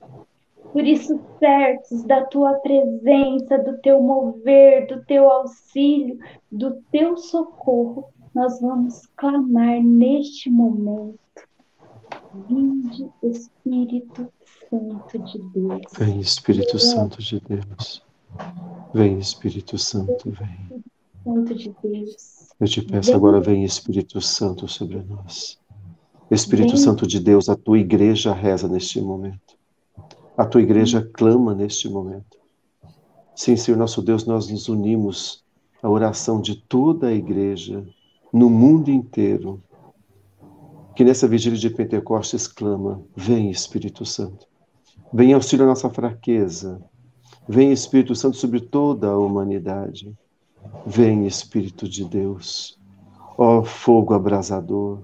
Por 0.72 0.86
isso, 0.86 1.20
certos 1.40 2.04
da 2.04 2.26
tua 2.26 2.54
presença, 2.56 3.58
do 3.60 3.78
teu 3.78 4.02
mover, 4.02 4.88
do 4.88 5.04
teu 5.06 5.30
auxílio, 5.30 6.18
do 6.52 6.82
teu 6.92 7.18
socorro, 7.18 8.06
nós 8.34 8.60
vamos 8.60 9.08
clamar 9.16 9.82
neste 9.84 10.50
momento. 10.50 11.20
Vinde, 12.48 13.08
Espírito 13.22 14.28
Santo 14.70 15.20
de 15.20 15.40
Deus. 15.54 15.82
Vem, 15.98 16.20
Espírito 16.20 16.80
Santo 16.80 17.22
de 17.22 17.40
Deus. 17.42 18.04
Vem, 18.94 19.20
Espírito 19.20 19.78
Santo, 19.78 20.32
vem. 20.32 20.84
Santo 21.24 21.56
de 21.56 21.76
Deus. 21.84 22.50
Eu 22.60 22.68
te 22.68 22.82
peço 22.82 23.14
agora, 23.14 23.40
vem, 23.40 23.64
Espírito 23.64 24.20
Santo, 24.20 24.68
sobre 24.68 25.04
nós. 25.04 25.60
Espírito 26.32 26.76
Sim. 26.76 26.84
Santo 26.86 27.06
de 27.06 27.20
Deus, 27.20 27.50
a 27.50 27.56
tua 27.56 27.78
igreja 27.78 28.34
reza 28.34 28.68
neste 28.68 29.00
momento. 29.00 29.56
A 30.36 30.46
tua 30.46 30.62
igreja 30.62 31.08
clama 31.14 31.54
neste 31.54 31.88
momento. 31.88 32.40
Sim, 33.36 33.56
Senhor 33.56 33.78
nosso 33.78 34.02
Deus, 34.02 34.26
nós 34.26 34.50
nos 34.50 34.68
unimos 34.68 35.44
à 35.82 35.88
oração 35.88 36.42
de 36.42 36.56
toda 36.56 37.08
a 37.08 37.14
igreja 37.14 37.86
no 38.32 38.50
mundo 38.50 38.90
inteiro, 38.90 39.62
que 40.96 41.04
nessa 41.04 41.28
vigília 41.28 41.58
de 41.58 41.70
Pentecostes 41.70 42.48
clama: 42.48 43.00
Vem, 43.16 43.52
Espírito 43.52 44.06
Santo. 44.06 44.48
Vem 45.14 45.34
auxílio 45.34 45.66
à 45.66 45.68
nossa 45.68 45.90
fraqueza. 45.90 46.82
Vem, 47.48 47.72
Espírito 47.72 48.16
Santo, 48.16 48.38
sobre 48.38 48.60
toda 48.60 49.10
a 49.10 49.18
humanidade. 49.18 50.12
Vem, 50.86 51.28
Espírito 51.28 51.88
de 51.88 52.06
Deus. 52.06 52.80
Ó 53.38 53.64
fogo 53.64 54.16
abrasador, 54.16 55.04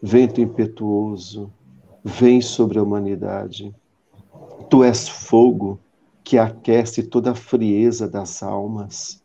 vento 0.00 0.40
impetuoso, 0.40 1.52
vem 2.04 2.40
sobre 2.40 2.78
a 2.78 2.82
humanidade. 2.82 3.74
Tu 4.70 4.84
és 4.84 5.08
fogo 5.08 5.80
que 6.22 6.36
aquece 6.36 7.02
toda 7.02 7.30
a 7.30 7.34
frieza 7.34 8.06
das 8.06 8.42
almas. 8.42 9.22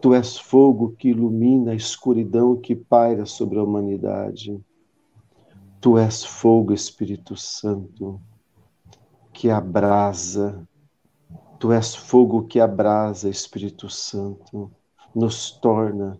Tu 0.00 0.14
és 0.14 0.38
fogo 0.38 0.94
que 0.98 1.10
ilumina 1.10 1.72
a 1.72 1.74
escuridão 1.74 2.56
que 2.56 2.74
paira 2.74 3.26
sobre 3.26 3.58
a 3.58 3.62
humanidade. 3.62 4.58
Tu 5.78 5.98
és 5.98 6.24
fogo, 6.24 6.72
Espírito 6.72 7.36
Santo, 7.36 8.18
que 9.32 9.50
abrasa. 9.50 10.66
Tu 11.58 11.70
és 11.70 11.94
fogo 11.94 12.44
que 12.44 12.58
abrasa, 12.58 13.28
Espírito 13.28 13.90
Santo, 13.90 14.70
nos 15.14 15.50
torna 15.50 16.18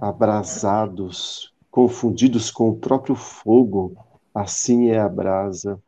abrasados, 0.00 1.52
confundidos 1.70 2.52
com 2.52 2.68
o 2.68 2.76
próprio 2.76 3.16
fogo. 3.16 3.96
Assim 4.32 4.90
é 4.90 5.00
a 5.00 5.08
brasa. 5.08 5.82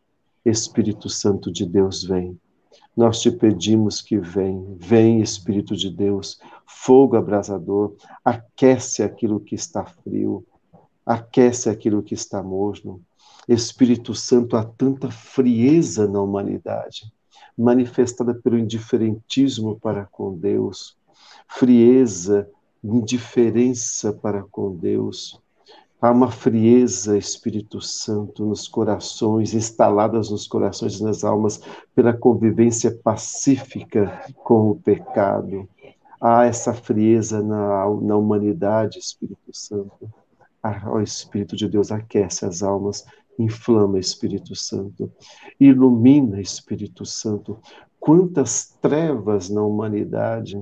Espírito 0.44 1.08
Santo 1.08 1.50
de 1.52 1.64
Deus, 1.64 2.02
vem. 2.04 2.38
Nós 2.96 3.20
te 3.20 3.30
pedimos 3.30 4.02
que 4.02 4.18
vem, 4.18 4.76
vem 4.78 5.20
Espírito 5.20 5.74
de 5.76 5.90
Deus, 5.90 6.38
fogo 6.66 7.16
abrasador, 7.16 7.94
aquece 8.24 9.02
aquilo 9.02 9.40
que 9.40 9.54
está 9.54 9.84
frio, 9.84 10.44
aquece 11.06 11.70
aquilo 11.70 12.02
que 12.02 12.14
está 12.14 12.42
morno. 12.42 13.00
Espírito 13.48 14.14
Santo, 14.14 14.56
há 14.56 14.64
tanta 14.64 15.10
frieza 15.10 16.06
na 16.06 16.20
humanidade, 16.20 17.12
manifestada 17.56 18.34
pelo 18.34 18.58
indiferentismo 18.58 19.78
para 19.80 20.04
com 20.06 20.36
Deus, 20.36 20.96
frieza, 21.48 22.48
indiferença 22.82 24.12
para 24.12 24.42
com 24.42 24.74
Deus. 24.74 25.40
Há 26.02 26.10
uma 26.10 26.32
frieza, 26.32 27.16
Espírito 27.16 27.80
Santo, 27.80 28.44
nos 28.44 28.66
corações, 28.66 29.54
instaladas 29.54 30.30
nos 30.30 30.48
corações 30.48 30.98
e 30.98 31.04
nas 31.04 31.22
almas, 31.22 31.60
pela 31.94 32.12
convivência 32.12 32.90
pacífica 32.90 34.20
com 34.42 34.70
o 34.70 34.74
pecado. 34.74 35.68
Há 36.20 36.44
essa 36.44 36.74
frieza 36.74 37.40
na, 37.40 37.84
na 38.00 38.16
humanidade, 38.16 38.98
Espírito 38.98 39.52
Santo. 39.52 40.12
Ah, 40.60 40.82
ó 40.86 41.00
Espírito 41.00 41.54
de 41.54 41.68
Deus, 41.68 41.92
aquece 41.92 42.44
as 42.44 42.64
almas, 42.64 43.04
inflama, 43.38 43.96
Espírito 43.96 44.56
Santo. 44.56 45.08
Ilumina, 45.60 46.40
Espírito 46.40 47.06
Santo. 47.06 47.60
Quantas 48.00 48.76
trevas 48.82 49.48
na 49.48 49.62
humanidade, 49.62 50.60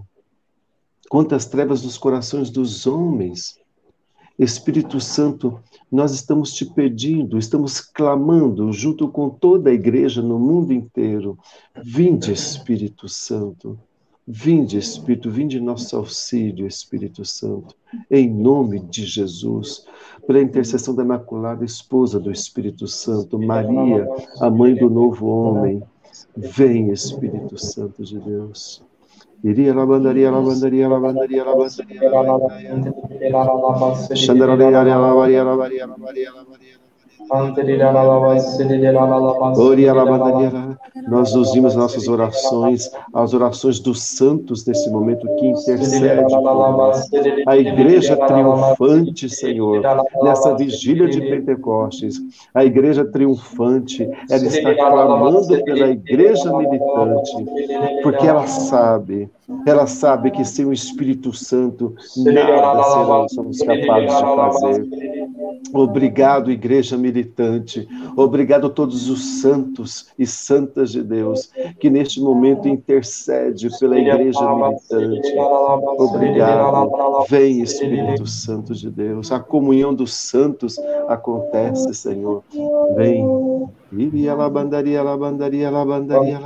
quantas 1.09 1.47
trevas 1.47 1.82
nos 1.82 1.97
corações 1.97 2.51
dos 2.51 2.86
homens 2.86 3.59
Espírito 4.43 4.99
Santo, 4.99 5.61
nós 5.93 6.12
estamos 6.12 6.55
te 6.55 6.64
pedindo, 6.64 7.36
estamos 7.36 7.78
clamando 7.78 8.72
junto 8.72 9.07
com 9.07 9.28
toda 9.28 9.68
a 9.68 9.74
igreja 9.74 10.22
no 10.22 10.38
mundo 10.38 10.72
inteiro. 10.72 11.38
Vinde, 11.84 12.32
Espírito 12.32 13.07
Santo. 13.07 13.78
Vinde, 14.26 14.78
Espírito, 14.78 15.30
vinde 15.30 15.61
nosso 15.61 15.95
auxílio, 15.95 16.66
Espírito 16.66 17.22
Santo, 17.22 17.74
em 18.11 18.30
nome 18.30 18.80
de 18.80 19.05
Jesus, 19.05 19.84
pela 20.26 20.41
intercessão 20.41 20.95
da 20.95 21.03
Imaculada 21.03 21.62
Esposa 21.62 22.18
do 22.18 22.30
Espírito 22.30 22.86
Santo, 22.86 23.38
Maria, 23.38 24.09
a 24.41 24.49
mãe 24.49 24.74
do 24.74 24.88
novo 24.88 25.26
homem. 25.26 25.82
Vem, 26.34 26.91
Espírito 26.91 27.59
Santo 27.59 28.03
de 28.05 28.18
Deus. 28.18 28.82
Shandara 34.22 34.55
Nós 41.09 41.35
unimos 41.35 41.77
nossas 41.77 42.09
orações 42.09 42.91
às 43.14 43.35
orações 43.35 43.79
dos 43.79 44.03
santos 44.03 44.66
nesse 44.66 44.91
momento 44.91 45.27
que 45.37 45.47
intercede. 45.47 46.35
A 47.47 47.57
igreja 47.57 48.16
triunfante, 48.16 49.29
Senhor, 49.29 49.83
nessa 50.23 50.57
vigília 50.57 51.09
de 51.09 51.21
Pentecostes, 51.21 52.21
a 52.55 52.64
igreja 52.64 53.05
triunfante, 53.05 54.09
ela 54.29 54.45
está 54.45 54.75
clamando 54.75 55.64
pela 55.64 55.89
igreja 55.89 56.57
militante, 56.57 57.45
porque 58.03 58.27
ela 58.27 58.47
sabe, 58.47 59.29
ela 59.66 59.87
sabe 59.87 60.31
que 60.31 60.45
sem 60.45 60.64
o 60.64 60.73
Espírito 60.73 61.33
Santo 61.33 61.95
nada 62.16 62.83
será, 62.83 63.29
somos 63.29 63.59
capazes 63.59 64.16
de 64.16 64.23
fazer. 64.23 64.89
Obrigado, 65.73 66.51
igreja 66.51 66.97
militante. 66.97 67.09
Obrigado 68.16 68.66
a 68.66 68.70
todos 68.70 69.08
os 69.08 69.40
santos 69.40 70.08
e 70.18 70.26
santas 70.26 70.90
de 70.90 71.02
Deus 71.02 71.50
que 71.78 71.90
neste 71.90 72.20
momento 72.20 72.68
intercede 72.68 73.68
pela 73.78 73.98
igreja 73.98 74.40
militante. 74.54 75.34
Obrigado. 75.98 77.24
Vem, 77.28 77.61
Espírito 77.61 78.26
Santo 78.26 78.74
de 78.74 78.90
Deus. 78.90 79.30
A 79.32 79.40
comunhão 79.40 79.94
dos 79.94 80.14
santos 80.14 80.78
acontece, 81.08 81.94
Senhor. 81.94 82.42
Vem. 82.96 83.24
Labandaria, 83.93 85.03
labandaria. 85.03 86.38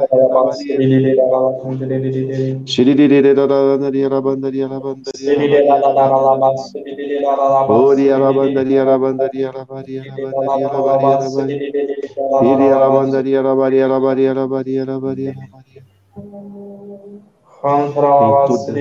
Shiririria, 2.65 3.35
labandaria, 3.35 4.09
labandaria, 4.09 4.67
labandaria. 4.67 5.35
Oria, 7.69 8.17
labandaria, 8.17 8.85
labandaria, 8.85 9.53
labaria, 9.53 10.03
labandaria, 10.17 10.69
labaria, 10.73 11.19
labaria. 11.19 11.61
Iria, 12.41 12.77
labandaria, 12.79 13.43
labaria, 13.43 13.87
labaria, 13.89 14.33
labaria, 14.35 14.85
labaria, 14.85 15.35
labaria. 15.37 15.85
Em, 17.67 17.93
toda, 17.93 18.81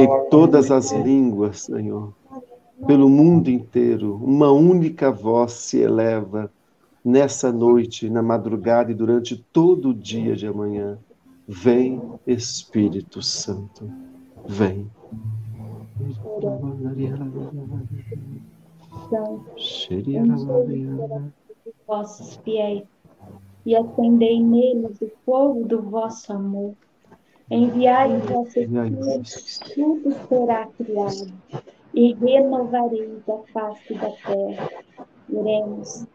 em 0.00 0.28
todas 0.30 0.70
as 0.70 0.90
línguas, 0.92 1.62
Senhor, 1.62 2.12
pelo 2.86 3.08
mundo 3.08 3.48
inteiro, 3.50 4.16
uma 4.22 4.50
única 4.50 5.10
voz 5.12 5.52
se 5.52 5.80
eleva 5.82 6.50
nessa 7.08 7.50
noite, 7.50 8.10
na 8.10 8.22
madrugada 8.22 8.92
e 8.92 8.94
durante 8.94 9.34
todo 9.50 9.90
o 9.90 9.94
dia 9.94 10.36
de 10.36 10.46
amanhã. 10.46 10.98
Vem, 11.46 12.02
Espírito 12.26 13.22
Santo, 13.22 13.90
vem. 14.46 14.86
vossos 21.86 22.36
fiéis 22.44 22.84
e 23.64 23.74
acendei 23.74 24.42
neles 24.42 25.00
o 25.00 25.10
fogo 25.24 25.66
do 25.66 25.80
vosso 25.80 26.30
amor. 26.30 26.74
Enviai 27.50 28.14
o 28.14 28.20
vosso 28.20 28.60
tudo 29.74 30.12
será 30.28 30.66
criado 30.76 31.32
e 31.94 32.12
renovareis 32.12 33.26
a 33.26 33.38
face 33.50 33.94
da 33.94 34.10
terra. 34.10 34.68
Oremos. 35.32 36.06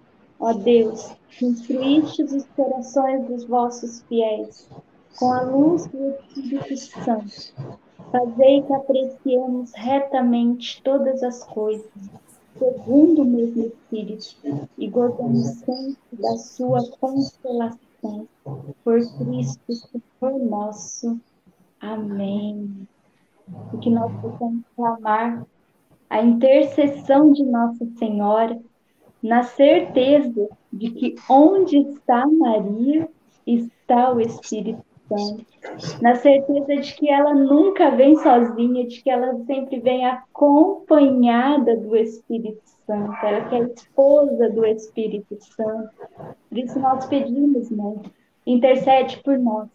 Ó 0.46 0.52
Deus, 0.52 1.16
que 1.30 1.46
instruístes 1.46 2.34
os 2.34 2.46
corações 2.48 3.26
dos 3.28 3.46
vossos 3.46 4.02
fiéis 4.10 4.68
com 5.18 5.32
a 5.32 5.42
luz 5.42 5.88
do 5.88 6.10
Espírito 6.10 6.76
Santo. 6.76 7.54
Fazei 8.12 8.62
que 8.62 8.74
apreciemos 8.74 9.72
retamente 9.74 10.82
todas 10.84 11.24
as 11.24 11.46
coisas, 11.46 11.90
segundo 12.60 13.22
o 13.22 13.26
mesmo 13.26 13.68
Espírito, 13.68 14.68
e 14.78 14.90
gozemos 14.90 15.48
sempre 15.60 15.98
da 16.12 16.36
sua 16.36 16.92
consolação. 17.00 18.28
Por 18.84 19.00
Cristo, 19.18 19.74
Senhor 20.20 20.40
nosso. 20.40 21.22
Amém. 21.80 22.86
E 23.74 23.78
que 23.78 23.90
nós 23.90 24.12
possamos 24.20 24.66
clamar 24.76 25.46
a 26.10 26.22
intercessão 26.22 27.32
de 27.32 27.46
Nossa 27.46 27.86
Senhora, 27.98 28.60
na 29.24 29.44
certeza 29.44 30.50
de 30.72 30.92
que 30.92 31.16
onde 31.30 31.78
está 31.78 32.28
Maria, 32.28 33.08
está 33.48 34.14
o 34.14 34.20
Espírito 34.20 34.84
Santo, 35.08 35.46
na 36.02 36.16
certeza 36.16 36.76
de 36.76 36.94
que 36.96 37.10
ela 37.10 37.34
nunca 37.34 37.90
vem 37.92 38.18
sozinha, 38.18 38.86
de 38.86 39.02
que 39.02 39.10
ela 39.10 39.34
sempre 39.46 39.80
vem 39.80 40.06
acompanhada 40.06 41.78
do 41.78 41.96
Espírito 41.96 42.62
Santo, 42.86 43.14
ela 43.26 43.46
que 43.48 43.56
é 43.56 43.64
esposa 43.64 44.50
do 44.50 44.66
Espírito 44.66 45.38
Santo. 45.40 45.92
Por 46.50 46.58
isso 46.58 46.78
nós 46.80 47.06
pedimos, 47.06 47.70
mãe, 47.70 48.02
intercede 48.46 49.22
por 49.24 49.40
nós, 49.40 49.70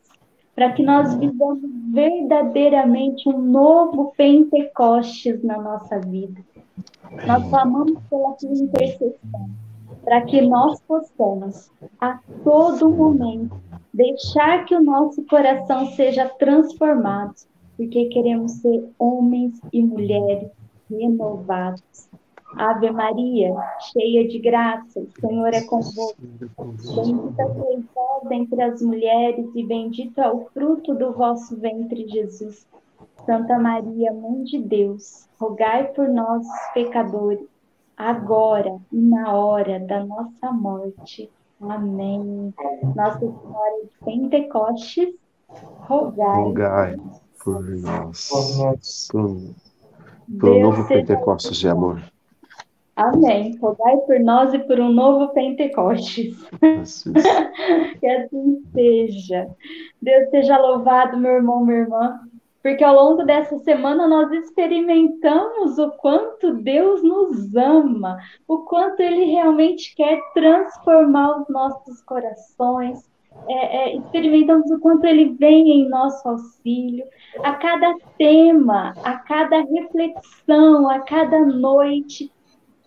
para 0.59 0.73
que 0.73 0.83
nós 0.83 1.15
vivamos 1.15 1.61
verdadeiramente 1.93 3.29
um 3.29 3.39
novo 3.41 4.13
Pentecostes 4.17 5.41
na 5.45 5.57
nossa 5.57 6.01
vida. 6.01 6.45
Nós 7.29 7.49
clamamos 7.49 7.97
pela 8.11 8.33
tua 8.33 8.51
intercessão 8.51 9.51
para 10.03 10.21
que 10.23 10.41
nós 10.41 10.81
possamos, 10.81 11.71
a 12.01 12.19
todo 12.43 12.91
momento, 12.91 13.55
deixar 13.95 14.65
que 14.65 14.75
o 14.75 14.83
nosso 14.83 15.23
coração 15.27 15.87
seja 15.93 16.29
transformado, 16.29 17.37
porque 17.77 18.07
queremos 18.07 18.51
ser 18.55 18.85
homens 18.99 19.61
e 19.73 19.81
mulheres 19.81 20.51
renovados. 20.91 22.09
Ave 22.57 22.91
Maria, 22.91 23.55
cheia 23.93 24.27
de 24.27 24.39
graça, 24.39 25.01
o 25.01 25.21
Senhor 25.21 25.53
é 25.55 25.61
convosco. 25.63 26.17
Bendita 26.21 27.55
sois 27.55 27.85
vós 27.95 28.31
entre 28.31 28.63
as 28.63 28.83
mulheres, 28.83 29.47
e 29.55 29.65
bendito 29.65 30.21
é 30.21 30.31
o 30.31 30.47
fruto 30.47 30.95
do 30.95 31.13
vosso 31.13 31.57
ventre, 31.57 32.09
Jesus. 32.09 32.67
Santa 33.27 33.59
Maria, 33.59 34.13
Mãe 34.13 34.45
de 34.45 34.59
Deus, 34.59 35.29
rogai 35.39 35.89
por 35.89 36.09
nós, 36.09 36.47
pecadores 36.73 37.47
agora 37.99 38.79
e 38.93 38.97
na 38.97 39.35
hora 39.35 39.81
da 39.81 40.05
nossa 40.05 40.53
morte. 40.53 41.29
Amém. 41.61 42.55
Nossa 42.95 43.19
Senhora 43.19 43.83
de 43.83 44.05
Pentecostes, 44.05 45.15
rogai, 45.49 46.37
rogai 46.37 46.97
por 47.43 47.69
nós. 47.69 49.09
Por, 49.11 49.55
por 50.39 50.61
novo 50.61 50.87
Pentecostes 50.87 51.57
de 51.57 51.69
amor. 51.69 52.01
Amém. 52.99 53.57
Rogai 53.61 53.97
por 53.99 54.19
nós 54.21 54.53
e 54.53 54.59
por 54.59 54.81
um 54.81 54.93
novo 54.93 55.33
Pentecostes. 55.33 56.37
que 58.01 58.07
assim 58.07 58.63
seja. 58.73 59.49
Deus 60.03 60.31
seja 60.31 60.59
louvado, 60.59 61.17
meu 61.17 61.33
irmão, 61.33 61.65
minha 61.65 61.79
irmã 61.79 62.21
porque 62.63 62.83
ao 62.85 62.95
longo 62.95 63.25
dessa 63.25 63.57
semana 63.61 64.07
nós 64.07 64.31
experimentamos 64.33 65.79
o 65.79 65.91
quanto 65.93 66.55
Deus 66.55 67.03
nos 67.03 67.55
ama, 67.55 68.19
o 68.47 68.59
quanto 68.59 69.01
Ele 69.01 69.25
realmente 69.25 69.95
quer 69.95 70.21
transformar 70.35 71.41
os 71.41 71.49
nossos 71.49 72.03
corações. 72.03 73.09
É, 73.49 73.77
é, 73.77 73.97
experimentamos 73.97 74.71
o 74.71 74.81
quanto 74.81 75.07
Ele 75.07 75.37
vem 75.39 75.71
em 75.71 75.89
nosso 75.89 76.29
auxílio. 76.29 77.07
A 77.43 77.55
cada 77.55 77.95
tema, 78.19 78.93
a 79.05 79.17
cada 79.19 79.61
reflexão, 79.61 80.91
a 80.91 80.99
cada 80.99 81.47
noite, 81.47 82.31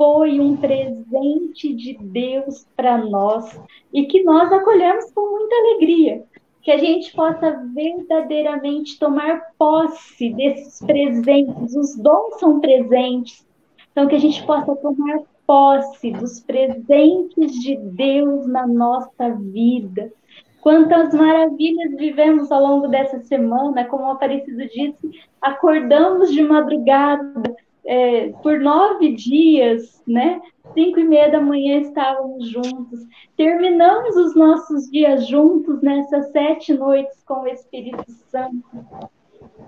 foi 0.02 0.40
um 0.40 0.58
presente 0.58 1.76
de 1.76 1.96
Deus 2.02 2.66
para 2.76 2.98
nós 2.98 3.62
e 3.94 4.08
que 4.08 4.24
nós 4.24 4.52
acolhemos 4.52 5.12
com 5.12 5.30
muita 5.30 5.56
alegria 5.58 6.24
que 6.64 6.72
a 6.72 6.78
gente 6.80 7.14
possa 7.16 7.64
verdadeiramente 7.72 8.98
tomar 8.98 9.54
posse 9.60 10.34
desses 10.34 10.84
presentes. 10.84 11.76
Os 11.76 11.96
dons 11.98 12.40
são 12.40 12.60
presentes, 12.60 13.46
então 13.92 14.08
que 14.08 14.16
a 14.16 14.20
gente 14.20 14.44
possa 14.44 14.76
tomar 14.76 15.20
posse 15.46 16.10
dos 16.14 16.40
presentes 16.40 17.52
de 17.60 17.78
Deus 17.78 18.48
na 18.48 18.66
nossa 18.66 19.30
vida. 19.38 20.12
Quantas 20.62 21.14
maravilhas 21.14 21.96
vivemos 21.96 22.52
ao 22.52 22.60
longo 22.60 22.88
dessa 22.88 23.20
semana, 23.20 23.86
como 23.86 24.06
o 24.06 24.12
Aparecido 24.12 24.66
disse, 24.66 25.22
acordamos 25.40 26.32
de 26.32 26.42
madrugada, 26.42 27.56
é, 27.86 28.30
por 28.44 28.60
nove 28.60 29.14
dias, 29.14 30.02
né? 30.08 30.42
Cinco 30.74 31.00
e 31.00 31.04
meia 31.04 31.30
da 31.30 31.42
manhã 31.42 31.80
estávamos 31.80 32.50
juntos. 32.50 33.02
Terminamos 33.36 34.16
os 34.16 34.36
nossos 34.36 34.90
dias 34.90 35.28
juntos 35.28 35.82
nessas 35.82 36.32
sete 36.32 36.74
noites 36.74 37.24
com 37.24 37.42
o 37.42 37.48
Espírito 37.48 38.06
Santo. 38.30 38.64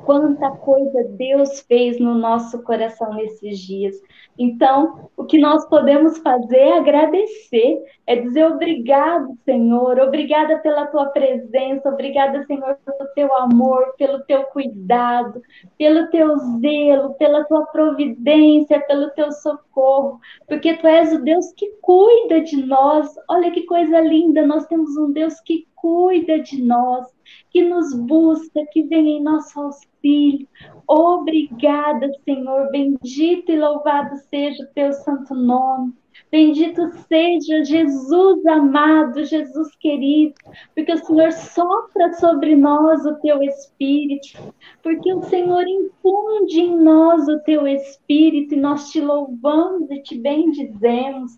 Quanta 0.05 0.51
coisa 0.51 1.03
Deus 1.11 1.61
fez 1.61 1.99
no 1.99 2.13
nosso 2.13 2.61
coração 2.63 3.13
nesses 3.13 3.59
dias. 3.59 3.95
Então, 4.37 5.09
o 5.15 5.25
que 5.25 5.37
nós 5.37 5.65
podemos 5.69 6.17
fazer 6.17 6.57
é 6.57 6.77
agradecer, 6.77 7.79
é 8.07 8.15
dizer 8.15 8.45
obrigado, 8.45 9.37
Senhor, 9.45 9.99
obrigada 9.99 10.57
pela 10.59 10.87
tua 10.87 11.05
presença, 11.07 11.89
obrigada, 11.89 12.43
Senhor, 12.45 12.77
pelo 12.83 13.09
teu 13.13 13.35
amor, 13.37 13.93
pelo 13.97 14.23
teu 14.23 14.43
cuidado, 14.45 15.41
pelo 15.77 16.09
teu 16.09 16.35
zelo, 16.59 17.13
pela 17.13 17.43
tua 17.45 17.65
providência, 17.67 18.81
pelo 18.87 19.11
teu 19.11 19.31
socorro, 19.31 20.19
porque 20.47 20.75
tu 20.77 20.87
és 20.87 21.13
o 21.13 21.23
Deus 21.23 21.53
que 21.53 21.71
cuida 21.81 22.41
de 22.41 22.65
nós. 22.65 23.13
Olha 23.29 23.51
que 23.51 23.63
coisa 23.65 24.01
linda, 24.01 24.45
nós 24.45 24.65
temos 24.65 24.97
um 24.97 25.11
Deus 25.11 25.39
que 25.41 25.67
cuida 25.83 26.39
de 26.39 26.63
nós, 26.63 27.05
que 27.51 27.61
nos 27.61 27.93
busca, 27.93 28.65
que 28.71 28.83
vem 28.83 29.17
em 29.17 29.21
nosso 29.21 29.59
auxílio. 29.59 30.47
Obrigada, 30.87 32.09
Senhor. 32.23 32.71
Bendito 32.71 33.51
e 33.51 33.59
louvado 33.59 34.15
seja 34.29 34.63
o 34.63 34.73
teu 34.73 34.93
santo 34.93 35.35
nome. 35.35 35.93
Bendito 36.31 36.89
seja 37.09 37.65
Jesus 37.65 38.45
amado, 38.45 39.25
Jesus 39.25 39.75
querido, 39.75 40.35
porque 40.73 40.93
o 40.93 41.05
Senhor 41.05 41.31
sopra 41.33 42.13
sobre 42.13 42.55
nós 42.55 43.05
o 43.05 43.15
teu 43.15 43.43
espírito, 43.43 44.53
porque 44.81 45.13
o 45.13 45.21
Senhor 45.23 45.63
infunde 45.67 46.61
em 46.61 46.77
nós 46.77 47.27
o 47.27 47.39
teu 47.39 47.67
espírito 47.67 48.53
e 48.53 48.57
nós 48.57 48.89
te 48.89 49.01
louvamos 49.01 49.91
e 49.91 50.01
te 50.01 50.17
bendizemos. 50.17 51.37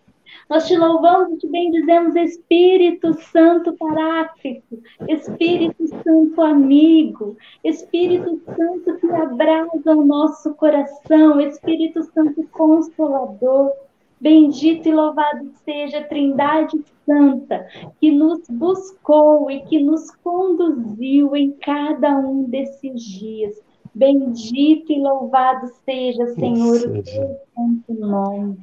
Nós 0.50 0.68
te 0.68 0.78
louvamos 0.78 1.34
e 1.34 1.38
te 1.38 1.48
bendizemos, 1.48 2.16
Espírito 2.16 3.14
Santo 3.32 3.74
Paráclito, 3.74 4.82
Espírito 5.08 5.88
Santo 5.88 6.42
amigo, 6.42 7.36
Espírito 7.64 8.40
Santo 8.46 8.98
que 9.00 9.08
abraça 9.12 9.96
o 9.96 10.06
nosso 10.06 10.54
coração, 10.56 11.42
Espírito 11.42 12.04
Santo 12.04 12.48
consolador. 12.52 13.72
Bendito 14.20 14.88
e 14.88 14.94
louvado 14.94 15.52
seja 15.66 16.00
a 16.00 16.04
Trindade 16.04 16.82
Santa, 17.06 17.68
que 18.00 18.12
nos 18.12 18.48
buscou 18.50 19.52
e 19.52 19.62
que 19.62 19.84
nos 19.84 20.10
conduziu 20.18 21.36
em 21.36 21.52
cada 21.52 22.16
um 22.18 22.44
desses 22.44 23.02
dias. 23.02 23.62
Bendito 23.94 24.92
e 24.92 25.00
louvado 25.00 25.68
seja, 25.84 26.28
Senhor, 26.28 26.78
o 26.78 27.04
teu 27.04 27.38
santo 27.54 27.94
nome 27.94 28.58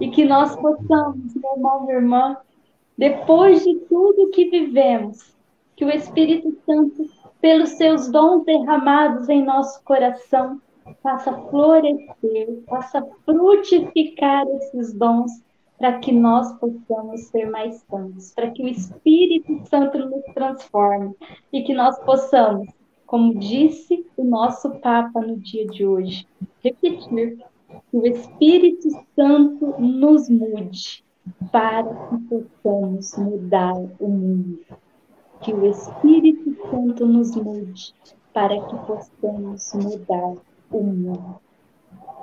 e 0.00 0.08
que 0.08 0.24
nós 0.24 0.54
possamos, 0.56 1.34
meu 1.34 1.52
irmão, 1.56 1.82
minha 1.82 1.94
irmã, 1.94 2.36
depois 2.96 3.62
de 3.64 3.74
tudo 3.88 4.30
que 4.30 4.50
vivemos, 4.50 5.34
que 5.76 5.84
o 5.84 5.90
Espírito 5.90 6.56
Santo, 6.64 7.08
pelos 7.40 7.70
seus 7.70 8.10
dons 8.10 8.44
derramados 8.44 9.28
em 9.28 9.44
nosso 9.44 9.82
coração, 9.84 10.60
faça 11.02 11.32
florescer, 11.50 12.62
faça 12.68 13.06
frutificar 13.24 14.46
esses 14.48 14.92
dons, 14.94 15.42
para 15.78 15.98
que 15.98 16.12
nós 16.12 16.52
possamos 16.58 17.22
ser 17.26 17.50
mais 17.50 17.84
santos, 17.90 18.32
para 18.32 18.50
que 18.50 18.62
o 18.62 18.68
Espírito 18.68 19.60
Santo 19.68 19.98
nos 19.98 20.24
transforme 20.32 21.14
e 21.52 21.62
que 21.62 21.74
nós 21.74 21.98
possamos, 22.04 22.68
como 23.06 23.38
disse 23.38 24.06
o 24.16 24.24
nosso 24.24 24.70
Papa 24.78 25.20
no 25.20 25.36
dia 25.36 25.66
de 25.66 25.84
hoje, 25.84 26.26
repetir 26.62 27.44
que 27.90 27.96
o 27.96 28.06
Espírito 28.06 28.88
Santo 29.14 29.74
nos 29.78 30.28
mude 30.28 31.04
para 31.50 31.84
que 31.84 32.16
possamos 32.28 33.16
mudar 33.16 33.74
o 34.00 34.08
mundo. 34.08 34.60
Que 35.40 35.52
o 35.52 35.66
Espírito 35.66 36.56
Santo 36.70 37.06
nos 37.06 37.34
mude 37.36 37.94
para 38.32 38.60
que 38.60 38.76
possamos 38.86 39.72
mudar 39.74 40.34
o 40.70 40.82
mundo. 40.82 41.40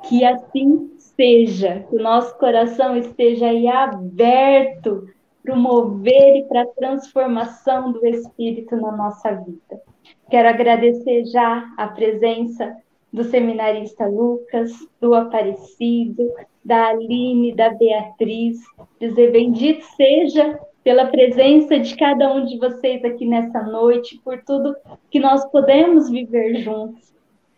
Que 0.03 0.26
assim 0.26 0.91
seja, 0.98 1.86
que 1.90 1.95
o 1.95 2.02
nosso 2.02 2.38
coração 2.38 2.95
esteja 2.95 3.48
aí 3.48 3.68
aberto 3.68 5.07
para 5.44 5.56
o 5.56 5.60
mover 5.60 6.38
e 6.38 6.44
para 6.44 6.64
a 6.64 6.68
transformação 6.68 7.91
do 7.91 8.06
Espírito 8.06 8.76
na 8.76 8.91
nossa 8.91 9.32
vida. 9.34 9.82
Quero 10.30 10.49
agradecer 10.49 11.26
já 11.26 11.72
a 11.78 11.88
presença 11.88 12.76
do 13.11 13.23
seminarista 13.23 14.05
Lucas, 14.05 14.71
do 14.99 15.13
Aparecido, 15.13 16.31
da 16.63 16.88
Aline, 16.88 17.53
da 17.53 17.69
Beatriz. 17.69 18.59
Dizer 18.99 19.31
bendito 19.31 19.83
seja 19.95 20.59
pela 20.83 21.05
presença 21.05 21.79
de 21.79 21.95
cada 21.95 22.33
um 22.33 22.45
de 22.45 22.57
vocês 22.57 23.03
aqui 23.03 23.25
nessa 23.25 23.61
noite, 23.63 24.19
por 24.23 24.41
tudo 24.43 24.75
que 25.09 25.19
nós 25.19 25.45
podemos 25.51 26.09
viver 26.09 26.55
juntos. 26.55 27.13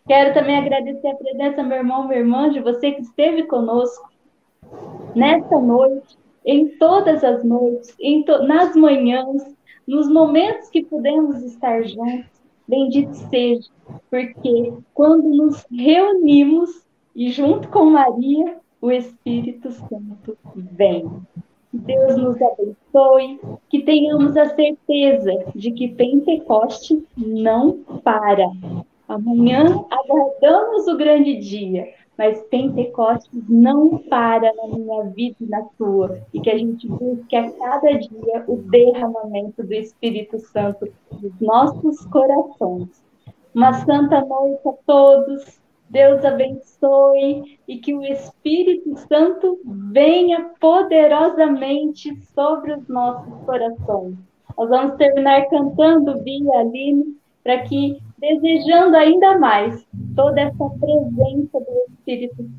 Quero 0.06 0.34
também 0.34 0.58
agradecer 0.58 1.08
a 1.08 1.14
presença, 1.14 1.62
meu 1.62 1.78
irmão, 1.78 2.06
minha 2.06 2.20
irmã, 2.20 2.50
de 2.50 2.60
você 2.60 2.92
que 2.92 3.00
esteve 3.00 3.44
conosco 3.44 4.12
nessa 5.14 5.58
noite, 5.58 6.18
em 6.44 6.68
todas 6.76 7.24
as 7.24 7.42
noites, 7.42 7.96
to 8.26 8.42
nas 8.42 8.76
manhãs, 8.76 9.42
nos 9.86 10.08
momentos 10.10 10.68
que 10.68 10.84
pudemos 10.84 11.42
estar 11.42 11.82
juntos. 11.84 12.33
Bendito 12.66 13.14
seja, 13.14 13.68
porque 14.10 14.72
quando 14.94 15.28
nos 15.28 15.66
reunimos 15.70 16.84
e 17.14 17.30
junto 17.30 17.68
com 17.68 17.86
Maria, 17.86 18.56
o 18.80 18.90
Espírito 18.90 19.70
Santo 19.70 20.36
vem. 20.54 21.10
Deus 21.72 22.16
nos 22.16 22.36
abençoe, 22.40 23.40
que 23.68 23.82
tenhamos 23.82 24.36
a 24.36 24.46
certeza 24.54 25.32
de 25.54 25.72
que 25.72 25.88
Pentecoste 25.88 27.04
não 27.16 27.78
para. 28.04 28.46
Amanhã 29.08 29.84
aguardamos 29.90 30.86
o 30.86 30.96
grande 30.96 31.36
dia, 31.36 31.88
mas 32.16 32.42
Pentecostes 32.44 33.42
não 33.48 33.98
para 33.98 34.52
na 34.54 34.68
minha 34.68 35.02
vida 35.04 35.36
e 35.40 35.46
na 35.46 35.62
tua, 35.76 36.20
e 36.32 36.40
que 36.40 36.50
a 36.50 36.56
gente 36.56 36.88
busque 36.88 37.34
a 37.36 37.50
cada 37.52 37.92
dia 37.98 38.44
o 38.46 38.56
derramamento 38.56 39.62
do 39.62 39.74
Espírito 39.74 40.38
Santo 40.38 40.88
nos 41.10 41.40
nossos 41.40 42.04
corações. 42.06 43.02
Uma 43.54 43.72
santa 43.72 44.20
noite 44.24 44.68
a 44.68 44.72
todos. 44.86 45.62
Deus 45.90 46.24
abençoe 46.24 47.58
e 47.68 47.78
que 47.78 47.94
o 47.94 48.02
Espírito 48.02 48.96
Santo 48.96 49.60
venha 49.64 50.50
poderosamente 50.58 52.16
sobre 52.34 52.72
os 52.72 52.88
nossos 52.88 53.32
corações. 53.44 54.16
Nós 54.56 54.68
vamos 54.70 54.96
terminar 54.96 55.46
cantando 55.48 56.20
Bia 56.22 56.58
Aline 56.58 57.16
para 57.44 57.62
que, 57.62 57.98
desejando 58.18 58.96
ainda 58.96 59.38
mais 59.38 59.86
toda 60.16 60.40
essa 60.40 60.70
presença 60.80 61.60
do 61.60 61.70
Espírito 61.70 61.93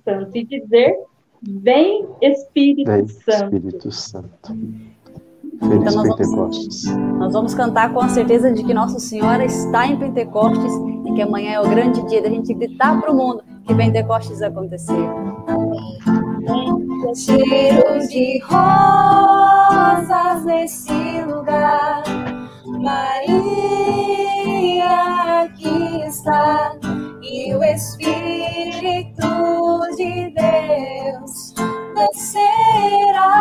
Santo, 0.04 0.36
e 0.36 0.46
dizer: 0.46 0.96
Vem 1.42 2.06
Espírito 2.22 2.92
Vem, 2.92 3.08
Santo. 3.08 3.56
Espírito 3.56 3.92
Santo. 3.92 4.56
Feliz 5.60 5.60
Então 5.60 6.04
nós 6.04 6.16
Pentecostes. 6.16 6.84
Nós 7.18 7.34
vamos 7.34 7.54
cantar 7.54 7.94
com 7.94 8.02
a 8.02 8.10
certeza 8.10 8.52
de 8.52 8.64
que 8.64 8.74
Nossa 8.74 9.00
Senhora 9.00 9.46
está 9.46 9.88
em 9.88 9.98
Pentecostes 9.98 10.74
e 11.06 11.14
que 11.14 11.22
amanhã 11.22 11.54
é 11.54 11.62
o 11.62 11.70
grande 11.70 12.06
dia 12.08 12.22
da 12.22 12.30
gente 12.30 12.54
gritar 12.54 13.00
para 13.00 13.12
o 13.12 13.16
mundo 13.16 13.44
que 13.66 13.74
Pentecostes 13.74 14.42
aconteceu. 14.42 14.96
Cheiro 17.16 18.08
de 18.08 18.40
rosas 18.44 20.46
nesse 20.46 21.22
lugar, 21.24 22.04
Maria 22.66 23.46
aqui 25.44 26.04
está, 26.06 26.76
e 27.22 27.56
o 27.56 27.64
Espírito 27.64 29.35
de 29.96 30.30
Deus 30.32 31.54
descerá. 31.96 33.32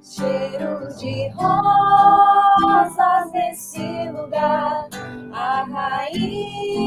Cheiro 0.00 0.88
de 0.96 1.28
rosas 1.30 3.32
nesse 3.32 4.08
lugar, 4.10 4.88
a 5.32 5.64
rainha 5.64 6.86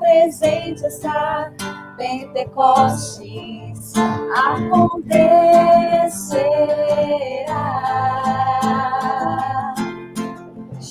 presente 0.00 0.86
está. 0.86 1.52
Pentecostes 1.96 3.92
acontecerá. 4.34 5.62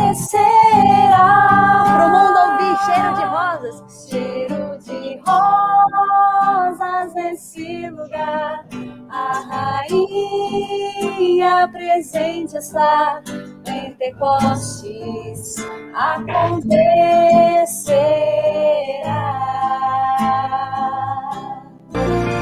descerá. 0.00 1.28
Para 1.84 2.06
o 2.06 2.10
mundo 2.10 2.38
ouvir 2.50 2.74
cheiro 2.84 3.10
de 3.14 3.24
rosas. 3.24 3.76
Cheiro 4.08 4.78
de 4.78 5.20
rosas 5.26 7.14
nesse 7.14 7.88
lugar, 7.90 8.64
a 9.08 9.32
rainha 9.88 11.68
presente 11.72 12.56
está. 12.56 13.22
Pentecostes 13.64 15.56
acontecerá. 15.94 17.20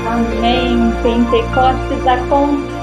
Amém. 0.07 0.93
Pentecostes 1.03 2.07
acontece. 2.07 2.78